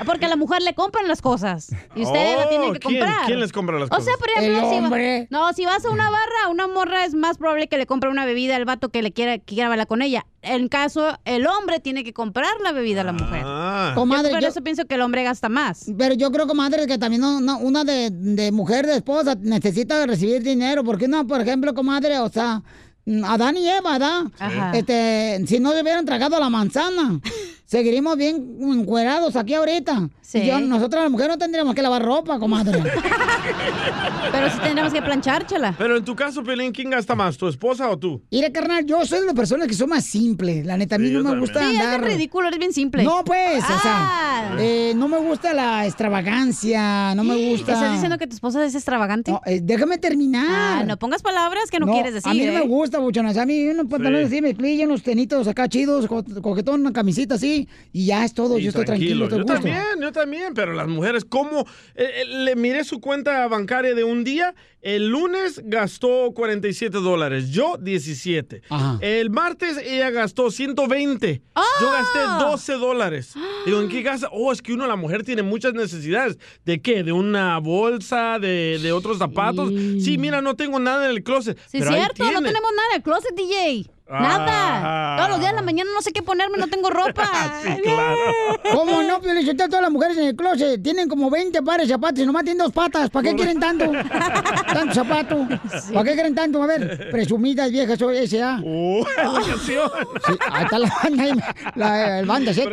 Porque 0.06 0.26
a 0.26 0.28
la 0.28 0.36
mujer 0.36 0.62
le 0.62 0.74
compran 0.74 1.08
las 1.08 1.20
cosas, 1.20 1.74
y 1.96 2.02
ustedes 2.04 2.36
la 2.38 2.48
tienen 2.48 2.72
que 2.74 2.78
Oh, 2.78 2.88
¿quién? 2.88 3.00
comprar. 3.00 3.26
¿Quién 3.26 3.40
les 3.40 3.52
compra 3.52 3.78
las 3.80 3.90
O 3.90 3.96
sea, 3.96 3.98
cosas? 3.98 4.16
por 4.18 4.28
ejemplo, 4.30 4.58
El 4.62 4.74
si 4.74 4.80
va- 4.80 5.26
no, 5.30 5.52
si 5.54 5.64
vas 5.64 5.84
a 5.84 5.90
una 5.90 6.08
barra, 6.08 6.44
a 6.44 6.48
una 6.50 6.68
morra 6.68 7.04
es 7.04 7.14
más 7.14 7.36
probable 7.36 7.66
que 7.66 7.78
le 7.78 7.86
compre 7.86 8.10
una 8.10 8.24
bebida 8.26 8.54
al 8.54 8.64
vato 8.64 8.90
que 8.90 9.02
le 9.02 9.10
quiera, 9.10 9.38
que 9.38 9.44
quiera 9.54 9.68
bailar 9.68 9.88
con 9.88 10.02
ella. 10.02 10.24
En 10.44 10.68
caso, 10.68 11.16
el 11.24 11.46
hombre 11.46 11.78
tiene 11.78 12.02
que 12.02 12.12
comprar 12.12 12.50
la 12.64 12.72
bebida 12.72 13.02
a 13.02 13.04
la 13.04 13.12
mujer. 13.12 13.42
Ah. 13.46 13.92
Comadre, 13.94 14.28
yo 14.30 14.34
por 14.34 14.42
yo- 14.42 14.48
eso 14.48 14.60
pienso 14.62 14.84
que 14.86 14.96
el 14.96 15.00
hombre 15.02 15.22
gasta 15.22 15.48
más. 15.48 15.86
Pero 15.96 16.14
yo 16.16 16.32
creo, 16.32 16.48
comadre, 16.48 16.86
que 16.88 16.98
también 16.98 17.22
no- 17.22 17.40
no, 17.40 17.58
una 17.58 17.84
de, 17.84 18.10
de 18.10 18.50
mujer, 18.50 18.84
de 18.86 18.96
esposa, 18.96 19.36
necesita 19.40 20.04
recibir 20.04 20.42
dinero. 20.42 20.82
¿Por 20.82 20.98
qué 20.98 21.06
no? 21.06 21.24
Por 21.26 21.40
ejemplo, 21.40 21.72
comadre, 21.74 22.18
o 22.18 22.28
sea, 22.28 22.60
mm, 23.06 23.24
Adán 23.24 23.56
y 23.56 23.68
Eva, 23.68 23.92
¿verdad? 23.92 24.22
Ajá. 24.40 24.72
Este, 24.76 25.44
si 25.46 25.60
no 25.60 25.72
le 25.74 25.82
hubieran 25.82 26.04
tragado 26.04 26.40
la 26.40 26.50
manzana, 26.50 27.20
seguiríamos 27.72 28.18
bien 28.18 28.58
encuerados 28.60 29.34
aquí 29.34 29.54
ahorita. 29.54 30.10
Sí. 30.20 30.44
Yo, 30.46 30.60
nosotros 30.60 31.02
las 31.02 31.10
mujeres 31.10 31.30
no 31.36 31.38
tendríamos 31.38 31.74
que 31.74 31.80
lavar 31.82 32.02
ropa, 32.02 32.38
comadre. 32.38 32.82
Pero 34.32 34.50
sí 34.50 34.56
tendríamos 34.62 34.92
que 34.92 35.00
planchárchela. 35.02 35.74
Pero 35.76 35.96
en 35.96 36.04
tu 36.04 36.14
caso, 36.14 36.42
Pelín, 36.42 36.72
¿quién 36.72 36.90
gasta 36.90 37.14
más, 37.14 37.36
tu 37.36 37.48
esposa 37.48 37.88
o 37.90 37.98
tú? 37.98 38.22
Mire, 38.30 38.52
carnal, 38.52 38.84
yo 38.86 39.04
soy 39.06 39.20
de 39.20 39.26
las 39.26 39.34
personas 39.34 39.68
que 39.68 39.74
son 39.74 39.88
más 39.90 40.04
simples. 40.04 40.64
La 40.66 40.76
neta, 40.76 40.96
a 40.96 40.98
mí 40.98 41.08
Sí, 41.08 41.12
no 41.12 41.18
me 41.20 41.24
también. 41.24 41.40
gusta 41.40 41.60
Sí, 41.60 41.76
andar... 41.76 42.00
es 42.04 42.14
ridículo, 42.14 42.48
eres 42.48 42.58
bien 42.58 42.72
simple. 42.72 43.04
No, 43.04 43.24
pues, 43.24 43.62
o 43.62 43.66
Ah. 43.68 44.50
sea, 44.56 44.64
eh, 44.64 44.92
no 44.94 45.08
me 45.08 45.18
gusta 45.18 45.52
la 45.54 45.86
extravagancia, 45.86 47.14
no 47.14 47.24
me 47.24 47.34
gusta... 47.50 47.72
¿Estás 47.72 47.92
diciendo 47.92 48.18
que 48.18 48.26
tu 48.26 48.34
esposa 48.34 48.64
es 48.64 48.74
extravagante? 48.74 49.30
No, 49.32 49.40
eh, 49.46 49.60
déjame 49.62 49.98
terminar. 49.98 50.82
Ah, 50.82 50.84
no 50.86 50.96
pongas 50.98 51.22
palabras 51.22 51.70
que 51.70 51.78
no, 51.78 51.86
quieres 51.92 52.14
decir. 52.14 52.30
A 52.30 52.34
mí 52.34 52.40
no 52.44 52.52
¿eh? 52.52 52.60
me 52.60 52.66
gusta, 52.66 52.98
buchonas. 52.98 53.36
A 53.36 53.46
mí 53.46 53.66
unos 53.68 53.86
pantalones 53.86 54.26
así, 54.28 54.40
mezclilla, 54.42 54.84
unos 54.86 55.02
tenitos 55.02 55.46
acá 55.48 55.68
chidos, 55.68 56.06
co- 56.06 56.24
coquetón, 56.42 56.80
una 56.80 56.92
camisita 56.92 57.34
así, 57.34 57.61
y 57.92 58.06
ya 58.06 58.24
es 58.24 58.34
todo. 58.34 58.56
Sí, 58.56 58.62
yo 58.62 58.68
estoy 58.70 58.84
tranquilo, 58.84 59.24
estoy 59.24 59.38
Yo 59.38 59.44
gusto. 59.44 59.54
también, 59.54 59.82
yo 60.00 60.12
también, 60.12 60.54
pero 60.54 60.72
las 60.72 60.88
mujeres, 60.88 61.24
¿cómo? 61.24 61.66
Eh, 61.94 62.22
eh, 62.22 62.24
le 62.26 62.56
miré 62.56 62.84
su 62.84 63.00
cuenta 63.00 63.46
bancaria 63.48 63.94
de 63.94 64.04
un 64.04 64.24
día. 64.24 64.54
El 64.80 65.08
lunes 65.10 65.60
gastó 65.64 66.32
47 66.34 66.98
dólares, 66.98 67.50
yo 67.50 67.76
17. 67.80 68.62
Ajá. 68.68 68.98
El 69.00 69.30
martes 69.30 69.76
ella 69.78 70.10
gastó 70.10 70.50
120. 70.50 71.40
Yo 71.80 71.90
gasté 71.90 72.18
12 72.44 72.72
dólares. 72.74 73.34
Digo, 73.64 73.80
¿en 73.80 73.88
qué 73.88 74.02
gasta? 74.02 74.28
Oh, 74.32 74.50
es 74.50 74.60
que 74.60 74.72
uno, 74.72 74.88
la 74.88 74.96
mujer, 74.96 75.22
tiene 75.22 75.42
muchas 75.42 75.74
necesidades. 75.74 76.36
¿De 76.64 76.80
qué? 76.80 77.04
¿De 77.04 77.12
una 77.12 77.58
bolsa? 77.58 78.38
¿De, 78.40 78.80
de 78.82 78.90
otros 78.92 79.18
zapatos? 79.18 79.70
Sí, 80.00 80.18
mira, 80.18 80.42
no 80.42 80.56
tengo 80.56 80.80
nada 80.80 81.04
en 81.04 81.12
el 81.12 81.22
closet. 81.22 81.56
Sí, 81.68 81.78
pero 81.78 81.90
es 81.90 81.96
ahí 81.96 82.00
cierto, 82.16 82.24
no 82.40 82.42
tenemos 82.42 82.70
nada 82.76 82.88
en 82.90 82.96
el 82.96 83.02
closet, 83.02 83.34
DJ. 83.36 83.86
Nada. 84.08 85.16
Todos 85.16 85.30
los 85.30 85.40
días 85.40 85.52
de 85.52 85.56
la 85.56 85.62
mañana 85.62 85.90
no 85.94 86.02
sé 86.02 86.12
qué 86.12 86.22
ponerme, 86.22 86.58
no 86.58 86.66
tengo 86.66 86.90
ropa. 86.90 87.28
¿Cómo 88.72 89.02
no, 89.02 89.20
Pio 89.20 89.32
Lichotelo? 89.32 89.68
Todas 89.68 89.82
las 89.82 89.90
mujeres 89.90 90.18
en 90.18 90.26
el 90.28 90.36
closet 90.36 90.82
tienen 90.82 91.08
como 91.08 91.30
20 91.30 91.62
pares 91.62 91.88
de 91.88 91.94
zapatos 91.94 92.20
y 92.20 92.26
nomás 92.26 92.44
tienen 92.44 92.58
dos 92.58 92.72
patas. 92.72 93.08
¿Para 93.10 93.30
qué 93.30 93.36
quieren 93.36 93.58
tanto? 93.58 93.90
tanto 94.72 94.94
zapato. 94.94 95.46
¿Para 95.92 96.04
qué 96.04 96.14
quieren 96.14 96.34
tanto? 96.34 96.62
A 96.62 96.66
ver, 96.66 97.10
presumidas 97.10 97.70
viejas 97.70 98.00
S.A. 98.00 98.60
Uh, 98.62 99.04
Sí, 99.66 99.74
ahí 100.50 100.64
está 100.64 100.78
la 100.78 100.92
banda, 101.02 101.54
la, 101.74 102.18
el 102.20 102.26
banda 102.26 102.52
Z. 102.52 102.70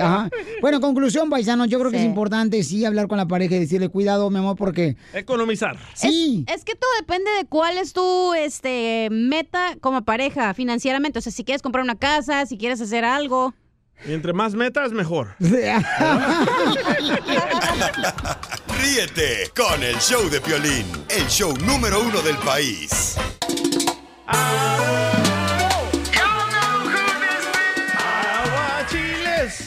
Ajá. 0.00 0.28
Bueno, 0.60 0.80
conclusión, 0.80 1.30
paisanos, 1.30 1.68
yo 1.68 1.78
creo 1.78 1.90
que 1.90 1.98
es 1.98 2.04
importante 2.04 2.62
sí 2.62 2.84
hablar 2.84 3.08
con 3.08 3.18
la 3.18 3.26
pareja 3.26 3.56
y 3.56 3.60
decirle 3.60 3.88
cuidado, 3.88 4.30
mi 4.30 4.38
amor, 4.38 4.56
porque 4.56 4.96
Economizar. 5.12 5.76
sí. 5.94 6.44
Es 6.46 6.64
que 6.64 6.74
todo 6.74 6.90
depende 7.00 7.30
de 7.38 7.46
cuál 7.46 7.78
es 7.78 7.92
tu 7.92 8.34
este, 8.34 9.08
meta 9.10 9.76
como 9.80 10.02
pareja 10.04 10.35
financieramente. 10.54 11.18
O 11.18 11.22
sea, 11.22 11.32
si 11.32 11.44
quieres 11.44 11.62
comprar 11.62 11.82
una 11.84 11.96
casa, 11.96 12.46
si 12.46 12.56
quieres 12.58 12.80
hacer 12.80 13.04
algo. 13.04 13.54
Y 14.04 14.12
entre 14.12 14.32
más 14.32 14.54
metas, 14.54 14.92
mejor. 14.92 15.34
Ríete 18.80 19.50
con 19.56 19.82
el 19.82 19.96
show 19.96 20.28
de 20.28 20.40
Piolín, 20.40 20.86
el 21.08 21.26
show 21.28 21.56
número 21.58 22.00
uno 22.02 22.20
del 22.22 22.36
país. 22.38 23.16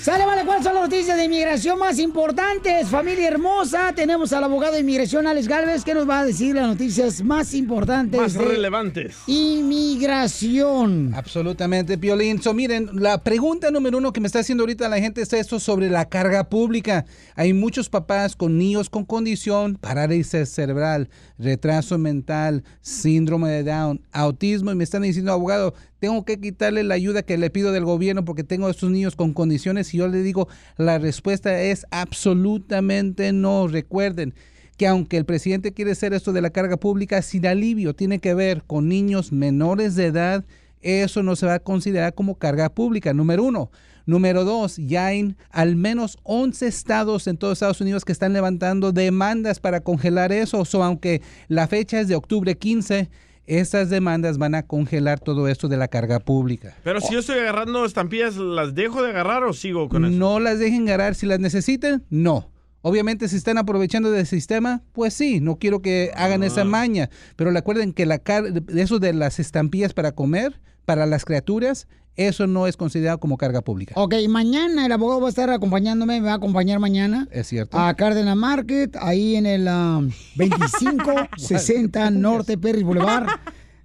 Sale, 0.02 0.26
¿cuáles 0.60 0.74
son 0.74 0.82
las 0.82 0.90
noticias 0.90 1.18
de 1.18 1.26
inmigración 1.26 1.80
más 1.80 2.00
importantes? 2.00 2.90
Familia 2.90 3.30
hermosa, 3.30 3.94
tenemos 3.96 4.34
al 4.34 4.44
abogado 4.44 4.74
de 4.74 4.82
inmigración 4.82 5.26
Alex 5.26 5.48
Galvez 5.48 5.86
que 5.86 5.94
nos 5.94 6.10
va 6.10 6.20
a 6.20 6.26
decir 6.26 6.56
las 6.56 6.68
noticias 6.68 7.24
más 7.24 7.54
importantes 7.54 8.20
Más 8.20 8.34
de 8.34 8.44
relevantes. 8.44 9.16
inmigración. 9.28 11.14
Absolutamente, 11.16 11.98
Piolín. 11.98 12.42
So, 12.42 12.54
miren, 12.54 12.90
la 12.94 13.24
pregunta 13.24 13.72
número 13.72 13.98
uno 14.00 14.12
que 14.12 14.20
me 14.20 14.28
está 14.28 14.40
haciendo 14.40 14.64
ahorita 14.64 14.90
la 14.90 15.00
gente 15.00 15.22
es 15.22 15.32
esto 15.32 15.62
sobre 15.62 15.90
la 15.90 16.10
carga 16.10 16.50
pública. 16.50 17.06
Hay 17.36 17.54
muchos 17.54 17.88
papás 17.88 18.36
con 18.36 18.58
niños 18.58 18.90
con 18.90 19.06
condición, 19.06 19.78
parálisis 19.80 20.50
cerebral, 20.50 21.10
retraso 21.38 21.98
mental, 21.98 22.66
síndrome 22.82 23.50
de 23.50 23.64
Down, 23.64 24.02
autismo, 24.12 24.72
y 24.72 24.76
me 24.76 24.84
están 24.84 25.04
diciendo, 25.04 25.32
abogado, 25.32 25.74
tengo 26.00 26.26
que 26.26 26.40
quitarle 26.40 26.84
la 26.84 26.96
ayuda 26.96 27.24
que 27.24 27.38
le 27.38 27.50
pido 27.50 27.72
del 27.72 27.86
gobierno 27.86 28.26
porque 28.26 28.44
tengo 28.44 28.68
a 28.68 28.72
estos 28.72 28.90
niños 28.90 29.16
con 29.16 29.34
condiciones 29.34 29.94
y 29.94 29.98
yo 29.98 30.08
le 30.08 30.22
digo, 30.24 30.49
la 30.78 30.98
respuesta 30.98 31.62
es 31.62 31.86
absolutamente 31.92 33.32
no. 33.34 33.68
Recuerden 33.68 34.34
que 34.78 34.88
aunque 34.88 35.18
el 35.18 35.26
presidente 35.26 35.74
quiere 35.74 35.92
hacer 35.92 36.14
esto 36.14 36.32
de 36.32 36.42
la 36.42 36.52
carga 36.52 36.78
pública 36.78 37.22
sin 37.22 37.46
alivio, 37.46 37.94
tiene 37.94 38.20
que 38.20 38.34
ver 38.34 38.64
con 38.66 38.88
niños 38.88 39.32
menores 39.32 39.96
de 39.96 40.06
edad, 40.06 40.46
eso 40.82 41.22
no 41.22 41.36
se 41.36 41.46
va 41.46 41.56
a 41.56 41.60
considerar 41.60 42.14
como 42.14 42.36
carga 42.36 42.70
pública, 42.70 43.14
número 43.14 43.44
uno. 43.44 43.70
Número 44.06 44.44
dos, 44.44 44.78
ya 44.78 45.08
hay 45.08 45.36
al 45.52 45.76
menos 45.76 46.18
11 46.24 46.66
estados 46.66 47.28
en 47.28 47.38
todos 47.38 47.58
Estados 47.58 47.82
Unidos 47.82 48.06
que 48.06 48.12
están 48.12 48.34
levantando 48.34 48.92
demandas 48.92 49.60
para 49.60 49.82
congelar 49.82 50.32
eso. 50.32 50.66
So, 50.66 50.84
aunque 50.84 51.22
la 51.48 51.68
fecha 51.68 52.00
es 52.00 52.08
de 52.08 52.16
octubre 52.16 52.58
15, 52.58 53.10
estas 53.50 53.90
demandas 53.90 54.38
van 54.38 54.56
a 54.56 54.64
congelar 54.64 55.20
todo 55.20 55.48
esto 55.48 55.68
de 55.68 55.78
la 55.78 55.88
carga 55.88 56.20
pública. 56.20 56.76
Pero 56.84 57.02
si 57.02 57.14
yo 57.14 57.20
estoy 57.20 57.40
agarrando 57.40 57.84
estampillas, 57.86 58.36
¿las 58.38 58.76
dejo 58.76 59.02
de 59.02 59.10
agarrar 59.10 59.44
o 59.44 59.54
sigo 59.54 59.90
con 59.90 60.06
eso? 60.06 60.16
No 60.16 60.40
las 60.40 60.60
dejen 60.60 60.84
agarrar 60.88 61.16
si 61.16 61.26
las 61.26 61.40
necesiten, 61.40 62.04
no. 62.10 62.52
Obviamente 62.82 63.28
si 63.28 63.36
están 63.36 63.58
aprovechando 63.58 64.10
del 64.12 64.26
sistema, 64.26 64.82
pues 64.94 65.14
sí, 65.14 65.42
no 65.42 65.58
quiero 65.58 65.82
que 65.82 66.12
hagan 66.16 66.44
esa 66.44 66.64
maña, 66.64 67.10
pero 67.36 67.52
recuerden 67.52 67.92
que 67.92 68.06
la 68.06 68.20
car- 68.20 68.46
eso 68.76 69.00
de 69.00 69.12
las 69.14 69.40
estampillas 69.40 69.94
para 69.94 70.14
comer, 70.14 70.62
para 70.86 71.06
las 71.06 71.26
criaturas, 71.26 71.88
eso 72.28 72.48
no 72.48 72.68
es 72.68 72.76
considerado 72.76 73.20
como 73.20 73.38
carga 73.38 73.62
pública. 73.62 73.94
Ok, 73.96 74.16
mañana 74.28 74.86
el 74.86 74.92
abogado 74.92 75.22
va 75.22 75.28
a 75.28 75.30
estar 75.30 75.50
acompañándome, 75.50 76.20
me 76.20 76.28
va 76.28 76.34
a 76.34 76.36
acompañar 76.36 76.80
mañana 76.80 77.28
Es 77.32 77.48
cierto. 77.48 77.78
a 77.80 77.94
Cárdenas 77.94 78.36
Market, 78.36 78.96
ahí 79.00 79.36
en 79.36 79.46
el 79.46 79.68
ah, 79.68 80.02
2560 80.36 82.12
Norte 82.12 82.58
Perris 82.58 82.84
Boulevard. 82.84 83.28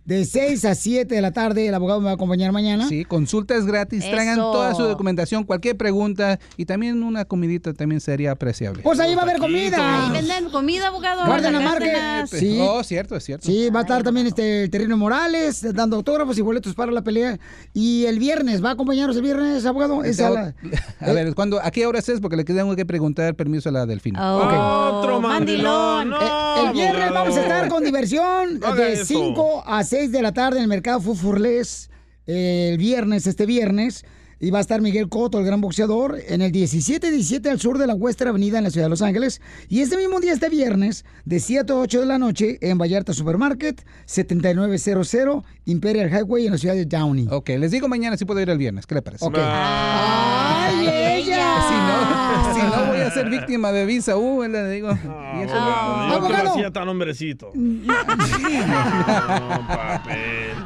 De 0.05 0.27
6 0.27 0.67
a 0.67 0.75
7 0.75 1.15
de 1.15 1.21
la 1.23 1.33
tarde, 1.33 1.67
el 1.67 1.73
abogado 1.75 1.99
me 2.01 2.05
va 2.07 2.11
a 2.11 2.15
acompañar 2.15 2.53
mañana. 2.53 2.87
Sí, 2.89 3.07
consultas 3.07 3.65
gratis, 3.65 4.05
traigan 4.11 4.37
toda 4.37 4.75
su 4.75 4.83
documentación, 4.83 5.45
cualquier 5.45 5.79
pregunta 5.79 6.39
y 6.59 6.67
también 6.67 7.03
una 7.03 7.25
comidita 7.25 7.73
también 7.73 8.03
sería 8.03 8.33
apreciable. 8.33 8.83
Pues 8.83 9.01
ahí 9.01 9.15
va 9.15 9.23
a 9.23 9.25
haber 9.25 9.39
comida. 9.39 10.05
Ahí 10.05 10.11
venden 10.13 10.51
comida, 10.51 10.89
abogado. 10.89 11.25
Cárdenas 11.25 11.61
en 11.63 11.67
Market. 11.67 11.93
Cárdenas. 11.93 12.31
Sí. 12.31 12.59
Oh, 12.61 12.83
cierto, 12.85 13.17
es 13.17 13.25
cierto. 13.25 13.47
Sí, 13.47 13.71
va 13.71 13.79
a 13.81 13.83
estar 13.83 14.03
también 14.03 14.27
este 14.27 14.69
Terrino 14.69 14.99
Morales 14.99 15.65
dando 15.75 15.97
autógrafos 15.97 16.37
y 16.37 16.43
boletos 16.43 16.75
para 16.75 16.93
la 16.93 17.01
pelea. 17.03 17.39
Y 17.73 18.05
el 18.05 18.19
viernes, 18.19 18.63
¿va 18.63 18.71
a 18.71 18.73
acompañarnos 18.73 19.17
el 19.17 19.23
viernes, 19.23 19.65
abogado? 19.65 20.05
Es 20.05 20.21
a 20.21 20.29
la- 20.29 20.55
A 21.01 21.13
ver, 21.13 21.35
¿cuándo, 21.35 21.61
¿a 21.63 21.71
qué 21.71 21.87
horas 21.87 22.07
es? 22.11 22.21
Porque 22.21 22.37
le 22.37 22.45
tengo 22.45 22.77
que 22.77 22.85
preguntar 22.85 23.35
permiso 23.37 23.71
a 23.71 23.73
la 23.73 23.87
Delfina. 23.87 24.37
Otro 24.37 25.21
mandilón. 25.23 26.11
No, 26.11 26.21
Eh, 26.21 26.67
el 26.67 26.73
viernes 26.75 26.95
abogado. 27.05 27.15
vamos 27.15 27.37
a 27.39 27.41
estar 27.43 27.69
con 27.69 27.85
diversión 27.85 28.61
No 28.61 28.75
de 28.75 28.93
eso. 28.93 29.05
5 29.07 29.63
a 29.67 29.83
6 29.83 29.94
de 29.95 30.23
la 30.23 30.33
tarde 30.33 30.57
en 30.59 30.63
el 30.65 30.69
mercado 30.69 31.01
Fufurlés. 31.01 31.89
eh, 32.27 32.71
el 32.73 32.79
viernes, 32.79 33.27
este 33.27 33.47
viernes. 33.47 34.05
Y 34.41 34.51
va 34.51 34.59
a 34.59 34.61
estar 34.61 34.81
Miguel 34.83 35.09
Coto, 35.09 35.39
el 35.39 35.47
gran 35.47 35.61
boxeador, 35.61 36.19
en 36.27 36.43
el 36.43 36.51
1717 36.53 37.49
al 37.49 37.61
sur 37.61 37.79
de 37.79 37.87
la 37.87 37.95
Western 37.95 38.31
Avenida 38.31 38.59
en 38.59 38.65
la 38.65 38.71
ciudad 38.71 38.87
de 38.87 38.91
Los 38.91 39.01
Ángeles. 39.01 39.41
Y 39.69 39.81
este 39.81 39.97
mismo 39.97 40.19
día, 40.21 40.33
este 40.33 40.49
viernes, 40.51 41.05
de 41.25 41.39
7 41.41 41.73
a 41.73 41.77
8 41.77 42.01
de 42.01 42.07
la 42.07 42.19
noche, 42.19 42.59
en 42.61 42.77
Vallarta 42.77 43.15
Supermarket, 43.15 43.87
7900 44.07 45.45
Imperial 45.67 46.11
Highway 46.11 46.47
en 46.47 46.53
la 46.53 46.59
ciudad 46.59 46.75
de 46.75 46.85
Downey. 46.85 47.29
Ok, 47.31 47.51
les 47.51 47.71
digo 47.71 47.89
mañana 47.89 48.17
si 48.17 48.25
puedo 48.25 48.41
ir 48.41 48.51
el 48.51 48.59
viernes. 48.59 48.87
¿Qué 48.87 48.97
le 48.97 49.03
parece? 49.03 49.25
Ok. 49.25 49.37
¡Ay, 49.39 50.89
ella! 51.23 51.57
Si 51.69 51.75
no, 51.75 52.55
si 52.55 52.61
no 52.77 52.87
voy 52.93 52.94
a 53.07 53.11
ser 53.11 53.29
víctima 53.29 53.73
de 53.73 53.87
visa, 53.87 54.17
uh, 54.17 54.43
le 54.45 54.69
digo. 54.71 54.91
y 54.93 55.43
eso 55.43 55.55
Ah, 55.57 56.07
no- 56.11 56.21
yo 56.21 56.27
que 56.37 56.43
lo 56.43 56.51
hacía 56.53 56.71
tan 56.71 56.89
hombrecito. 56.89 57.53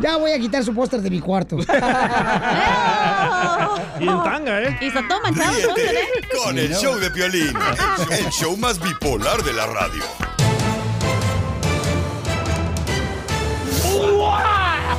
Ya 0.00 0.16
voy 0.16 0.30
a 0.30 0.38
quitar 0.38 0.62
su 0.62 0.72
póster 0.74 1.00
de 1.00 1.10
mi 1.10 1.20
cuarto. 1.20 1.56
Y 4.00 4.06
en 4.08 4.22
tanga, 4.22 4.62
¿eh? 4.62 4.78
Y 4.80 4.86
está 4.86 5.02
todo 5.08 5.20
manchado, 5.22 5.50
el 5.50 5.56
Ríete 5.56 5.66
póster, 5.68 5.94
¿eh? 5.96 6.08
con 6.44 6.58
el 6.58 6.72
show 6.74 6.94
de 6.98 7.10
Piolín, 7.10 7.52
el 8.12 8.28
show 8.30 8.56
más 8.56 8.80
bipolar 8.80 9.42
de 9.42 9.52
la 9.52 9.66
radio. 9.66 10.04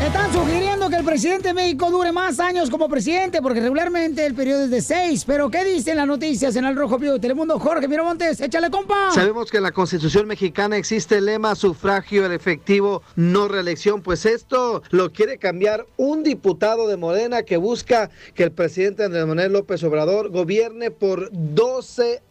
Están 0.02 0.32
sugiriendo 0.32 0.90
que 0.90 0.96
el 0.96 1.04
presidente 1.04 1.50
de 1.50 1.54
México 1.54 1.92
dure 1.92 2.14
más 2.14 2.40
años 2.40 2.70
como 2.70 2.88
presidente, 2.88 3.42
porque 3.42 3.60
regularmente 3.60 4.26
el 4.26 4.34
periodo 4.34 4.64
es 4.64 4.72
de 4.72 4.82
seis. 4.82 5.26
Pero, 5.26 5.52
¿qué 5.52 5.66
dicen 5.66 5.98
las 5.98 6.08
noticias 6.08 6.56
en 6.56 6.64
el 6.64 6.76
Rojo 6.78 6.98
Vivo 6.98 7.14
de 7.14 7.20
Telemundo? 7.20 7.60
Jorge 7.60 7.88
Miramontes, 7.90 8.40
échale 8.40 8.72
compa. 8.72 9.12
Sabemos 9.12 9.52
que 9.52 9.58
en 9.58 9.64
la 9.64 9.74
Constitución 9.74 10.26
mexicana 10.26 10.78
existe 10.78 11.18
el 11.18 11.26
lema 11.26 11.54
sufragio 11.54 12.26
el 12.26 12.32
efectivo, 12.32 13.04
no 13.18 13.50
reelección. 13.50 14.02
Pues 14.02 14.26
esto 14.26 14.82
lo 14.90 15.12
quiere 15.12 15.38
cambiar 15.38 15.86
un 15.98 16.24
diputado 16.24 16.88
de 16.88 16.96
Morena 16.96 17.44
que 17.44 17.58
busca 17.58 18.10
que 18.34 18.44
el 18.44 18.52
presidente 18.54 19.04
Andrés 19.04 19.28
Manuel 19.28 19.52
López 19.52 19.84
Obrador 19.84 20.30
gobierne 20.30 20.92
por 20.92 21.30
12 21.34 22.04
años. 22.04 22.29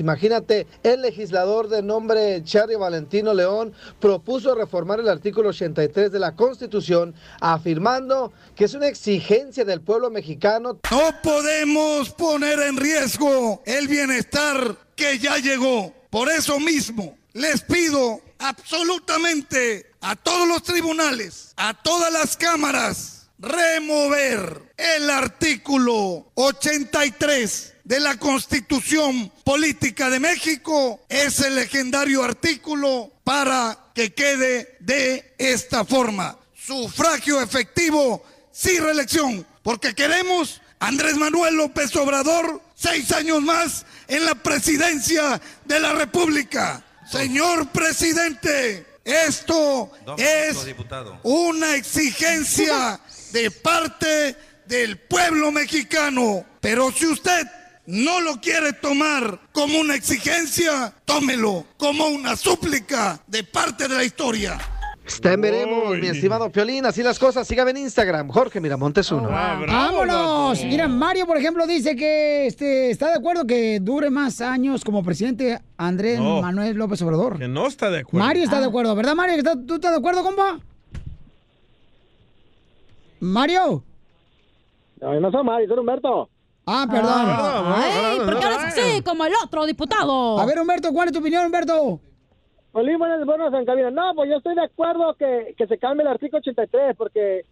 Imagínate, 0.00 0.66
el 0.82 1.02
legislador 1.02 1.68
de 1.68 1.80
nombre 1.80 2.42
Charlie 2.42 2.74
Valentino 2.74 3.32
León 3.32 3.72
propuso 4.00 4.54
reformar 4.56 4.98
el 4.98 5.08
artículo 5.08 5.50
83 5.50 6.10
de 6.10 6.18
la 6.18 6.34
Constitución, 6.34 7.14
afirmando 7.40 8.32
que 8.56 8.64
es 8.64 8.74
una 8.74 8.88
exigencia 8.88 9.64
del 9.64 9.82
pueblo 9.82 10.10
mexicano. 10.10 10.80
No 10.90 11.10
podemos 11.22 12.10
poner 12.10 12.58
en 12.58 12.76
riesgo 12.76 13.62
el 13.64 13.86
bienestar 13.86 14.76
que 14.96 15.18
ya 15.18 15.36
llegó. 15.38 15.94
Por 16.10 16.28
eso 16.28 16.58
mismo, 16.58 17.16
les 17.32 17.60
pido 17.62 18.20
absolutamente 18.38 19.92
a 20.00 20.16
todos 20.16 20.48
los 20.48 20.64
tribunales, 20.64 21.52
a 21.56 21.72
todas 21.72 22.12
las 22.12 22.36
cámaras, 22.36 23.30
remover 23.38 24.72
el 24.76 25.08
artículo 25.08 26.32
83 26.34 27.75
de 27.86 28.00
la 28.00 28.16
Constitución 28.18 29.32
Política 29.44 30.10
de 30.10 30.18
México, 30.18 31.00
ese 31.08 31.50
legendario 31.50 32.24
artículo, 32.24 33.12
para 33.22 33.78
que 33.94 34.12
quede 34.12 34.76
de 34.80 35.34
esta 35.38 35.84
forma. 35.84 36.36
Sufragio 36.52 37.40
efectivo, 37.40 38.24
sin 38.50 38.82
reelección, 38.82 39.46
porque 39.62 39.94
queremos 39.94 40.60
Andrés 40.80 41.16
Manuel 41.16 41.54
López 41.54 41.94
Obrador 41.94 42.60
seis 42.74 43.12
años 43.12 43.40
más 43.40 43.86
en 44.08 44.24
la 44.24 44.34
presidencia 44.34 45.40
de 45.64 45.78
la 45.78 45.92
República. 45.92 46.82
Señor 47.08 47.68
presidente, 47.68 48.84
esto 49.04 49.92
es 50.18 50.56
una 51.22 51.76
exigencia 51.76 53.00
de 53.30 53.48
parte 53.52 54.36
del 54.66 54.98
pueblo 54.98 55.52
mexicano. 55.52 56.44
Pero 56.60 56.90
si 56.90 57.06
usted 57.06 57.46
no 57.86 58.20
lo 58.20 58.40
quiere 58.40 58.72
tomar 58.72 59.38
como 59.52 59.78
una 59.80 59.94
exigencia, 59.94 60.92
tómelo 61.04 61.64
como 61.76 62.06
una 62.08 62.36
súplica 62.36 63.20
de 63.26 63.44
parte 63.44 63.88
de 63.88 63.94
la 63.96 64.04
historia. 64.04 64.58
Está 65.06 65.34
en 65.34 65.40
veremos, 65.40 65.96
mi 65.98 66.08
estimado 66.08 66.50
Piolín. 66.50 66.84
Así 66.84 67.00
las 67.00 67.16
cosas. 67.16 67.46
Sígame 67.46 67.70
en 67.70 67.76
Instagram, 67.76 68.28
Jorge 68.28 68.60
Miramontes 68.60 69.12
uno. 69.12 69.28
¡Vámonos! 69.28 70.64
Mira, 70.64 70.88
Mario, 70.88 71.26
por 71.28 71.36
ejemplo, 71.36 71.64
dice 71.64 71.94
que 71.94 72.48
este, 72.48 72.90
está 72.90 73.10
de 73.10 73.14
acuerdo 73.14 73.46
que 73.46 73.78
dure 73.80 74.10
más 74.10 74.40
años 74.40 74.82
como 74.84 75.04
presidente 75.04 75.60
Andrés 75.76 76.18
No. 76.18 76.42
Manuel 76.42 76.76
López 76.76 77.00
Obrador. 77.02 77.38
Que 77.38 77.46
no 77.46 77.68
está 77.68 77.88
de 77.88 78.00
acuerdo. 78.00 78.26
Mario 78.26 78.42
está 78.42 78.58
de 78.58 78.66
acuerdo, 78.66 78.96
¿verdad, 78.96 79.14
Mario? 79.14 79.36
¿Está- 79.36 79.54
¿Tú 79.64 79.76
estás 79.76 79.92
de 79.92 79.98
acuerdo, 79.98 80.24
compa? 80.24 80.58
Mario. 83.20 83.84
No, 85.00 85.20
no 85.20 85.30
soy 85.30 85.44
Mario, 85.44 85.68
soy 85.68 85.78
Humberto. 85.78 86.28
Ah, 86.66 86.86
perdón. 86.90 87.74
Ay, 87.74 88.18
¿por 88.24 88.38
qué 88.38 88.44
hablas 88.44 88.64
así 88.64 89.02
como 89.02 89.24
el 89.24 89.32
otro 89.44 89.64
diputado? 89.66 90.38
A 90.40 90.46
ver, 90.46 90.58
Humberto, 90.60 90.92
¿cuál 90.92 91.08
es 91.08 91.12
tu 91.12 91.20
opinión, 91.20 91.46
Humberto? 91.46 92.00
Olí, 92.72 92.94
buenas, 92.96 93.24
buenas 93.24 93.54
en 93.54 93.64
cabina. 93.64 93.90
No, 93.90 94.14
pues 94.14 94.28
yo 94.28 94.36
estoy 94.36 94.54
de 94.54 94.64
acuerdo 94.64 95.14
que, 95.14 95.54
que 95.56 95.66
se 95.66 95.78
cambie 95.78 96.02
el 96.02 96.08
artículo 96.12 96.40
83 96.40 96.96
porque 96.96 97.42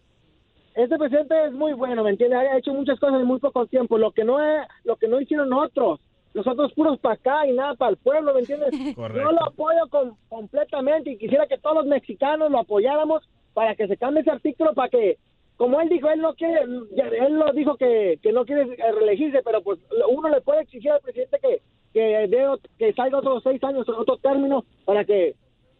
este 0.75 0.97
presidente 0.97 1.45
es 1.45 1.53
muy 1.53 1.73
bueno, 1.73 2.03
¿me 2.03 2.11
entiendes? 2.11 2.39
Ha 2.39 2.57
hecho 2.57 2.73
muchas 2.73 2.99
cosas 2.99 3.21
en 3.21 3.25
muy 3.25 3.39
poco 3.39 3.65
tiempo. 3.65 3.97
Lo 3.97 4.11
que 4.11 4.23
no 4.23 4.39
es, 4.43 4.67
lo 4.83 4.97
que 4.97 5.07
no 5.07 5.19
hicieron 5.21 5.51
otros. 5.53 5.99
Nosotros 6.33 6.73
puros 6.73 6.99
para 6.99 7.15
acá 7.15 7.47
y 7.47 7.53
nada 7.53 7.75
para 7.75 7.91
el 7.91 7.97
pueblo, 7.97 8.33
¿me 8.33 8.41
entiendes? 8.41 8.69
Correcto. 8.95 9.23
Yo 9.23 9.31
lo 9.31 9.45
apoyo 9.45 9.87
con- 9.89 10.17
completamente 10.27 11.11
y 11.11 11.17
quisiera 11.17 11.47
que 11.47 11.57
todos 11.57 11.77
los 11.77 11.85
mexicanos 11.85 12.51
lo 12.51 12.59
apoyáramos 12.59 13.23
para 13.53 13.73
que 13.75 13.87
se 13.87 13.95
cambie 13.95 14.21
ese 14.21 14.31
artículo 14.31 14.73
para 14.73 14.89
que, 14.89 15.17
como 15.57 15.79
él 15.81 15.89
dijo, 15.89 16.09
él 16.09 16.19
no 16.21 16.33
quiere, 16.35 16.61
él 16.63 17.33
lo 17.33 17.51
dijo 17.53 17.77
que, 17.77 18.19
que 18.21 18.31
no 18.31 18.45
quiere 18.45 18.65
reelegirse, 18.75 19.39
pero 19.43 19.61
pues 19.63 19.79
uno 20.09 20.29
le 20.29 20.41
puede 20.41 20.61
exigir 20.61 20.91
al 20.91 20.99
presidente 21.01 21.37
que, 21.41 21.61
que, 21.93 22.27
ot- 22.45 22.67
que 22.77 22.93
salga 22.93 23.19
otros 23.19 23.41
seis 23.43 23.63
años, 23.63 23.87
otro 23.87 24.17
término, 24.17 24.65
para 24.83 25.05
que 25.05 25.35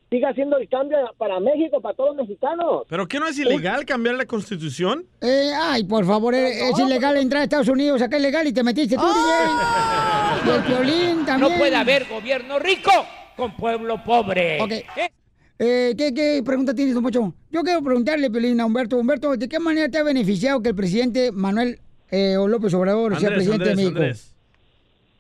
siga 0.09 0.30
haciendo 0.30 0.57
el 0.57 0.69
cambio 0.69 0.97
para 1.17 1.39
México, 1.41 1.82
para 1.82 1.95
todos 1.95 2.15
los 2.15 2.26
mexicanos. 2.28 2.84
¿Pero 2.88 3.07
qué 3.07 3.19
no 3.19 3.28
es 3.28 3.38
ilegal 3.38 3.86
cambiar 3.86 4.15
la 4.15 4.26
constitución? 4.26 5.05
Eh, 5.19 5.51
ay, 5.59 5.84
por 5.84 6.05
favor, 6.05 6.34
eh, 6.36 6.69
es 6.69 6.80
ilegal 6.80 7.17
entrar 7.17 7.41
a 7.41 7.43
Estados 7.43 7.67
Unidos, 7.67 8.01
acá 8.01 8.15
es 8.17 8.21
legal 8.21 8.47
y 8.47 8.53
te 8.53 8.63
metiste 8.63 8.95
tú, 8.95 9.01
DJ. 9.01 10.45
Y 10.45 10.49
el 10.49 10.61
violín 10.61 11.26
también. 11.26 11.51
No 11.51 11.57
puede 11.57 11.76
haber 11.76 12.05
gobierno 12.07 12.59
rico 12.59 12.91
con 13.36 13.55
pueblo 13.57 14.01
pobre. 14.05 14.61
Ok. 14.61 14.71
Eh, 14.71 15.11
¿qué, 15.58 16.14
¿Qué 16.16 16.41
pregunta 16.43 16.74
tienes, 16.74 16.93
don 16.93 17.03
Pocho? 17.03 17.34
Yo 17.51 17.62
quiero 17.62 17.82
preguntarle, 17.82 18.30
Pelín, 18.30 18.60
a 18.60 18.66
Humberto. 18.66 18.97
Humberto, 18.97 19.36
¿de 19.38 19.47
qué 19.47 19.60
manera 19.60 19.89
te 19.89 19.97
ha 19.97 20.03
beneficiado 20.03 20.62
que 20.62 20.70
el 20.70 20.76
presidente 20.76 21.32
Manuel 21.32 21.80
eh, 22.12 22.36
López 22.36 22.74
Obrador 22.74 23.18
sea 23.20 23.30
presidente 23.30 23.70
Andrés, 23.70 23.78
de 23.78 23.84
México? 23.84 23.99
Andrés. 23.99 24.36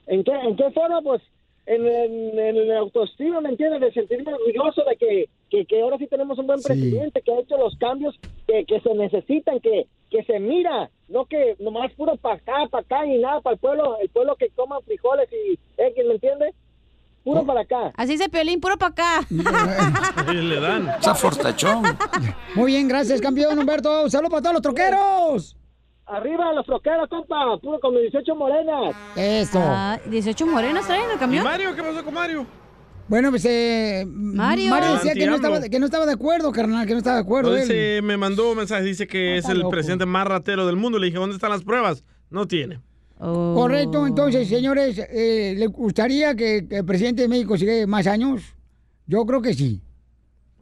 ¿En 0.07 0.23
qué, 0.23 0.31
¿En 0.31 0.55
qué 0.55 0.71
forma? 0.71 1.01
Pues 1.01 1.21
en, 1.65 1.85
en, 1.85 2.39
en 2.39 2.57
el 2.57 2.71
autoestima, 2.77 3.41
¿me 3.41 3.49
entiendes? 3.49 3.81
De 3.81 3.91
sentirme 3.91 4.33
orgulloso 4.33 4.83
de 4.87 4.95
que, 4.97 5.29
que, 5.49 5.65
que 5.65 5.81
ahora 5.81 5.97
sí 5.97 6.07
tenemos 6.07 6.37
un 6.37 6.47
buen 6.47 6.61
presidente 6.61 7.21
que 7.21 7.31
ha 7.31 7.39
hecho 7.39 7.57
los 7.57 7.75
cambios 7.77 8.15
que, 8.47 8.65
que 8.65 8.79
se 8.81 8.93
necesitan, 8.93 9.59
que, 9.59 9.87
que 10.11 10.23
se 10.23 10.39
mira, 10.39 10.91
no 11.07 11.25
que 11.25 11.55
nomás 11.59 11.91
puro 11.93 12.17
para 12.17 12.35
acá, 12.35 12.67
para 12.69 12.83
acá 12.83 13.05
y 13.07 13.17
nada 13.19 13.41
para 13.41 13.55
el 13.55 13.59
pueblo, 13.59 13.97
el 13.99 14.09
pueblo 14.09 14.35
que 14.35 14.49
coma 14.49 14.79
frijoles 14.81 15.27
y 15.31 15.57
X, 15.77 16.05
¿me 16.05 16.13
entiendes? 16.13 16.53
Puro 17.25 17.43
para 17.43 17.61
acá. 17.61 17.91
Así 17.97 18.11
dice 18.11 18.29
Piolín, 18.29 18.61
puro 18.61 18.77
para 18.77 18.91
acá. 18.91 19.27
le 20.31 20.59
dan. 20.59 20.91
fortachón. 21.15 21.81
Muy 22.53 22.67
bien, 22.67 22.87
gracias, 22.87 23.19
campeón 23.19 23.57
Humberto. 23.57 24.03
Un 24.03 24.11
saludo 24.11 24.29
para 24.29 24.41
todos 24.43 24.53
los 24.53 24.61
troqueros. 24.61 25.57
Arriba 26.05 26.53
los 26.53 26.63
troqueros, 26.67 27.09
compa, 27.09 27.57
puro 27.59 27.79
con 27.79 27.95
18 27.99 28.35
morenas. 28.35 28.95
Eso. 29.15 29.59
Ah, 29.59 29.99
18 30.05 30.45
morenas 30.45 30.85
traen 30.85 31.09
el 31.09 31.17
camión. 31.17 31.41
¿Y 31.41 31.45
Mario? 31.47 31.75
¿Qué 31.75 31.81
pasó 31.81 32.05
con 32.05 32.13
Mario? 32.13 32.45
Bueno, 33.07 33.31
pues 33.31 33.43
eh, 33.45 34.05
Mario. 34.07 34.71
decía 34.93 35.15
que 35.15 35.25
no, 35.25 35.37
estaba, 35.37 35.61
que 35.61 35.79
no 35.79 35.85
estaba 35.85 36.05
de 36.05 36.13
acuerdo, 36.13 36.51
carnal, 36.51 36.85
que 36.85 36.93
no 36.93 36.99
estaba 36.99 37.15
de 37.15 37.23
acuerdo. 37.23 37.49
No, 37.49 37.55
él. 37.55 37.63
dice, 37.63 38.01
me 38.03 38.17
mandó 38.17 38.51
un 38.51 38.57
mensaje, 38.57 38.83
dice 38.83 39.07
que 39.07 39.37
es 39.37 39.49
el 39.49 39.59
loco. 39.59 39.71
presidente 39.71 40.05
más 40.05 40.27
ratero 40.27 40.67
del 40.67 40.75
mundo. 40.75 40.99
Le 40.99 41.07
dije, 41.07 41.17
¿dónde 41.17 41.33
están 41.33 41.49
las 41.49 41.63
pruebas? 41.63 42.03
No 42.29 42.47
tiene. 42.47 42.81
Oh. 43.19 43.53
Correcto, 43.55 44.05
entonces, 44.05 44.47
señores, 44.47 44.99
eh, 45.09 45.55
¿le 45.57 45.67
gustaría 45.67 46.35
que, 46.35 46.67
que 46.67 46.77
el 46.77 46.85
presidente 46.85 47.21
de 47.21 47.27
México 47.27 47.57
siga 47.57 47.85
más 47.87 48.07
años? 48.07 48.41
Yo 49.07 49.25
creo 49.25 49.41
que 49.41 49.53
sí. 49.53 49.81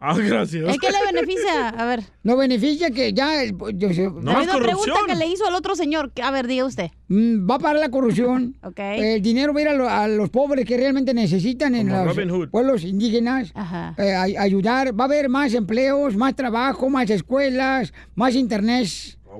Ah, 0.06 0.18
gracias. 0.18 0.66
¿En 0.70 0.78
qué 0.80 0.88
le 0.92 1.14
beneficia? 1.14 1.70
A 1.70 1.86
ver. 1.86 2.04
No 2.24 2.36
beneficia 2.36 2.92
que 2.92 3.14
ya... 3.14 3.42
el- 3.42 3.56
yo 3.76 3.88
No, 4.22 4.38
Hay 4.38 4.44
una 4.44 4.58
pregunta 4.58 4.96
que 5.08 5.16
le 5.16 5.28
hizo 5.28 5.48
al 5.48 5.56
otro 5.56 5.78
señor. 5.78 6.12
A 6.22 6.30
ver, 6.30 6.46
diga 6.46 6.66
usted. 6.66 6.92
Mm, 7.08 7.50
va 7.50 7.56
a 7.56 7.60
parar 7.60 7.80
la 7.80 7.90
corrupción. 7.90 8.58
Ok. 8.64 8.80
El 8.80 9.22
dinero 9.22 9.54
va 9.54 9.60
a 9.60 9.62
ir 9.62 9.68
a, 9.70 9.74
lo- 9.74 9.90
a 9.90 10.08
los 10.10 10.30
pobres 10.30 10.66
que 10.66 10.76
realmente 10.76 11.14
necesitan 11.14 11.74
en 11.74 11.88
Como 11.88 12.04
los 12.04 12.16
Robin 12.18 12.30
Hood. 12.32 12.50
pueblos 12.50 12.84
indígenas. 12.84 13.54
eh, 13.98 14.14
a- 14.14 14.42
ayudar. 14.42 15.00
Va 15.00 15.06
a 15.06 15.08
haber 15.08 15.30
más 15.30 15.54
empleos, 15.54 16.18
más 16.18 16.36
trabajo, 16.36 16.90
más 16.90 17.10
escuelas, 17.10 17.94
más 18.14 18.36
internet. 18.36 18.88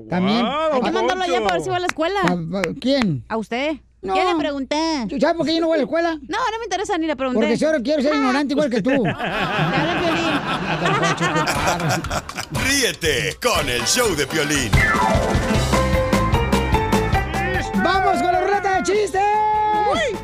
También. 0.08 0.46
Hay 0.46 0.80
que 0.80 0.90
mandarlo 0.90 1.24
allá 1.24 1.40
para 1.42 1.54
ver 1.54 1.62
si 1.62 1.70
va 1.70 1.76
a 1.76 1.80
la 1.80 1.86
escuela. 1.86 2.20
Ah, 2.24 2.36
ah, 2.54 2.62
¿Quién? 2.80 3.24
A 3.28 3.36
usted. 3.36 3.76
No. 4.02 4.14
¿Qué 4.14 4.22
le 4.22 4.34
pregunté? 4.36 4.76
¿Sabes 5.18 5.36
por 5.36 5.46
qué 5.46 5.54
yo 5.54 5.62
no 5.62 5.68
voy 5.68 5.76
a 5.76 5.78
la 5.78 5.84
escuela? 5.84 6.10
No, 6.28 6.38
no 6.38 6.58
me 6.58 6.64
interesa 6.64 6.98
ni 6.98 7.06
le 7.06 7.16
pregunté. 7.16 7.40
Porque 7.40 7.56
solo 7.56 7.82
quiero 7.82 8.02
ser 8.02 8.14
ignorante 8.14 8.52
igual 8.52 8.68
que 8.68 8.82
tú. 8.82 8.90
Ríete 12.66 13.38
con 13.42 13.66
el 13.66 13.82
show 13.84 14.14
de 14.14 14.26
Piolín. 14.26 14.70
¡Vamos 17.82 18.22
con 18.22 18.32
la 18.32 18.40
ruleta 18.42 18.76
de 18.76 18.82
chistes! 18.82 19.22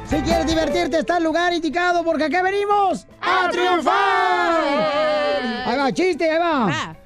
Si 0.04 0.16
quieres 0.22 0.46
divertirte, 0.46 0.98
está 0.98 1.18
el 1.18 1.24
lugar 1.24 1.52
indicado 1.52 2.04
porque 2.04 2.24
acá 2.24 2.42
venimos 2.42 3.06
a 3.20 3.48
triunfar. 3.50 4.64
Ahí 5.66 5.78
va, 5.78 5.92
chiste, 5.92 6.30
ahí 6.30 6.38
va. 6.38 6.96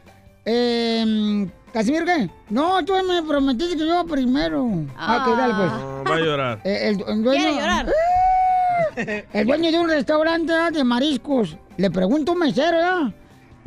Eh, 0.44 1.46
¿Casimiro 1.74 2.06
qué? 2.06 2.30
No, 2.50 2.84
tú 2.84 2.92
me 3.04 3.20
prometiste 3.24 3.72
que 3.76 3.80
yo 3.80 3.86
iba 3.86 4.04
primero. 4.04 4.64
Ah, 4.96 5.24
que 5.24 5.30
dale 5.32 5.54
pues. 5.54 5.72
No, 5.72 6.04
va 6.08 6.14
a 6.14 6.20
llorar. 6.20 6.60
Eh, 6.62 6.78
el, 6.90 7.04
el 7.08 7.22
dueño, 7.24 7.42
Quiere 7.42 7.54
llorar. 7.56 7.86
El 9.32 9.46
dueño 9.48 9.72
de 9.72 9.78
un 9.80 9.88
restaurante 9.88 10.52
de 10.52 10.84
mariscos 10.84 11.56
le 11.76 11.90
pregunta 11.90 12.30
a 12.30 12.34
un 12.34 12.38
mesero, 12.38 12.78
¿ya? 12.78 13.12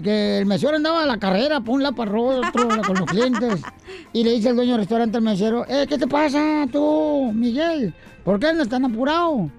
Que 0.01 0.37
el 0.37 0.45
mesero 0.45 0.77
andaba 0.77 1.03
a 1.03 1.05
la 1.05 1.17
carrera, 1.17 1.59
por 1.59 1.75
un 1.75 1.83
lado 1.83 1.95
para 1.95 2.11
otro 2.17 2.81
con 2.85 2.95
los 2.97 3.05
clientes. 3.07 3.61
Y 4.13 4.23
le 4.23 4.31
dice 4.31 4.49
el 4.49 4.55
dueño 4.55 4.71
del 4.71 4.79
restaurante 4.79 5.17
al 5.17 5.23
mesero, 5.23 5.65
eh, 5.67 5.85
¿qué 5.89 5.97
te 5.97 6.07
pasa 6.07 6.65
tú, 6.71 7.33
Miguel? 7.33 7.93
¿Por 8.23 8.39
qué 8.39 8.47
andas 8.47 8.69
tan 8.69 8.85
apurado? 8.85 9.49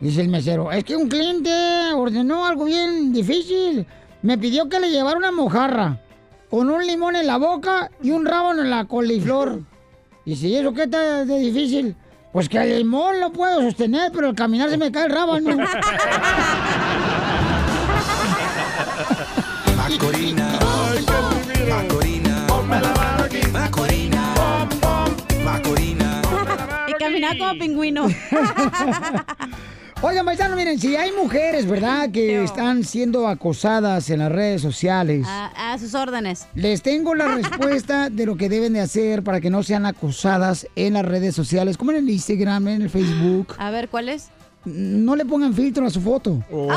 Dice 0.00 0.22
el 0.22 0.28
mesero, 0.28 0.72
es 0.72 0.82
que 0.82 0.96
un 0.96 1.10
cliente 1.10 1.50
ordenó 1.94 2.46
algo 2.46 2.64
bien 2.64 3.12
difícil. 3.12 3.86
Me 4.22 4.38
pidió 4.38 4.66
que 4.70 4.80
le 4.80 4.90
llevara 4.90 5.18
una 5.18 5.30
mojarra 5.30 6.00
con 6.50 6.70
un 6.70 6.86
limón 6.86 7.16
en 7.16 7.26
la 7.26 7.36
boca 7.36 7.90
y 8.02 8.10
un 8.10 8.24
rábano 8.24 8.62
en 8.62 8.70
la 8.70 8.84
coliflor. 8.84 9.60
¿y 10.24 10.54
eso 10.54 10.72
qué 10.74 10.82
está 10.82 11.24
de 11.24 11.38
difícil? 11.38 11.96
Pues 12.32 12.48
que 12.48 12.58
el 12.58 12.78
limón 12.78 13.20
lo 13.20 13.32
puedo 13.32 13.62
sostener, 13.62 14.12
pero 14.12 14.28
al 14.28 14.34
caminar 14.34 14.68
se 14.68 14.76
me 14.76 14.92
cae 14.92 15.06
el 15.06 15.12
rábano. 15.12 15.56
Macorina. 19.76 20.58
Macorina. 21.68 22.46
Macorina. 23.52 24.36
Macorina. 25.42 26.22
Y 26.88 26.92
caminaba 26.94 27.38
como 27.38 27.58
pingüino. 27.58 28.08
Oigan, 30.00 30.24
paisano, 30.24 30.54
miren, 30.54 30.78
si 30.78 30.94
hay 30.94 31.10
mujeres, 31.10 31.66
¿verdad?, 31.66 32.08
que 32.12 32.44
están 32.44 32.84
siendo 32.84 33.26
acosadas 33.26 34.08
en 34.10 34.20
las 34.20 34.30
redes 34.30 34.62
sociales. 34.62 35.26
A, 35.26 35.72
a 35.72 35.78
sus 35.78 35.92
órdenes. 35.94 36.46
Les 36.54 36.82
tengo 36.82 37.16
la 37.16 37.26
respuesta 37.34 38.08
de 38.08 38.24
lo 38.24 38.36
que 38.36 38.48
deben 38.48 38.74
de 38.74 38.80
hacer 38.80 39.24
para 39.24 39.40
que 39.40 39.50
no 39.50 39.64
sean 39.64 39.86
acosadas 39.86 40.68
en 40.76 40.94
las 40.94 41.04
redes 41.04 41.34
sociales, 41.34 41.76
como 41.76 41.90
en 41.90 41.96
el 41.96 42.08
Instagram, 42.10 42.68
en 42.68 42.82
el 42.82 42.90
Facebook. 42.90 43.56
A 43.58 43.72
ver, 43.72 43.88
¿cuál 43.88 44.08
es? 44.08 44.28
No 44.64 45.16
le 45.16 45.24
pongan 45.24 45.52
filtro 45.52 45.84
a 45.84 45.90
su 45.90 46.00
foto. 46.00 46.44
Macorina. 46.48 46.76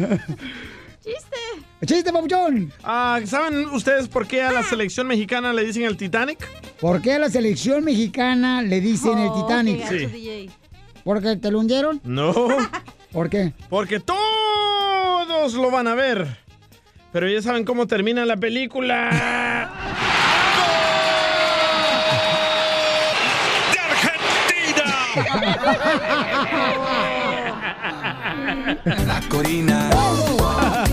Chiste. 1.04 1.36
Chiste, 1.86 2.12
papuchón. 2.12 2.72
Ah, 2.84 3.20
¿Saben 3.24 3.66
ustedes 3.70 4.06
por 4.08 4.26
qué 4.26 4.42
a 4.42 4.52
la 4.52 4.62
selección 4.62 5.06
mexicana 5.06 5.52
le 5.52 5.64
dicen 5.64 5.84
el 5.84 5.96
Titanic? 5.96 6.46
¿Por 6.78 7.00
qué 7.00 7.14
a 7.14 7.18
la 7.18 7.30
selección 7.30 7.84
mexicana 7.84 8.60
le 8.62 8.80
dicen 8.80 9.18
el 9.18 9.32
Titanic? 9.32 9.88
Sí. 9.88 10.50
¿Porque 11.04 11.36
te 11.36 11.50
lo 11.50 11.60
hundieron? 11.60 12.00
No. 12.04 12.34
¿Por 13.12 13.30
qué? 13.30 13.54
Porque 13.68 13.98
todos 13.98 15.54
lo 15.54 15.70
van 15.70 15.88
a 15.88 15.94
ver. 15.94 16.38
Pero 17.12 17.28
ya 17.28 17.42
saben 17.42 17.64
cómo 17.64 17.86
termina 17.86 18.24
la 18.26 18.36
película. 18.36 19.70
Macorina. 28.84 29.90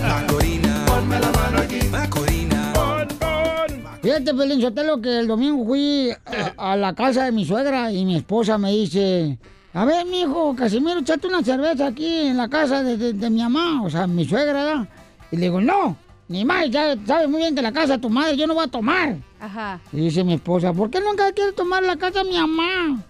Macorina. 0.02 0.84
Ponme 0.86 1.18
la 1.20 1.30
mano 1.32 1.58
aquí. 1.60 1.80
Macorina. 1.90 2.72
Fíjate 2.74 3.98
Fíjate, 4.02 4.34
Pelín 4.34 4.60
Sotelo, 4.60 5.00
que 5.00 5.18
el 5.20 5.26
domingo 5.26 5.64
fui 5.64 6.10
a, 6.56 6.72
a 6.72 6.76
la 6.76 6.94
casa 6.94 7.24
de 7.24 7.32
mi 7.32 7.44
suegra 7.44 7.90
y 7.92 8.04
mi 8.04 8.16
esposa 8.16 8.56
me 8.58 8.70
dice, 8.70 9.38
a 9.74 9.84
ver, 9.84 10.06
mijo, 10.06 10.54
Casimiro, 10.56 11.00
échate 11.00 11.26
una 11.26 11.42
cerveza 11.42 11.86
aquí 11.88 12.28
en 12.28 12.36
la 12.36 12.48
casa 12.48 12.82
de, 12.82 12.96
de- 12.96 13.12
de 13.14 13.30
mi 13.30 13.40
mamá, 13.42 13.82
o 13.82 13.90
sea, 13.90 14.06
mi 14.06 14.24
suegra, 14.24 14.52
¿verdad? 14.64 14.88
Y 15.32 15.36
le 15.36 15.42
digo, 15.42 15.60
no, 15.60 15.96
ni 16.28 16.44
más, 16.44 16.70
ya 16.70 16.94
sabes 17.06 17.28
muy 17.28 17.40
bien 17.40 17.54
que 17.54 17.62
la 17.62 17.72
casa 17.72 17.94
de 17.94 17.98
tu 17.98 18.08
madre 18.08 18.36
yo 18.36 18.46
no 18.46 18.54
voy 18.54 18.64
a 18.64 18.68
tomar. 18.68 19.16
Ajá. 19.40 19.80
Y 19.92 19.96
dice 20.00 20.22
mi 20.24 20.34
esposa, 20.34 20.72
¿por 20.72 20.90
qué 20.90 21.00
nunca 21.00 21.32
quiere 21.32 21.52
tomar 21.52 21.82
la 21.82 21.96
casa 21.96 22.22
de 22.22 22.30
mi 22.30 22.38
mamá? 22.38 23.02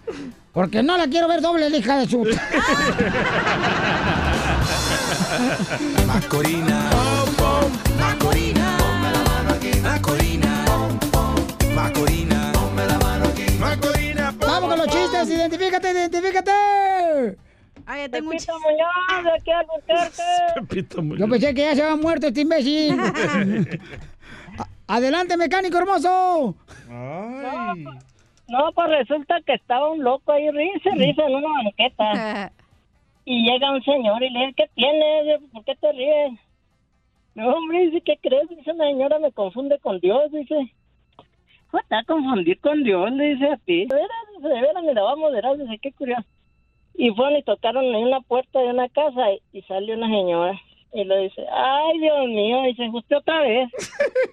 Porque 0.53 0.83
no 0.83 0.97
la 0.97 1.07
quiero 1.07 1.29
ver 1.29 1.41
doble, 1.43 1.69
la 1.71 1.77
hija 1.77 1.99
de 1.99 2.09
su... 2.09 2.25
Macorina. 6.07 6.91
Macorina. 7.99 8.77
Ponme 8.79 9.11
la 9.13 9.23
mano 9.25 9.51
aquí. 9.55 9.71
Macorina. 9.81 10.65
Macorina. 11.75 12.53
Ponme 12.53 12.87
la 12.87 12.99
mano 12.99 13.25
aquí. 13.29 13.47
Macorina. 13.59 14.35
Vamos 14.39 14.71
con 14.71 14.79
los 14.79 14.89
chistes, 14.89 15.31
identifícate, 15.31 15.91
identifícate. 15.93 16.51
Ay, 17.87 18.01
ya 18.03 18.09
tengo 18.09 18.31
Pepito 18.33 18.59
Muñoz, 18.61 19.25
de 19.25 19.33
aquí 19.33 19.51
al 19.51 19.67
Buquerque. 19.67 21.19
Yo 21.19 21.29
pensé 21.29 21.55
que 21.55 21.63
ya 21.63 21.75
se 21.75 21.83
había 21.83 21.97
muerto 21.97 22.27
este 22.27 22.41
imbécil. 22.41 22.99
Adelante, 24.89 25.37
mecánico 25.37 25.79
hermoso. 25.79 26.57
No, 26.89 27.75
no, 28.49 28.73
pues 28.75 28.89
resulta 28.89 29.37
que 29.47 29.55
estaba 29.55 29.91
un 29.91 30.03
loco 30.03 30.33
ahí, 30.33 30.51
risa, 30.51 30.91
risa 30.97 31.23
en 31.27 31.35
una 31.35 31.49
banqueta. 31.63 32.53
Y 33.31 33.43
llega 33.43 33.73
un 33.73 33.85
señor 33.85 34.23
y 34.23 34.31
le 34.31 34.41
dice, 34.41 34.55
¿qué 34.57 34.71
tienes? 34.75 35.43
¿Por 35.53 35.63
qué 35.63 35.77
te 35.77 35.93
ríes? 35.93 36.33
No, 37.35 37.51
hombre, 37.51 37.81
dice, 37.81 38.01
¿qué 38.01 38.19
crees? 38.23 38.49
Dice 38.49 38.73
la 38.73 38.87
señora, 38.87 39.19
me 39.19 39.31
confunde 39.33 39.79
con 39.81 40.01
Dios, 40.01 40.33
dice. 40.33 40.73
¿Cómo 41.71 41.83
va 41.93 41.99
a 41.99 42.05
confundir 42.05 42.59
con 42.59 42.83
Dios? 42.83 43.13
Le 43.13 43.35
dice 43.35 43.53
a 43.53 43.59
ti. 43.59 43.85
De 43.85 43.95
veras, 43.95 44.11
de 44.41 44.49
veras, 44.49 44.83
mira, 44.83 45.03
vamos, 45.03 45.31
verás, 45.31 45.59
dice, 45.59 45.79
qué 45.79 45.93
curioso. 45.93 46.25
Y 46.95 47.11
fueron 47.11 47.37
y 47.37 47.43
tocaron 47.43 47.85
en 47.85 47.97
una 47.97 48.23
puerta 48.23 48.61
de 48.61 48.71
una 48.71 48.89
casa 48.89 49.31
y, 49.31 49.43
y 49.59 49.63
salió 49.65 49.95
una 49.95 50.07
señora. 50.07 50.59
Y 50.95 51.05
le 51.05 51.19
dice, 51.25 51.45
ay, 51.53 51.99
Dios 51.99 52.29
mío, 52.29 52.63
dice, 52.63 52.89
usted 52.91 53.17
otra 53.17 53.43
vez. 53.43 53.69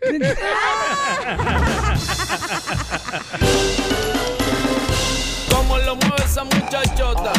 Como 5.53 5.79
lo 5.79 5.97
mueve 5.97 6.23
esa 6.23 6.45
muchachota, 6.45 7.33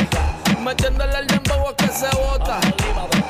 metiéndole 0.66 1.14
al 1.14 1.26
dembow 1.28 1.68
a 1.68 1.76
que 1.76 1.88
se 1.88 2.08
bota. 2.16 2.60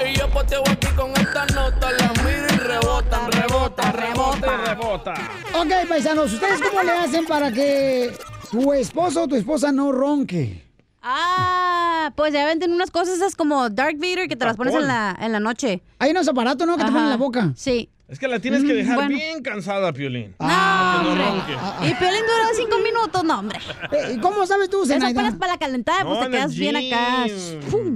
Y 0.05 0.19
yo 0.19 0.29
poteo 0.31 0.63
aquí 0.67 0.89
con 0.97 1.11
esta 1.11 1.45
nota, 1.55 1.93
la 1.93 2.09
miro 2.25 2.47
y 2.55 2.57
rebotan, 2.57 3.31
rebotan, 3.31 3.93
rebotan 3.93 4.61
y 4.63 4.67
rebotan. 4.69 5.17
Ok, 5.55 5.89
paisanos, 5.89 6.33
¿ustedes 6.33 6.61
cómo 6.63 6.83
le 6.83 6.93
hacen 6.93 7.27
para 7.27 7.53
que 7.53 8.17
tu 8.51 8.73
esposo 8.73 9.25
o 9.25 9.29
tu 9.29 9.37
esposa 9.37 9.71
no 9.71 9.93
ronque? 9.93 10.65
Ah, 11.03 12.11
pues 12.17 12.33
ya 12.33 12.47
venden 12.47 12.73
unas 12.73 12.91
cosas 12.91 13.17
esas 13.17 13.37
como 13.37 13.69
Dark 13.69 13.97
Vader 13.99 14.29
que 14.29 14.37
te 14.37 14.45
las 14.45 14.57
pones 14.57 14.75
en 14.75 14.87
la, 14.87 15.17
en 15.21 15.33
la 15.33 15.39
noche. 15.39 15.83
Hay 15.99 16.11
unos 16.13 16.27
aparatos, 16.27 16.67
¿no? 16.67 16.77
Que 16.77 16.85
te 16.85 16.91
ponen 16.91 17.05
en 17.05 17.11
la 17.11 17.17
boca. 17.17 17.53
Sí. 17.55 17.91
Es 18.09 18.21
que 18.21 18.29
la 18.29 18.39
tienes 18.39 18.63
que 18.63 18.73
Mm, 18.73 18.77
dejar 18.77 18.95
bueno. 18.95 19.17
bien 19.17 19.43
cansada, 19.43 19.93
Piolín. 19.93 20.37
No, 20.39 20.47
Para 20.47 20.99
que 21.03 21.05
no 21.05 21.11
hombre. 21.11 21.25
ronque. 21.27 21.53
Y 21.89 21.95
Piolín 21.95 22.21
dura 22.23 22.49
cinco 22.57 22.77
minutos, 22.79 23.25
no, 23.25 23.39
hombre. 23.41 23.59
Eh, 23.91 24.19
¿Cómo 24.23 24.47
sabes 24.47 24.71
tú, 24.71 24.83
Eso 24.85 24.93
Zenaida? 24.93 25.21
apenas 25.23 25.39
para 25.41 25.53
la 25.55 25.59
calentada, 25.59 26.05
pues 26.05 26.15
No, 26.15 26.21
te 26.21 26.27
en 26.27 26.33
el 26.35 26.39
quedas 26.39 26.55
bien 26.57 26.77
acá. 26.77 27.27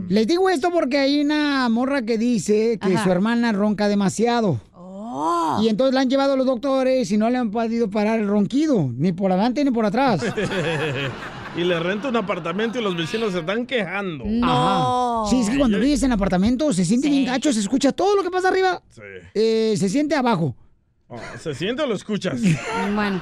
Les 0.08 0.26
digo 0.26 0.50
esto 0.50 0.70
porque 0.72 0.98
hay 0.98 1.20
una 1.20 1.68
morra 1.68 2.02
que 2.02 2.18
dice 2.18 2.78
que 2.82 2.94
Ajá. 2.96 3.04
su 3.04 3.12
hermana 3.12 3.52
ronca 3.52 3.86
demasiado. 3.86 4.60
Oh. 4.74 5.60
Y 5.62 5.68
entonces 5.68 5.94
la 5.94 6.00
han 6.00 6.10
llevado 6.10 6.32
a 6.32 6.36
los 6.36 6.46
doctores 6.46 7.10
y 7.12 7.16
no 7.16 7.30
le 7.30 7.38
han 7.38 7.52
podido 7.52 7.88
parar 7.88 8.18
el 8.18 8.26
ronquido, 8.26 8.90
ni 8.96 9.12
por 9.12 9.30
adelante 9.30 9.64
ni 9.64 9.70
por 9.70 9.84
atrás. 9.86 10.22
y 11.56 11.64
le 11.64 11.78
renta 11.80 12.08
un 12.08 12.16
apartamento 12.16 12.78
y 12.78 12.82
los 12.82 12.96
vecinos 12.96 13.32
se 13.32 13.40
están 13.40 13.66
quejando. 13.66 14.24
Ajá. 14.42 15.28
Sí, 15.30 15.40
es 15.40 15.50
que 15.50 15.58
cuando 15.58 15.78
vives 15.78 16.02
en 16.02 16.12
apartamento 16.12 16.72
se 16.72 16.84
siente 16.84 17.08
bien 17.08 17.24
gacho, 17.26 17.52
se 17.52 17.60
escucha 17.60 17.92
todo 17.92 18.16
lo 18.16 18.22
que 18.22 18.30
pasa 18.30 18.48
arriba, 18.48 18.82
Sí. 18.88 19.02
eh, 19.34 19.74
se 19.76 19.88
siente 19.88 20.14
abajo. 20.16 20.54
Oh, 21.08 21.18
¿Se 21.40 21.54
siente 21.54 21.82
o 21.82 21.86
lo 21.86 21.94
escuchas? 21.94 22.40
Bueno. 22.94 23.20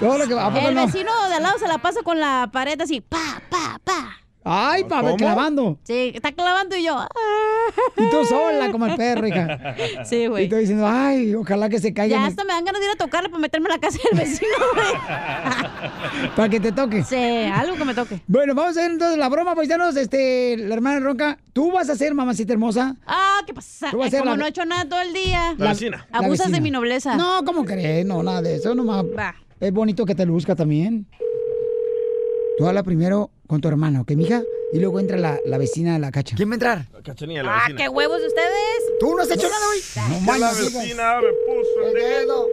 Todo 0.00 0.18
lo 0.18 0.26
que 0.26 0.34
¿a 0.38 0.50
poco 0.52 0.68
El 0.68 0.74
no? 0.74 0.86
vecino 0.86 1.10
de 1.28 1.34
al 1.36 1.42
lado 1.42 1.58
se 1.58 1.66
la 1.68 1.78
pasa 1.78 2.00
con 2.02 2.20
la 2.20 2.50
pared 2.52 2.78
así, 2.80 3.00
pa, 3.00 3.40
pa, 3.48 3.80
pa. 3.82 4.18
Ay, 4.48 4.84
pa, 4.84 5.00
¿Cómo? 5.00 5.16
clavando. 5.16 5.78
Sí, 5.82 6.12
está 6.14 6.30
clavando 6.32 6.76
y 6.76 6.84
yo. 6.84 6.96
ah. 6.96 7.08
Y 7.96 8.08
tú 8.10 8.24
sola 8.26 8.70
como 8.70 8.86
el 8.86 8.94
perro, 8.94 9.26
hija. 9.26 9.74
Sí, 10.04 10.16
Y 10.22 10.26
güey. 10.28 10.48
tú 10.48 10.54
diciendo, 10.56 10.86
ay, 10.88 11.34
ojalá 11.34 11.68
que 11.68 11.80
se 11.80 11.92
caiga 11.92 12.16
Ya 12.16 12.26
hasta 12.26 12.44
me 12.44 12.52
dan 12.52 12.64
ganas 12.64 12.80
de 12.80 12.86
ir 12.86 12.92
a 12.92 12.96
tocarle 12.96 13.28
para 13.28 13.40
meterme 13.40 13.66
en 13.68 13.72
la 13.74 13.80
casa 13.80 13.98
del 14.08 14.20
vecino, 14.20 14.48
güey. 14.74 16.30
para 16.36 16.48
que 16.48 16.60
te 16.60 16.70
toque. 16.72 17.02
Sí, 17.02 17.16
algo 17.16 17.76
que 17.76 17.84
me 17.84 17.94
toque. 17.94 18.20
Bueno, 18.26 18.54
vamos 18.54 18.76
a 18.76 18.82
ver 18.82 18.90
entonces 18.92 19.18
la 19.18 19.28
broma, 19.28 19.54
paisanos. 19.54 19.96
Este, 19.96 20.56
la 20.58 20.74
hermana 20.74 21.00
Ronca, 21.00 21.38
tú 21.52 21.72
vas 21.72 21.88
a 21.90 21.96
ser 21.96 22.14
mamacita 22.14 22.52
hermosa. 22.52 22.96
Ah, 23.06 23.40
¿qué 23.46 23.52
pasa? 23.54 23.90
Tú 23.90 23.98
vas 23.98 24.04
a 24.04 24.06
Ay, 24.06 24.10
ser 24.12 24.20
como 24.20 24.30
la- 24.32 24.36
no 24.38 24.46
he 24.46 24.48
hecho 24.50 24.64
nada 24.64 24.84
todo 24.88 25.00
el 25.00 25.12
día. 25.12 25.54
La 25.58 25.70
vecina. 25.70 26.06
La 26.12 26.18
Abusas 26.18 26.46
de 26.46 26.52
vecina. 26.52 26.60
mi 26.60 26.70
nobleza. 26.70 27.16
No, 27.16 27.44
¿cómo 27.44 27.64
crees? 27.64 28.06
No, 28.06 28.22
nada 28.22 28.42
de 28.42 28.56
eso, 28.56 28.74
nomás. 28.74 29.04
Va. 29.06 29.34
Es 29.58 29.72
bonito 29.72 30.04
que 30.06 30.14
te 30.14 30.24
luzca 30.26 30.54
también. 30.54 31.06
Tú 32.58 32.66
habla 32.66 32.82
primero 32.82 33.30
con 33.46 33.60
tu 33.60 33.68
hermano, 33.68 34.00
¿ok, 34.02 34.12
mija? 34.12 34.40
Y 34.72 34.80
luego 34.80 34.98
entra 34.98 35.16
la, 35.16 35.38
la 35.44 35.58
vecina 35.58 35.92
de 35.94 35.98
la 36.00 36.10
cacha. 36.10 36.34
¿Quién 36.36 36.48
va 36.48 36.52
a 36.52 36.56
entrar? 36.56 36.78
La 36.92 37.02
cachanilla, 37.02 37.42
la 37.42 37.54
Ah, 37.54 37.58
vecina. 37.66 37.78
qué 37.78 37.88
huevos 37.88 38.20
de 38.20 38.26
ustedes. 38.26 38.98
¿Tú 38.98 39.14
no 39.14 39.22
has 39.22 39.30
hecho 39.30 39.48
nada 39.48 39.62
hoy? 39.72 39.80
No 40.26 40.32
la 40.32 40.38
manches, 40.46 40.70
hija. 40.70 40.78
vecina 40.80 41.20
me 41.20 41.28
puso 41.46 41.86
el 41.86 41.94
dedo. 41.94 42.46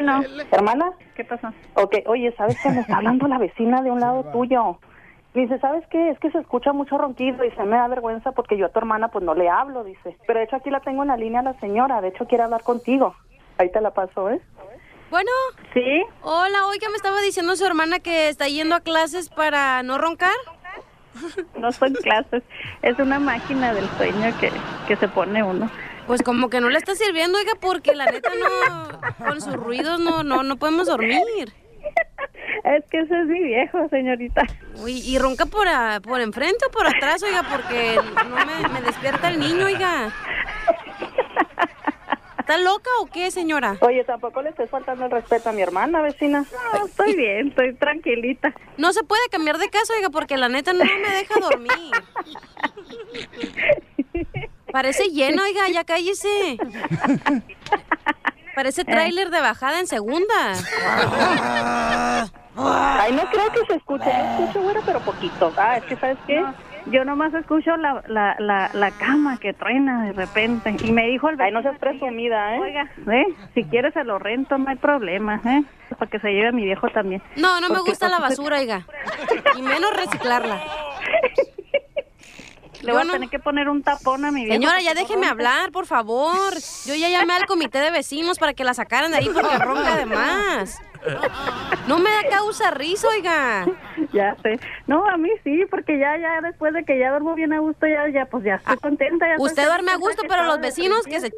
No. 0.00 0.22
Hermana, 0.50 0.92
¿qué 1.14 1.24
pasa? 1.24 1.52
Ok, 1.74 1.96
oye, 2.06 2.34
¿sabes 2.36 2.56
que 2.62 2.70
me 2.70 2.80
está 2.80 2.96
hablando 2.96 3.28
la 3.28 3.38
vecina 3.38 3.82
de 3.82 3.90
un 3.90 4.00
lado 4.00 4.24
tuyo? 4.32 4.78
Dice, 5.34 5.58
¿sabes 5.60 5.84
qué? 5.90 6.10
Es 6.10 6.18
que 6.18 6.30
se 6.32 6.38
escucha 6.38 6.72
mucho 6.72 6.98
ronquido 6.98 7.44
y 7.44 7.50
se 7.52 7.62
me 7.62 7.76
da 7.76 7.86
vergüenza 7.86 8.32
porque 8.32 8.56
yo 8.56 8.66
a 8.66 8.70
tu 8.70 8.78
hermana 8.80 9.08
pues 9.08 9.24
no 9.24 9.34
le 9.34 9.48
hablo, 9.48 9.84
dice. 9.84 10.16
Pero 10.26 10.38
de 10.40 10.46
hecho 10.46 10.56
aquí 10.56 10.70
la 10.70 10.80
tengo 10.80 11.02
en 11.02 11.08
la 11.08 11.16
línea 11.16 11.42
la 11.42 11.58
señora, 11.60 12.00
de 12.00 12.08
hecho 12.08 12.26
quiere 12.26 12.42
hablar 12.44 12.62
contigo. 12.62 13.14
Ahí 13.58 13.70
te 13.70 13.80
la 13.80 13.92
paso, 13.92 14.30
¿eh? 14.30 14.40
Bueno. 15.10 15.30
Sí. 15.74 16.02
Hola, 16.22 16.66
oiga, 16.66 16.88
me 16.88 16.96
estaba 16.96 17.20
diciendo 17.20 17.56
su 17.56 17.64
hermana 17.66 17.98
que 18.00 18.28
está 18.28 18.46
yendo 18.48 18.74
a 18.74 18.80
clases 18.80 19.28
para 19.28 19.82
no 19.82 19.98
roncar. 19.98 20.32
No 21.58 21.72
son 21.72 21.92
clases, 21.94 22.42
es 22.82 22.98
una 22.98 23.18
máquina 23.18 23.74
del 23.74 23.88
sueño 23.96 24.32
que, 24.40 24.50
que 24.86 24.96
se 24.96 25.08
pone 25.08 25.42
uno. 25.42 25.68
Pues 26.06 26.22
como 26.22 26.48
que 26.48 26.60
no 26.60 26.70
le 26.70 26.78
está 26.78 26.94
sirviendo, 26.94 27.38
oiga, 27.38 27.52
porque 27.60 27.94
la 27.94 28.06
neta 28.06 28.30
no, 28.34 29.26
con 29.26 29.40
sus 29.40 29.54
ruidos 29.54 30.00
no, 30.00 30.22
no, 30.22 30.42
no 30.42 30.56
podemos 30.56 30.86
dormir. 30.86 31.20
Es 32.64 32.84
que 32.90 33.00
ese 33.00 33.20
es 33.20 33.26
mi 33.26 33.42
viejo, 33.42 33.88
señorita. 33.90 34.42
Uy, 34.82 35.00
¿y 35.00 35.18
ronca 35.18 35.46
por, 35.46 35.66
a- 35.68 36.00
por 36.00 36.20
enfrente 36.20 36.64
o 36.66 36.70
por 36.70 36.86
atrás, 36.86 37.22
oiga? 37.22 37.42
Porque 37.50 37.96
no 38.28 38.36
me, 38.46 38.68
me 38.68 38.80
despierta 38.82 39.28
el 39.28 39.38
niño, 39.40 39.66
oiga. 39.66 40.12
¿Está 42.50 42.64
loca 42.64 42.90
o 43.00 43.06
qué, 43.06 43.30
señora? 43.30 43.76
Oye, 43.80 44.02
tampoco 44.02 44.42
le 44.42 44.48
estés 44.48 44.68
faltando 44.68 45.04
el 45.04 45.10
respeto 45.12 45.50
a 45.50 45.52
mi 45.52 45.62
hermana, 45.62 46.02
vecina. 46.02 46.44
No, 46.74 46.84
estoy 46.84 47.14
bien, 47.16 47.50
estoy 47.50 47.76
tranquilita. 47.76 48.52
No 48.76 48.92
se 48.92 49.04
puede 49.04 49.22
cambiar 49.30 49.58
de 49.58 49.70
casa, 49.70 49.92
oiga, 49.96 50.10
porque 50.10 50.36
la 50.36 50.48
neta 50.48 50.72
no 50.72 50.84
me 50.84 51.10
deja 51.10 51.38
dormir. 51.38 51.70
Parece 54.72 55.10
lleno, 55.10 55.44
oiga, 55.44 55.68
ya 55.68 55.84
cállese. 55.84 56.58
Parece 58.56 58.84
tráiler 58.84 59.30
de 59.30 59.40
bajada 59.40 59.78
en 59.78 59.86
segunda. 59.86 60.54
Ay, 62.56 63.12
no 63.12 63.30
creo 63.30 63.52
que 63.52 63.64
se 63.66 63.74
escuche. 63.74 64.06
Yo 64.06 64.42
escucho, 64.42 64.60
bueno, 64.60 64.80
pero 64.84 64.98
poquito. 65.02 65.52
Ah, 65.56 65.76
es 65.76 65.84
que, 65.84 65.94
¿sabes 65.94 66.18
qué? 66.26 66.44
Yo 66.86 67.04
nomás 67.04 67.32
escucho 67.34 67.76
la, 67.76 68.02
la, 68.08 68.36
la, 68.38 68.70
la 68.72 68.90
cama 68.92 69.38
que 69.38 69.52
truena 69.52 70.04
de 70.06 70.12
repente. 70.12 70.74
Y 70.82 70.92
me 70.92 71.06
dijo 71.08 71.28
el 71.28 71.36
vecino... 71.36 71.58
Ay, 71.58 71.62
no 71.64 71.70
seas 71.70 71.78
presumida, 71.78 72.56
¿eh? 72.56 72.60
Oiga, 72.60 72.90
¿eh? 73.12 73.26
Si 73.54 73.64
quieres 73.64 73.92
se 73.94 74.02
lo 74.04 74.18
rento, 74.18 74.56
no 74.58 74.68
hay 74.70 74.76
problema, 74.76 75.40
¿eh? 75.44 75.62
Para 75.98 76.10
que 76.10 76.18
se 76.20 76.28
lleve 76.30 76.48
a 76.48 76.52
mi 76.52 76.64
viejo 76.64 76.88
también. 76.88 77.22
No, 77.36 77.60
no 77.60 77.68
me 77.68 77.80
gusta 77.80 78.08
la 78.08 78.18
basura, 78.18 78.58
oiga. 78.58 78.86
Y 79.56 79.62
menos 79.62 79.94
reciclarla. 79.94 80.60
Le 82.82 82.92
voy 82.92 83.04
no- 83.04 83.10
a 83.10 83.12
tener 83.12 83.28
que 83.28 83.38
poner 83.38 83.68
un 83.68 83.82
tapón 83.82 84.24
a 84.24 84.30
mi 84.30 84.44
viejo. 84.46 84.54
Señora, 84.54 84.80
ya 84.80 84.94
déjeme 84.94 85.28
ronca. 85.28 85.30
hablar, 85.32 85.70
por 85.72 85.84
favor. 85.86 86.54
Yo 86.86 86.94
ya 86.94 87.08
llamé 87.10 87.34
al 87.34 87.44
comité 87.46 87.78
de 87.78 87.90
vecinos 87.90 88.38
para 88.38 88.54
que 88.54 88.64
la 88.64 88.72
sacaran 88.72 89.10
de 89.10 89.18
ahí 89.18 89.28
porque 89.32 89.58
ronca 89.58 89.96
de 89.96 90.06
más. 90.06 90.80
No 91.86 91.98
me 91.98 92.10
da 92.10 92.28
causa 92.30 92.70
risa, 92.70 93.08
oiga. 93.08 93.66
Ya 94.12 94.34
sé. 94.42 94.58
No, 94.88 95.06
a 95.06 95.16
mí 95.16 95.30
sí, 95.44 95.64
porque 95.70 95.96
ya, 95.96 96.16
ya 96.18 96.40
después 96.40 96.72
de 96.74 96.84
que 96.84 96.98
ya 96.98 97.10
duermo 97.10 97.34
bien 97.34 97.52
a 97.52 97.60
gusto, 97.60 97.86
ya, 97.86 98.08
ya, 98.08 98.26
pues 98.26 98.42
ya 98.42 98.56
estoy 98.56 98.76
contenta. 98.78 99.26
Ya 99.26 99.34
estoy 99.34 99.46
Usted 99.46 99.66
duerme 99.66 99.92
a 99.92 99.94
contenta 99.94 100.22
gusto, 100.22 100.22
pero 100.28 100.44
los 100.46 100.60
vecinos 100.60 101.06
que 101.06 101.20
se... 101.20 101.32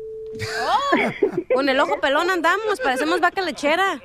Con 1.55 1.69
el 1.69 1.79
ojo 1.79 2.01
pelón 2.01 2.31
andamos, 2.31 2.81
parecemos 2.83 3.21
vaca 3.21 3.43
lechera. 3.43 4.01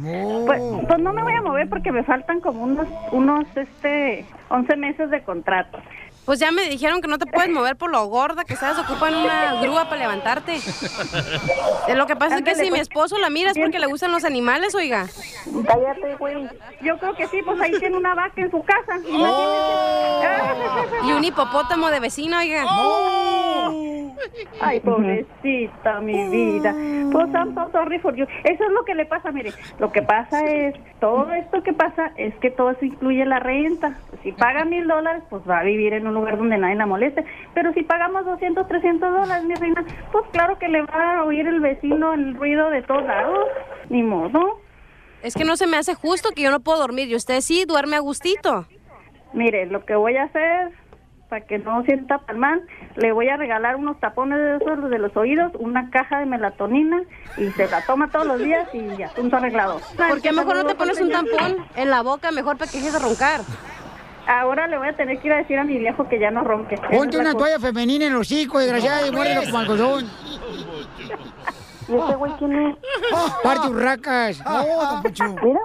Pues, 0.00 0.60
pues 0.86 0.98
no 1.00 1.12
me 1.12 1.22
voy 1.22 1.32
a 1.32 1.42
mover 1.42 1.68
porque 1.68 1.90
me 1.90 2.04
faltan 2.04 2.40
como 2.40 2.62
unos, 2.62 2.86
unos, 3.12 3.44
este, 3.56 4.24
11 4.50 4.76
meses 4.76 5.10
de 5.10 5.22
contrato. 5.22 5.78
Pues 6.26 6.40
ya 6.40 6.50
me 6.50 6.68
dijeron 6.68 7.00
que 7.00 7.06
no 7.06 7.18
te 7.18 7.26
puedes 7.26 7.50
mover 7.50 7.76
por 7.76 7.90
lo 7.90 8.04
gorda 8.06 8.44
que 8.44 8.54
estás, 8.54 8.76
ocupan 8.78 9.14
una 9.14 9.60
grúa 9.62 9.84
para 9.84 10.02
levantarte. 10.02 10.58
Lo 11.94 12.06
que 12.06 12.16
pasa 12.16 12.38
es 12.38 12.42
que 12.42 12.56
si 12.56 12.64
mi 12.64 12.70
pues. 12.70 12.82
esposo 12.82 13.16
la 13.18 13.30
mira 13.30 13.52
es 13.52 13.58
porque 13.58 13.78
le 13.78 13.86
gustan 13.86 14.10
los 14.10 14.24
animales, 14.24 14.74
oiga. 14.74 15.06
Cállate, 15.66 16.16
güey. 16.18 16.48
Yo 16.82 16.98
creo 16.98 17.14
que 17.14 17.28
sí, 17.28 17.40
pues 17.44 17.60
ahí 17.60 17.78
tiene 17.78 17.96
una 17.96 18.14
vaca 18.16 18.42
en 18.42 18.50
su 18.50 18.60
casa. 18.64 18.98
Y 21.04 21.12
un 21.12 21.24
hipopótamo 21.24 21.90
de 21.90 22.00
vecino, 22.00 22.38
oiga. 22.38 22.64
Ay, 24.60 24.80
pobrecita, 24.80 26.00
mi 26.00 26.28
vida. 26.28 26.74
Pues 27.12 27.28
I'm 27.34 27.54
so 27.54 27.70
sorry 27.72 27.98
for 27.98 28.14
you. 28.14 28.26
Eso 28.44 28.64
es 28.64 28.70
lo 28.70 28.84
que 28.84 28.94
le 28.94 29.06
pasa, 29.06 29.30
mire. 29.30 29.52
Lo 29.78 29.92
que 29.92 30.02
pasa 30.02 30.44
es, 30.44 30.74
todo 31.00 31.32
esto 31.32 31.62
que 31.62 31.72
pasa 31.72 32.12
es 32.16 32.34
que 32.36 32.50
todo 32.50 32.70
eso 32.70 32.84
incluye 32.84 33.24
la 33.24 33.38
renta. 33.38 33.98
Si 34.22 34.32
paga 34.32 34.64
mil 34.64 34.86
dólares, 34.86 35.22
pues 35.30 35.42
va 35.48 35.60
a 35.60 35.62
vivir 35.62 35.92
en 35.92 36.06
un 36.06 36.14
lugar 36.14 36.38
donde 36.38 36.58
nadie 36.58 36.76
la 36.76 36.86
moleste. 36.86 37.24
Pero 37.54 37.72
si 37.72 37.82
pagamos 37.82 38.24
200, 38.24 38.66
300 38.66 39.12
dólares, 39.12 39.44
mi 39.44 39.54
reina, 39.54 39.84
pues 40.12 40.24
claro 40.32 40.58
que 40.58 40.68
le 40.68 40.82
va 40.82 41.18
a 41.18 41.24
oír 41.24 41.46
el 41.46 41.60
vecino 41.60 42.14
el 42.14 42.34
ruido 42.34 42.70
de 42.70 42.82
todos 42.82 43.04
lados. 43.04 43.46
Ni 43.88 44.02
modo. 44.02 44.60
Es 45.22 45.34
que 45.34 45.44
no 45.44 45.56
se 45.56 45.66
me 45.66 45.76
hace 45.76 45.94
justo 45.94 46.30
que 46.34 46.42
yo 46.42 46.50
no 46.50 46.60
puedo 46.60 46.78
dormir 46.78 47.08
y 47.08 47.14
usted 47.14 47.40
sí 47.40 47.64
duerme 47.66 47.96
a 47.96 48.00
gustito. 48.00 48.66
Mire, 49.32 49.66
lo 49.66 49.84
que 49.84 49.94
voy 49.94 50.16
a 50.16 50.24
hacer 50.24 50.70
para 51.28 51.44
que 51.44 51.58
no 51.58 51.82
sienta 51.84 52.18
tan 52.18 52.38
mal, 52.38 52.62
le 52.96 53.12
voy 53.12 53.28
a 53.28 53.36
regalar 53.36 53.76
unos 53.76 53.98
tapones 54.00 54.38
de 54.38 54.56
esos 54.56 54.90
de 54.90 54.98
los 54.98 55.16
oídos, 55.16 55.52
una 55.58 55.90
caja 55.90 56.20
de 56.20 56.26
melatonina 56.26 57.02
y 57.36 57.50
se 57.50 57.68
la 57.68 57.84
toma 57.84 58.10
todos 58.10 58.26
los 58.26 58.38
días 58.38 58.68
y 58.72 58.96
ya, 58.96 59.06
asunto 59.06 59.36
arreglado. 59.36 59.80
¿Por 59.96 60.20
qué 60.20 60.32
mejor 60.32 60.56
no 60.56 60.64
te 60.66 60.74
pones 60.74 61.00
un 61.00 61.10
tampón 61.10 61.66
en 61.74 61.90
la 61.90 62.02
boca 62.02 62.30
mejor 62.30 62.56
para 62.56 62.70
que 62.70 62.78
dejes 62.78 62.92
de 62.92 62.98
roncar? 62.98 63.40
Ahora 64.28 64.66
le 64.66 64.76
voy 64.76 64.88
a 64.88 64.96
tener 64.96 65.18
que 65.20 65.28
ir 65.28 65.34
a 65.34 65.36
decir 65.36 65.58
a 65.58 65.64
mi 65.64 65.78
viejo 65.78 66.08
que 66.08 66.18
ya 66.18 66.30
no 66.30 66.42
ronque. 66.42 66.76
Ponte 66.76 67.16
una 67.16 67.32
cosa. 67.32 67.38
toalla 67.38 67.60
femenina 67.60 68.06
en 68.06 68.12
los 68.12 68.22
hocico, 68.22 68.58
desgraciada, 68.58 69.06
y 69.06 69.12
muérdelo 69.12 69.42
como 69.42 69.58
algodón. 69.58 70.10
¿Y 71.88 71.94
ese 71.94 72.14
güey 72.16 72.32
quién 72.38 72.52
es? 72.66 72.76
Parte 73.44 73.68
urracas. 73.68 74.44
No, 74.44 74.66
don 74.66 75.02
Poncho. 75.02 75.24
Mira, 75.42 75.60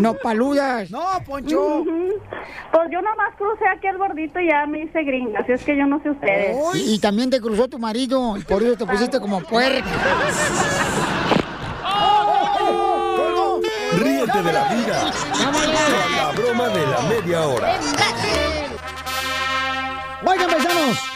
No 0.00 0.14
paludas. 0.14 0.90
No, 0.90 1.04
Poncho. 1.26 1.84
Pues 1.84 2.88
yo 2.90 3.00
nomás 3.02 3.34
crucé 3.36 3.66
aquí 3.68 3.86
al 3.86 3.98
gordito 3.98 4.40
y 4.40 4.48
ya 4.48 4.66
me 4.66 4.82
hice 4.82 5.02
gringa, 5.02 5.40
así 5.40 5.52
es 5.52 5.64
que 5.64 5.76
yo 5.76 5.86
no 5.86 6.02
sé 6.02 6.10
ustedes. 6.10 6.56
Y 6.74 6.98
también 6.98 7.30
te 7.30 7.40
cruzó 7.40 7.68
tu 7.68 7.78
marido, 7.78 8.36
y 8.36 8.42
por 8.42 8.62
eso 8.62 8.76
te 8.76 8.86
pusiste 8.86 9.20
como 9.20 9.40
puerco. 9.40 9.88
Ríete 13.96 14.42
de 14.42 14.52
la 14.52 14.74
vida 14.74 15.12
con 15.32 16.16
la 16.16 16.32
broma 16.32 16.68
de 16.68 16.86
la 16.86 17.00
media 17.02 17.46
hora. 17.46 17.80
Oigan, 20.26 20.50
paisanos. 20.50 21.13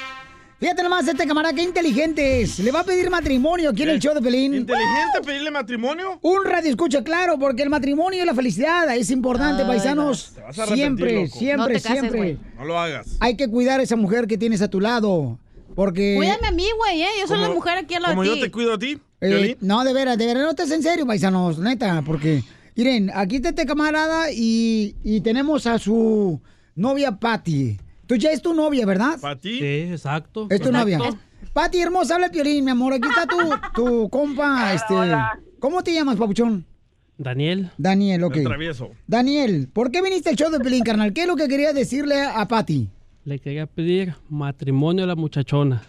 Fíjate 0.58 0.82
nomás, 0.82 1.06
este 1.06 1.24
camarada, 1.24 1.54
qué 1.54 1.62
inteligente 1.62 2.40
es. 2.40 2.58
Le 2.58 2.72
va 2.72 2.80
a 2.80 2.84
pedir 2.84 3.08
matrimonio 3.10 3.70
aquí 3.70 3.84
en 3.84 3.90
el 3.90 4.00
show 4.00 4.12
de 4.12 4.20
Pelín. 4.20 4.54
¿Inteligente 4.54 5.20
pedirle 5.24 5.52
matrimonio? 5.52 6.18
Un 6.20 6.44
radio 6.44 6.68
escucha, 6.68 7.04
claro, 7.04 7.38
porque 7.38 7.62
el 7.62 7.70
matrimonio 7.70 8.24
y 8.24 8.26
la 8.26 8.34
felicidad 8.34 8.92
es 8.96 9.12
importante, 9.12 9.62
Ay, 9.62 9.68
paisanos. 9.68 10.32
Te 10.34 10.40
vas 10.40 10.58
a 10.58 10.66
Siempre, 10.66 11.14
loco. 11.26 11.38
siempre, 11.38 11.78
siempre. 11.78 12.38
No 12.56 12.64
lo 12.64 12.76
hagas. 12.76 13.06
Hay 13.20 13.36
que 13.36 13.46
cuidar 13.46 13.78
a 13.78 13.84
esa 13.84 13.94
mujer 13.94 14.26
que 14.26 14.36
tienes 14.36 14.60
a 14.60 14.66
tu 14.68 14.80
lado. 14.80 15.38
Porque. 15.76 16.14
Cuídame 16.16 16.48
a 16.48 16.50
mí, 16.50 16.66
güey, 16.76 17.02
¿eh? 17.02 17.08
Yo 17.20 17.28
soy 17.28 17.38
la 17.38 17.50
mujer 17.50 17.78
aquí 17.78 17.94
al 17.94 18.02
lado 18.02 18.14
Como 18.16 18.24
yo 18.24 18.40
te 18.40 18.50
cuido 18.50 18.74
a 18.74 18.78
ti, 18.80 18.98
Eh, 19.20 19.56
no, 19.60 19.84
de 19.84 19.92
veras, 19.92 20.18
de 20.18 20.26
veras, 20.26 20.42
no 20.42 20.50
estés 20.50 20.72
en 20.72 20.82
serio, 20.82 21.06
paisanos, 21.06 21.60
neta, 21.60 22.02
porque, 22.04 22.42
miren, 22.74 23.12
aquí 23.14 23.36
está 23.36 23.50
este 23.50 23.64
camarada 23.64 24.32
y, 24.32 24.96
y 25.04 25.20
tenemos 25.20 25.68
a 25.68 25.78
su 25.78 26.40
novia 26.74 27.12
Patty. 27.12 27.78
Tú 28.08 28.16
ya 28.16 28.32
es 28.32 28.40
tu 28.42 28.54
novia, 28.54 28.86
¿verdad? 28.86 29.20
¿Para 29.20 29.38
ti? 29.38 29.58
Sí, 29.58 29.64
exacto. 29.92 30.46
Es 30.50 30.60
tu 30.62 30.68
Exacto. 30.70 30.72
novia. 30.72 30.98
Patty, 31.52 31.78
hermosa, 31.80 32.14
habla 32.14 32.30
Piolín, 32.30 32.64
mi 32.64 32.70
amor. 32.70 32.94
Aquí 32.94 33.06
está 33.06 33.26
tu, 33.26 33.36
tu 33.74 34.08
compa, 34.08 34.72
este... 34.74 34.94
¿Cómo 35.60 35.82
te 35.82 35.92
llamas, 35.92 36.16
papuchón? 36.16 36.64
Daniel. 37.18 37.70
Daniel, 37.76 38.24
ok. 38.24 38.38
Travieso. 38.44 38.90
Daniel, 39.06 39.68
¿por 39.70 39.90
qué 39.90 40.00
viniste 40.00 40.30
al 40.30 40.36
show 40.36 40.50
de 40.50 40.58
Piolín, 40.58 40.84
carnal? 40.84 41.12
¿Qué 41.12 41.22
es 41.22 41.26
lo 41.26 41.36
que 41.36 41.48
querías 41.48 41.74
decirle 41.74 42.22
a, 42.22 42.48
Patty? 42.48 42.88
Le 43.24 43.38
quería 43.40 43.66
pedir 43.66 44.14
matrimonio 44.30 45.04
a 45.04 45.06
la 45.06 45.14
muchachona. 45.16 45.82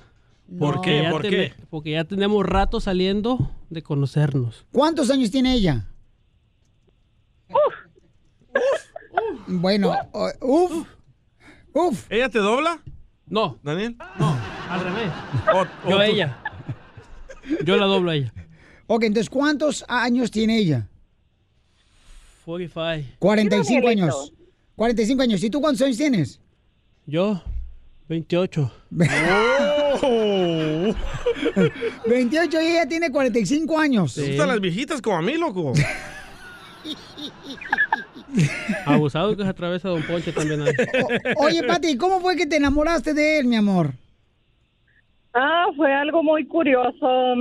¿Por 0.58 0.76
Porque 0.76 0.90
qué? 0.90 1.04
ya 1.04 1.12
¿Por 1.12 1.22
qué? 1.22 1.54
Porque 1.70 1.92
ya 1.92 2.04
tenemos 2.04 2.46
rato 2.46 2.82
saliendo 2.82 3.50
de 3.70 3.82
conocernos. 3.82 4.66
¿Cuántos 4.74 5.10
años 5.10 5.32
tiene 5.32 5.54
ella? 5.54 5.86
Bueno, 9.48 9.94
o- 10.12 10.32
uf. 10.42 10.88
Uf. 11.74 12.06
¿Ella 12.10 12.30
te 12.30 12.40
dobla? 12.40 12.80
No. 13.28 13.58
¿Daniel? 13.64 13.96
No, 14.18 14.38
al 14.70 14.82
revés. 14.84 15.12
O- 15.54 15.90
Yo 15.90 15.96
o 15.98 16.00
a 16.00 16.06
tú- 16.06 16.12
ella. 16.12 16.38
Yo 17.64 17.78
la 17.78 17.86
doblo 17.86 18.12
a 18.12 18.16
ella. 18.16 18.34
Ok, 18.88 19.04
entonces, 19.04 19.30
¿cuántos 19.30 19.86
años 19.88 20.32
tiene 20.32 20.58
ella? 20.58 20.88
45. 22.46 23.16
45 23.20 23.80
Mira, 23.88 23.92
años. 24.06 24.34
45 24.76 25.22
años. 25.24 25.44
¿Y 25.44 25.50
tú 25.50 25.62
cuántos 25.62 25.84
años 25.86 25.98
tienes? 25.98 26.40
Yo, 27.06 27.42
28. 28.08 28.72
28 32.08 32.62
y 32.62 32.66
ella 32.66 32.88
tiene 32.88 33.12
45 33.12 33.78
años. 33.78 34.16
¿Te 34.16 34.28
gustan 34.30 34.48
las 34.48 34.60
viejitas 34.60 35.02
como 35.02 35.18
a 35.18 35.22
mí, 35.22 35.38
loco? 35.38 35.74
Abusado 38.86 39.36
que 39.36 39.44
se 39.44 39.50
atraviesa 39.50 39.90
Don 39.90 40.04
Poncho 40.04 40.34
también. 40.34 40.62
ahí. 40.62 40.74
Oye, 41.38 41.64
Pati, 41.64 41.98
¿cómo 41.98 42.20
fue 42.22 42.36
que 42.36 42.46
te 42.46 42.58
enamoraste 42.58 43.14
de 43.14 43.40
él, 43.40 43.48
mi 43.48 43.56
amor? 43.56 43.92
Ah, 45.34 45.66
fue 45.76 45.94
algo 45.94 46.24
muy 46.24 46.46
curioso. 46.46 47.36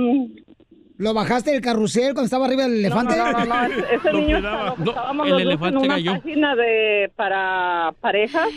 ¿Lo 0.97 1.13
bajaste 1.13 1.51
del 1.51 1.61
carrusel 1.61 2.13
cuando 2.13 2.23
estaba 2.25 2.45
arriba 2.45 2.63
del 2.63 2.79
elefante? 2.79 3.15
No, 3.15 3.31
no, 3.31 3.45
no, 3.45 3.63
ese- 3.65 3.95
ese 3.95 4.13
niño 4.13 4.37
estaba- 4.37 4.75
estábamos 4.77 5.25
el 5.27 5.31
los 5.31 5.39
dos 5.43 5.47
elefante 5.47 5.85
en 5.85 5.91
una 5.91 6.13
página 6.19 6.55
de 6.57 7.11
para 7.15 7.93
parejas 8.01 8.49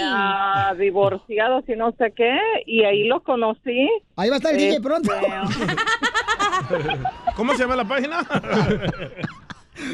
ah, 0.00 0.74
divorciados 0.76 1.64
y 1.68 1.76
no 1.76 1.92
sé 1.92 2.12
qué 2.16 2.36
y 2.66 2.82
ahí 2.82 3.04
lo 3.06 3.22
conocí. 3.22 3.88
Ahí 4.16 4.28
va 4.28 4.36
a 4.36 4.38
estar 4.38 4.52
el 4.52 4.58
DJ 4.58 4.80
pronto. 4.80 5.12
¿Cómo 7.36 7.52
se 7.54 7.62
llama 7.62 7.76
la 7.76 7.84
página? 7.84 8.18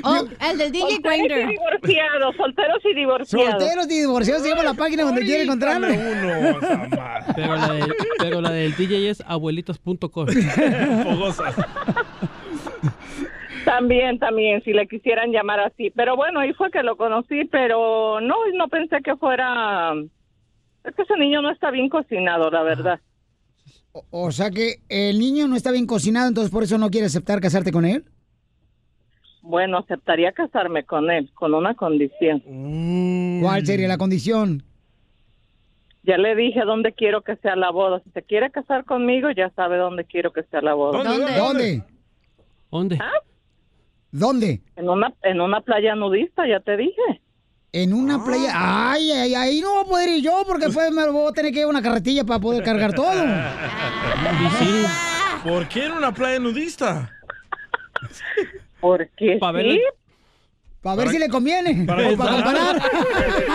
Oh, 0.02 0.24
el 0.50 0.58
del 0.58 0.72
DJ 0.72 0.88
Solteros 0.88 1.16
y 1.16 1.18
Grinder. 1.18 1.48
divorciados, 1.48 2.36
solteros 2.36 2.84
y 2.84 2.94
divorciados. 2.94 3.50
Solteros 3.50 3.86
y 3.86 4.00
divorciados 4.00 4.42
se 4.42 4.48
llama 4.48 4.62
la 4.62 4.74
página 4.74 5.04
donde 5.04 5.22
quiere 5.22 5.44
encontrarlo. 5.44 5.88
Pero 7.34 7.56
la, 7.56 7.72
del, 7.72 7.94
pero 8.18 8.40
la 8.40 8.50
del 8.50 8.74
DJ 8.76 9.10
es 9.10 9.22
abuelitos.com. 9.26 10.26
También, 13.64 14.18
también, 14.18 14.62
si 14.62 14.72
le 14.72 14.86
quisieran 14.86 15.32
llamar 15.32 15.60
así. 15.60 15.90
Pero 15.90 16.16
bueno, 16.16 16.40
ahí 16.40 16.52
fue 16.52 16.70
que 16.70 16.82
lo 16.82 16.96
conocí, 16.96 17.44
pero 17.46 18.20
no, 18.20 18.36
no 18.54 18.68
pensé 18.68 18.98
que 19.02 19.16
fuera... 19.16 19.94
Es 20.84 20.94
que 20.94 21.02
ese 21.02 21.16
niño 21.16 21.40
no 21.40 21.50
está 21.50 21.70
bien 21.70 21.88
cocinado, 21.88 22.50
la 22.50 22.62
verdad. 22.62 23.00
O 24.10 24.30
sea 24.32 24.50
que 24.50 24.80
el 24.88 25.18
niño 25.18 25.48
no 25.48 25.56
está 25.56 25.70
bien 25.70 25.86
cocinado, 25.86 26.28
entonces 26.28 26.52
por 26.52 26.62
eso 26.62 26.76
no 26.78 26.90
quiere 26.90 27.06
aceptar 27.06 27.40
casarte 27.40 27.72
con 27.72 27.84
él. 27.84 28.04
Bueno, 29.44 29.76
aceptaría 29.76 30.32
casarme 30.32 30.84
con 30.84 31.10
él, 31.10 31.30
con 31.34 31.52
una 31.52 31.74
condición. 31.74 32.40
¿Cuál 33.42 33.66
sería 33.66 33.86
la 33.86 33.98
condición? 33.98 34.62
Ya 36.02 36.16
le 36.16 36.34
dije 36.34 36.60
dónde 36.64 36.94
quiero 36.94 37.20
que 37.20 37.36
sea 37.36 37.54
la 37.54 37.70
boda. 37.70 38.00
Si 38.04 38.10
se 38.12 38.22
quiere 38.22 38.50
casar 38.50 38.86
conmigo, 38.86 39.30
ya 39.30 39.50
sabe 39.50 39.76
dónde 39.76 40.04
quiero 40.06 40.32
que 40.32 40.44
sea 40.44 40.62
la 40.62 40.72
boda. 40.72 41.04
¿Dónde? 41.04 41.82
¿Dónde? 42.70 42.98
¿Dónde? 44.10 44.62
En 44.76 44.88
una, 44.88 45.12
en 45.22 45.42
una 45.42 45.60
playa 45.60 45.94
nudista, 45.94 46.48
ya 46.48 46.60
te 46.60 46.78
dije. 46.78 47.02
En 47.72 47.92
una 47.92 48.24
playa. 48.24 48.50
Ay, 48.54 49.10
ay, 49.10 49.34
ahí 49.34 49.60
no 49.60 49.72
voy 49.74 49.82
a 49.82 49.88
poder 49.88 50.08
ir 50.08 50.24
yo 50.24 50.42
porque 50.46 50.66
después 50.66 50.90
me 50.90 51.06
voy 51.10 51.28
a 51.28 51.32
tener 51.32 51.52
que 51.52 51.58
ir 51.58 51.64
a 51.66 51.68
una 51.68 51.82
carretilla 51.82 52.24
para 52.24 52.40
poder 52.40 52.64
cargar 52.64 52.94
todo. 52.94 53.12
¿Por 55.44 55.68
qué 55.68 55.84
en 55.84 55.92
una 55.92 56.14
playa 56.14 56.38
nudista? 56.38 57.10
Porque 58.84 59.38
Pa' 59.40 59.50
sí. 59.54 59.80
Para 60.82 60.96
ver 60.96 61.08
si 61.08 61.18
le 61.18 61.30
conviene. 61.30 61.86
Para 61.86 62.10
o 62.10 62.16
para 62.18 62.32
comparar. 62.34 62.82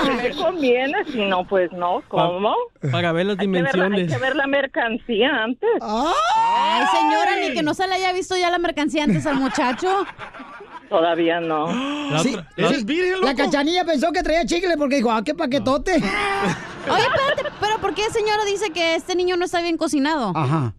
Si 0.04 0.10
me 0.10 0.30
conviene, 0.44 1.06
si 1.06 1.26
no, 1.26 1.46
pues 1.48 1.72
no. 1.72 2.02
¿Cómo? 2.08 2.56
Para 2.92 3.12
ver 3.12 3.28
las 3.28 3.38
Hay 3.40 3.46
que, 3.46 3.52
ver 3.62 3.78
la, 3.78 3.84
hay 3.86 3.90
dimensiones. 3.92 4.12
que 4.12 4.18
ver 4.18 4.36
la 4.36 4.48
mercancía 4.48 5.30
antes. 5.44 5.70
Ay, 5.82 6.84
señora, 7.00 7.36
ni 7.48 7.54
que 7.54 7.62
no 7.62 7.76
se 7.76 7.88
le 7.88 7.94
haya 7.94 8.12
visto 8.12 8.36
ya 8.36 8.50
la 8.50 8.58
mercancía 8.58 9.04
antes 9.04 9.28
al 9.28 9.36
muchacho. 9.36 9.88
Todavía 10.90 11.40
no. 11.40 11.68
Sí, 12.24 12.36
sí, 12.58 13.02
La 13.22 13.36
cachanilla 13.36 13.86
pensó 13.86 14.12
que 14.12 14.24
traía 14.24 14.44
chicle 14.46 14.78
porque 14.78 14.96
dijo, 14.96 15.12
ah, 15.12 15.22
qué 15.24 15.36
paquetote. 15.36 15.92
Oye, 15.92 17.04
espérate, 17.04 17.44
pero 17.62 17.78
¿por 17.80 17.94
qué 17.94 18.10
señora 18.10 18.44
dice 18.46 18.72
que 18.72 18.96
este 18.96 19.14
niño 19.16 19.38
no 19.38 19.46
está 19.46 19.62
bien 19.62 19.78
cocinado? 19.78 20.32
Ajá. 20.36 20.74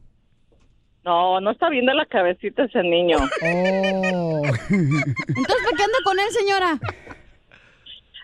No, 1.05 1.41
no 1.41 1.51
está 1.51 1.69
bien 1.71 1.87
de 1.87 1.95
la 1.95 2.05
cabecita 2.07 2.65
ese 2.65 2.83
niño. 2.83 3.17
Oh. 3.19 4.43
Entonces, 4.45 5.57
¿por 5.65 5.77
qué 5.77 5.83
anda 5.83 5.99
con 6.05 6.19
él, 6.19 6.27
señora? 6.31 6.79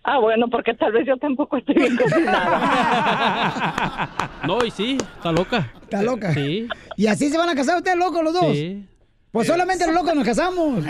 Ah, 0.04 0.18
bueno, 0.18 0.48
porque 0.48 0.74
tal 0.74 0.92
vez 0.92 1.06
yo 1.06 1.16
tampoco 1.16 1.56
estoy 1.56 1.74
bien 1.74 1.96
cocinada. 1.96 4.10
No, 4.46 4.64
y 4.64 4.70
sí, 4.70 4.96
está 5.16 5.32
loca. 5.32 5.72
¿Está 5.82 6.02
loca? 6.02 6.32
Sí. 6.32 6.68
¿Y 6.96 7.06
así 7.08 7.28
se 7.28 7.38
van 7.38 7.48
a 7.48 7.54
casar 7.54 7.78
ustedes 7.78 7.98
locos 7.98 8.22
los 8.22 8.34
dos? 8.34 8.52
Sí. 8.52 8.84
Pues 9.32 9.48
solamente 9.48 9.84
los 9.86 9.94
locos 9.94 10.14
nos 10.14 10.24
casamos. 10.24 10.84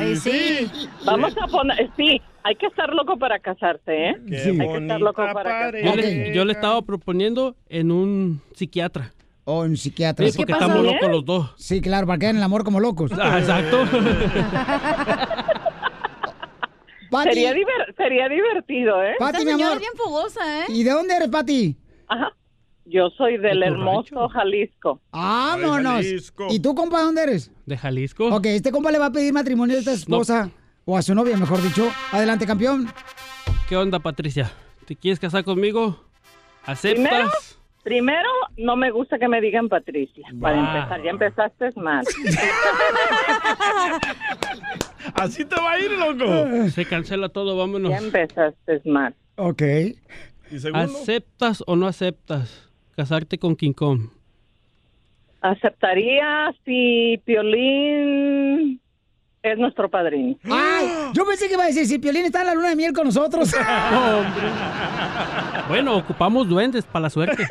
Vamos 1.04 1.34
a 1.40 1.46
poner, 1.46 1.90
sí, 1.96 2.20
hay 2.42 2.54
que 2.56 2.66
estar 2.66 2.92
loco 2.92 3.16
para 3.18 3.38
casarse, 3.38 4.10
¿eh? 4.10 4.16
Qué 4.28 4.36
hay 4.36 4.58
que 4.58 4.76
estar 4.76 5.00
loco 5.00 5.22
para 5.32 5.70
Yo 5.72 5.92
casarse. 5.92 5.96
le, 5.96 6.34
yo 6.34 6.44
le 6.44 6.52
estaba 6.52 6.82
proponiendo 6.82 7.56
en 7.68 7.90
un 7.90 8.42
psiquiatra. 8.54 9.12
O 9.48 9.64
en 9.64 9.76
psiquiatra. 9.76 10.28
Sí, 10.28 10.36
porque 10.36 10.52
estamos 10.52 10.84
locos 10.84 11.08
los 11.08 11.24
dos. 11.24 11.54
Sí, 11.56 11.80
claro, 11.80 12.06
para 12.06 12.18
que 12.18 12.26
hagan 12.26 12.36
el 12.38 12.42
amor 12.42 12.64
como 12.64 12.80
locos. 12.80 13.12
Ah, 13.18 13.38
exacto. 13.38 13.84
Pati. 17.10 17.28
Sería, 17.30 17.52
diver- 17.52 17.94
sería 17.96 18.28
divertido, 18.28 19.02
¿eh? 19.02 19.14
Pati, 19.18 19.44
mi 19.44 19.52
amor. 19.52 19.78
bien 19.78 19.92
fogosa, 19.96 20.40
¿eh? 20.60 20.64
¿Y 20.68 20.82
de 20.82 20.90
dónde 20.90 21.14
eres, 21.14 21.28
Pati? 21.28 21.76
Ajá. 22.08 22.32
Yo 22.84 23.10
soy 23.10 23.36
del 23.38 23.60
¿De 23.60 23.66
tu 23.66 23.72
hermoso 23.72 24.28
Jalisco. 24.28 25.00
Vámonos. 25.12 25.92
Jalisco. 25.94 26.46
¿Y 26.50 26.60
tú, 26.60 26.74
compa, 26.74 27.00
dónde 27.02 27.22
eres? 27.22 27.50
De 27.66 27.76
Jalisco. 27.76 28.28
Ok, 28.34 28.46
este 28.46 28.70
compa 28.72 28.90
le 28.92 28.98
va 28.98 29.06
a 29.06 29.12
pedir 29.12 29.32
matrimonio 29.32 29.76
a 29.76 29.78
esta 29.78 29.92
esposa. 29.92 30.50
O 30.84 30.96
a 30.96 31.02
su 31.02 31.14
novia, 31.14 31.36
mejor 31.36 31.60
dicho. 31.62 31.88
Adelante, 32.12 32.46
campeón. 32.46 32.88
¿Qué 33.68 33.76
onda, 33.76 33.98
Patricia? 33.98 34.52
¿Te 34.86 34.94
quieres 34.94 35.18
casar 35.18 35.42
conmigo? 35.42 36.04
¿Aceptas? 36.64 36.94
Primero, 36.94 37.30
primero, 37.86 38.28
no 38.56 38.74
me 38.74 38.90
gusta 38.90 39.16
que 39.16 39.28
me 39.28 39.40
digan 39.40 39.68
Patricia. 39.68 40.26
Para 40.40 40.58
empezar, 40.58 41.00
ya 41.04 41.10
empezaste 41.10 41.70
mal. 41.76 42.04
Así 45.14 45.44
te 45.44 45.54
va 45.54 45.70
a 45.70 45.78
ir, 45.78 45.92
loco. 45.92 46.68
Se 46.70 46.84
cancela 46.84 47.28
todo, 47.28 47.56
vámonos. 47.56 47.92
Ya 47.92 47.98
empezaste 47.98 48.82
mal. 48.86 49.14
Ok. 49.36 49.62
¿Y? 49.62 49.96
¿Aceptas 50.74 51.62
o 51.64 51.76
no 51.76 51.86
aceptas 51.86 52.68
casarte 52.96 53.38
con 53.38 53.54
King 53.54 53.72
Kong? 53.72 54.08
Aceptaría 55.42 56.52
si 56.64 57.22
Piolín 57.24 58.80
es 59.52 59.58
nuestro 59.58 59.88
padrino. 59.88 60.36
Ay, 60.50 60.90
yo 61.12 61.24
pensé 61.24 61.48
que 61.48 61.54
iba 61.54 61.64
a 61.64 61.66
decir, 61.66 61.86
si 61.86 61.98
Piolín 61.98 62.24
está 62.26 62.40
en 62.40 62.46
la 62.46 62.54
luna 62.54 62.68
de 62.70 62.76
miel 62.76 62.92
con 62.92 63.04
nosotros. 63.04 63.54
Bueno, 65.68 65.96
ocupamos 65.96 66.48
duendes 66.48 66.84
para 66.84 67.02
la 67.04 67.10
suerte. 67.10 67.44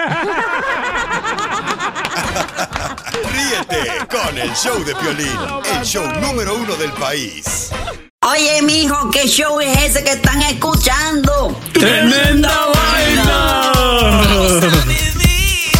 Ríete 3.33 3.91
con 4.09 4.37
el 4.37 4.51
show 4.53 4.81
de 4.85 4.95
Piolín, 4.95 5.37
el 5.77 5.85
show 5.85 6.05
número 6.21 6.55
uno 6.55 6.75
del 6.75 6.91
país. 6.93 7.71
Oye, 8.21 8.61
mijo, 8.63 9.11
¿qué 9.11 9.27
show 9.27 9.59
es 9.59 9.77
ese 9.83 10.03
que 10.03 10.11
están 10.11 10.41
escuchando? 10.43 11.59
¡Tremenda! 11.73 12.49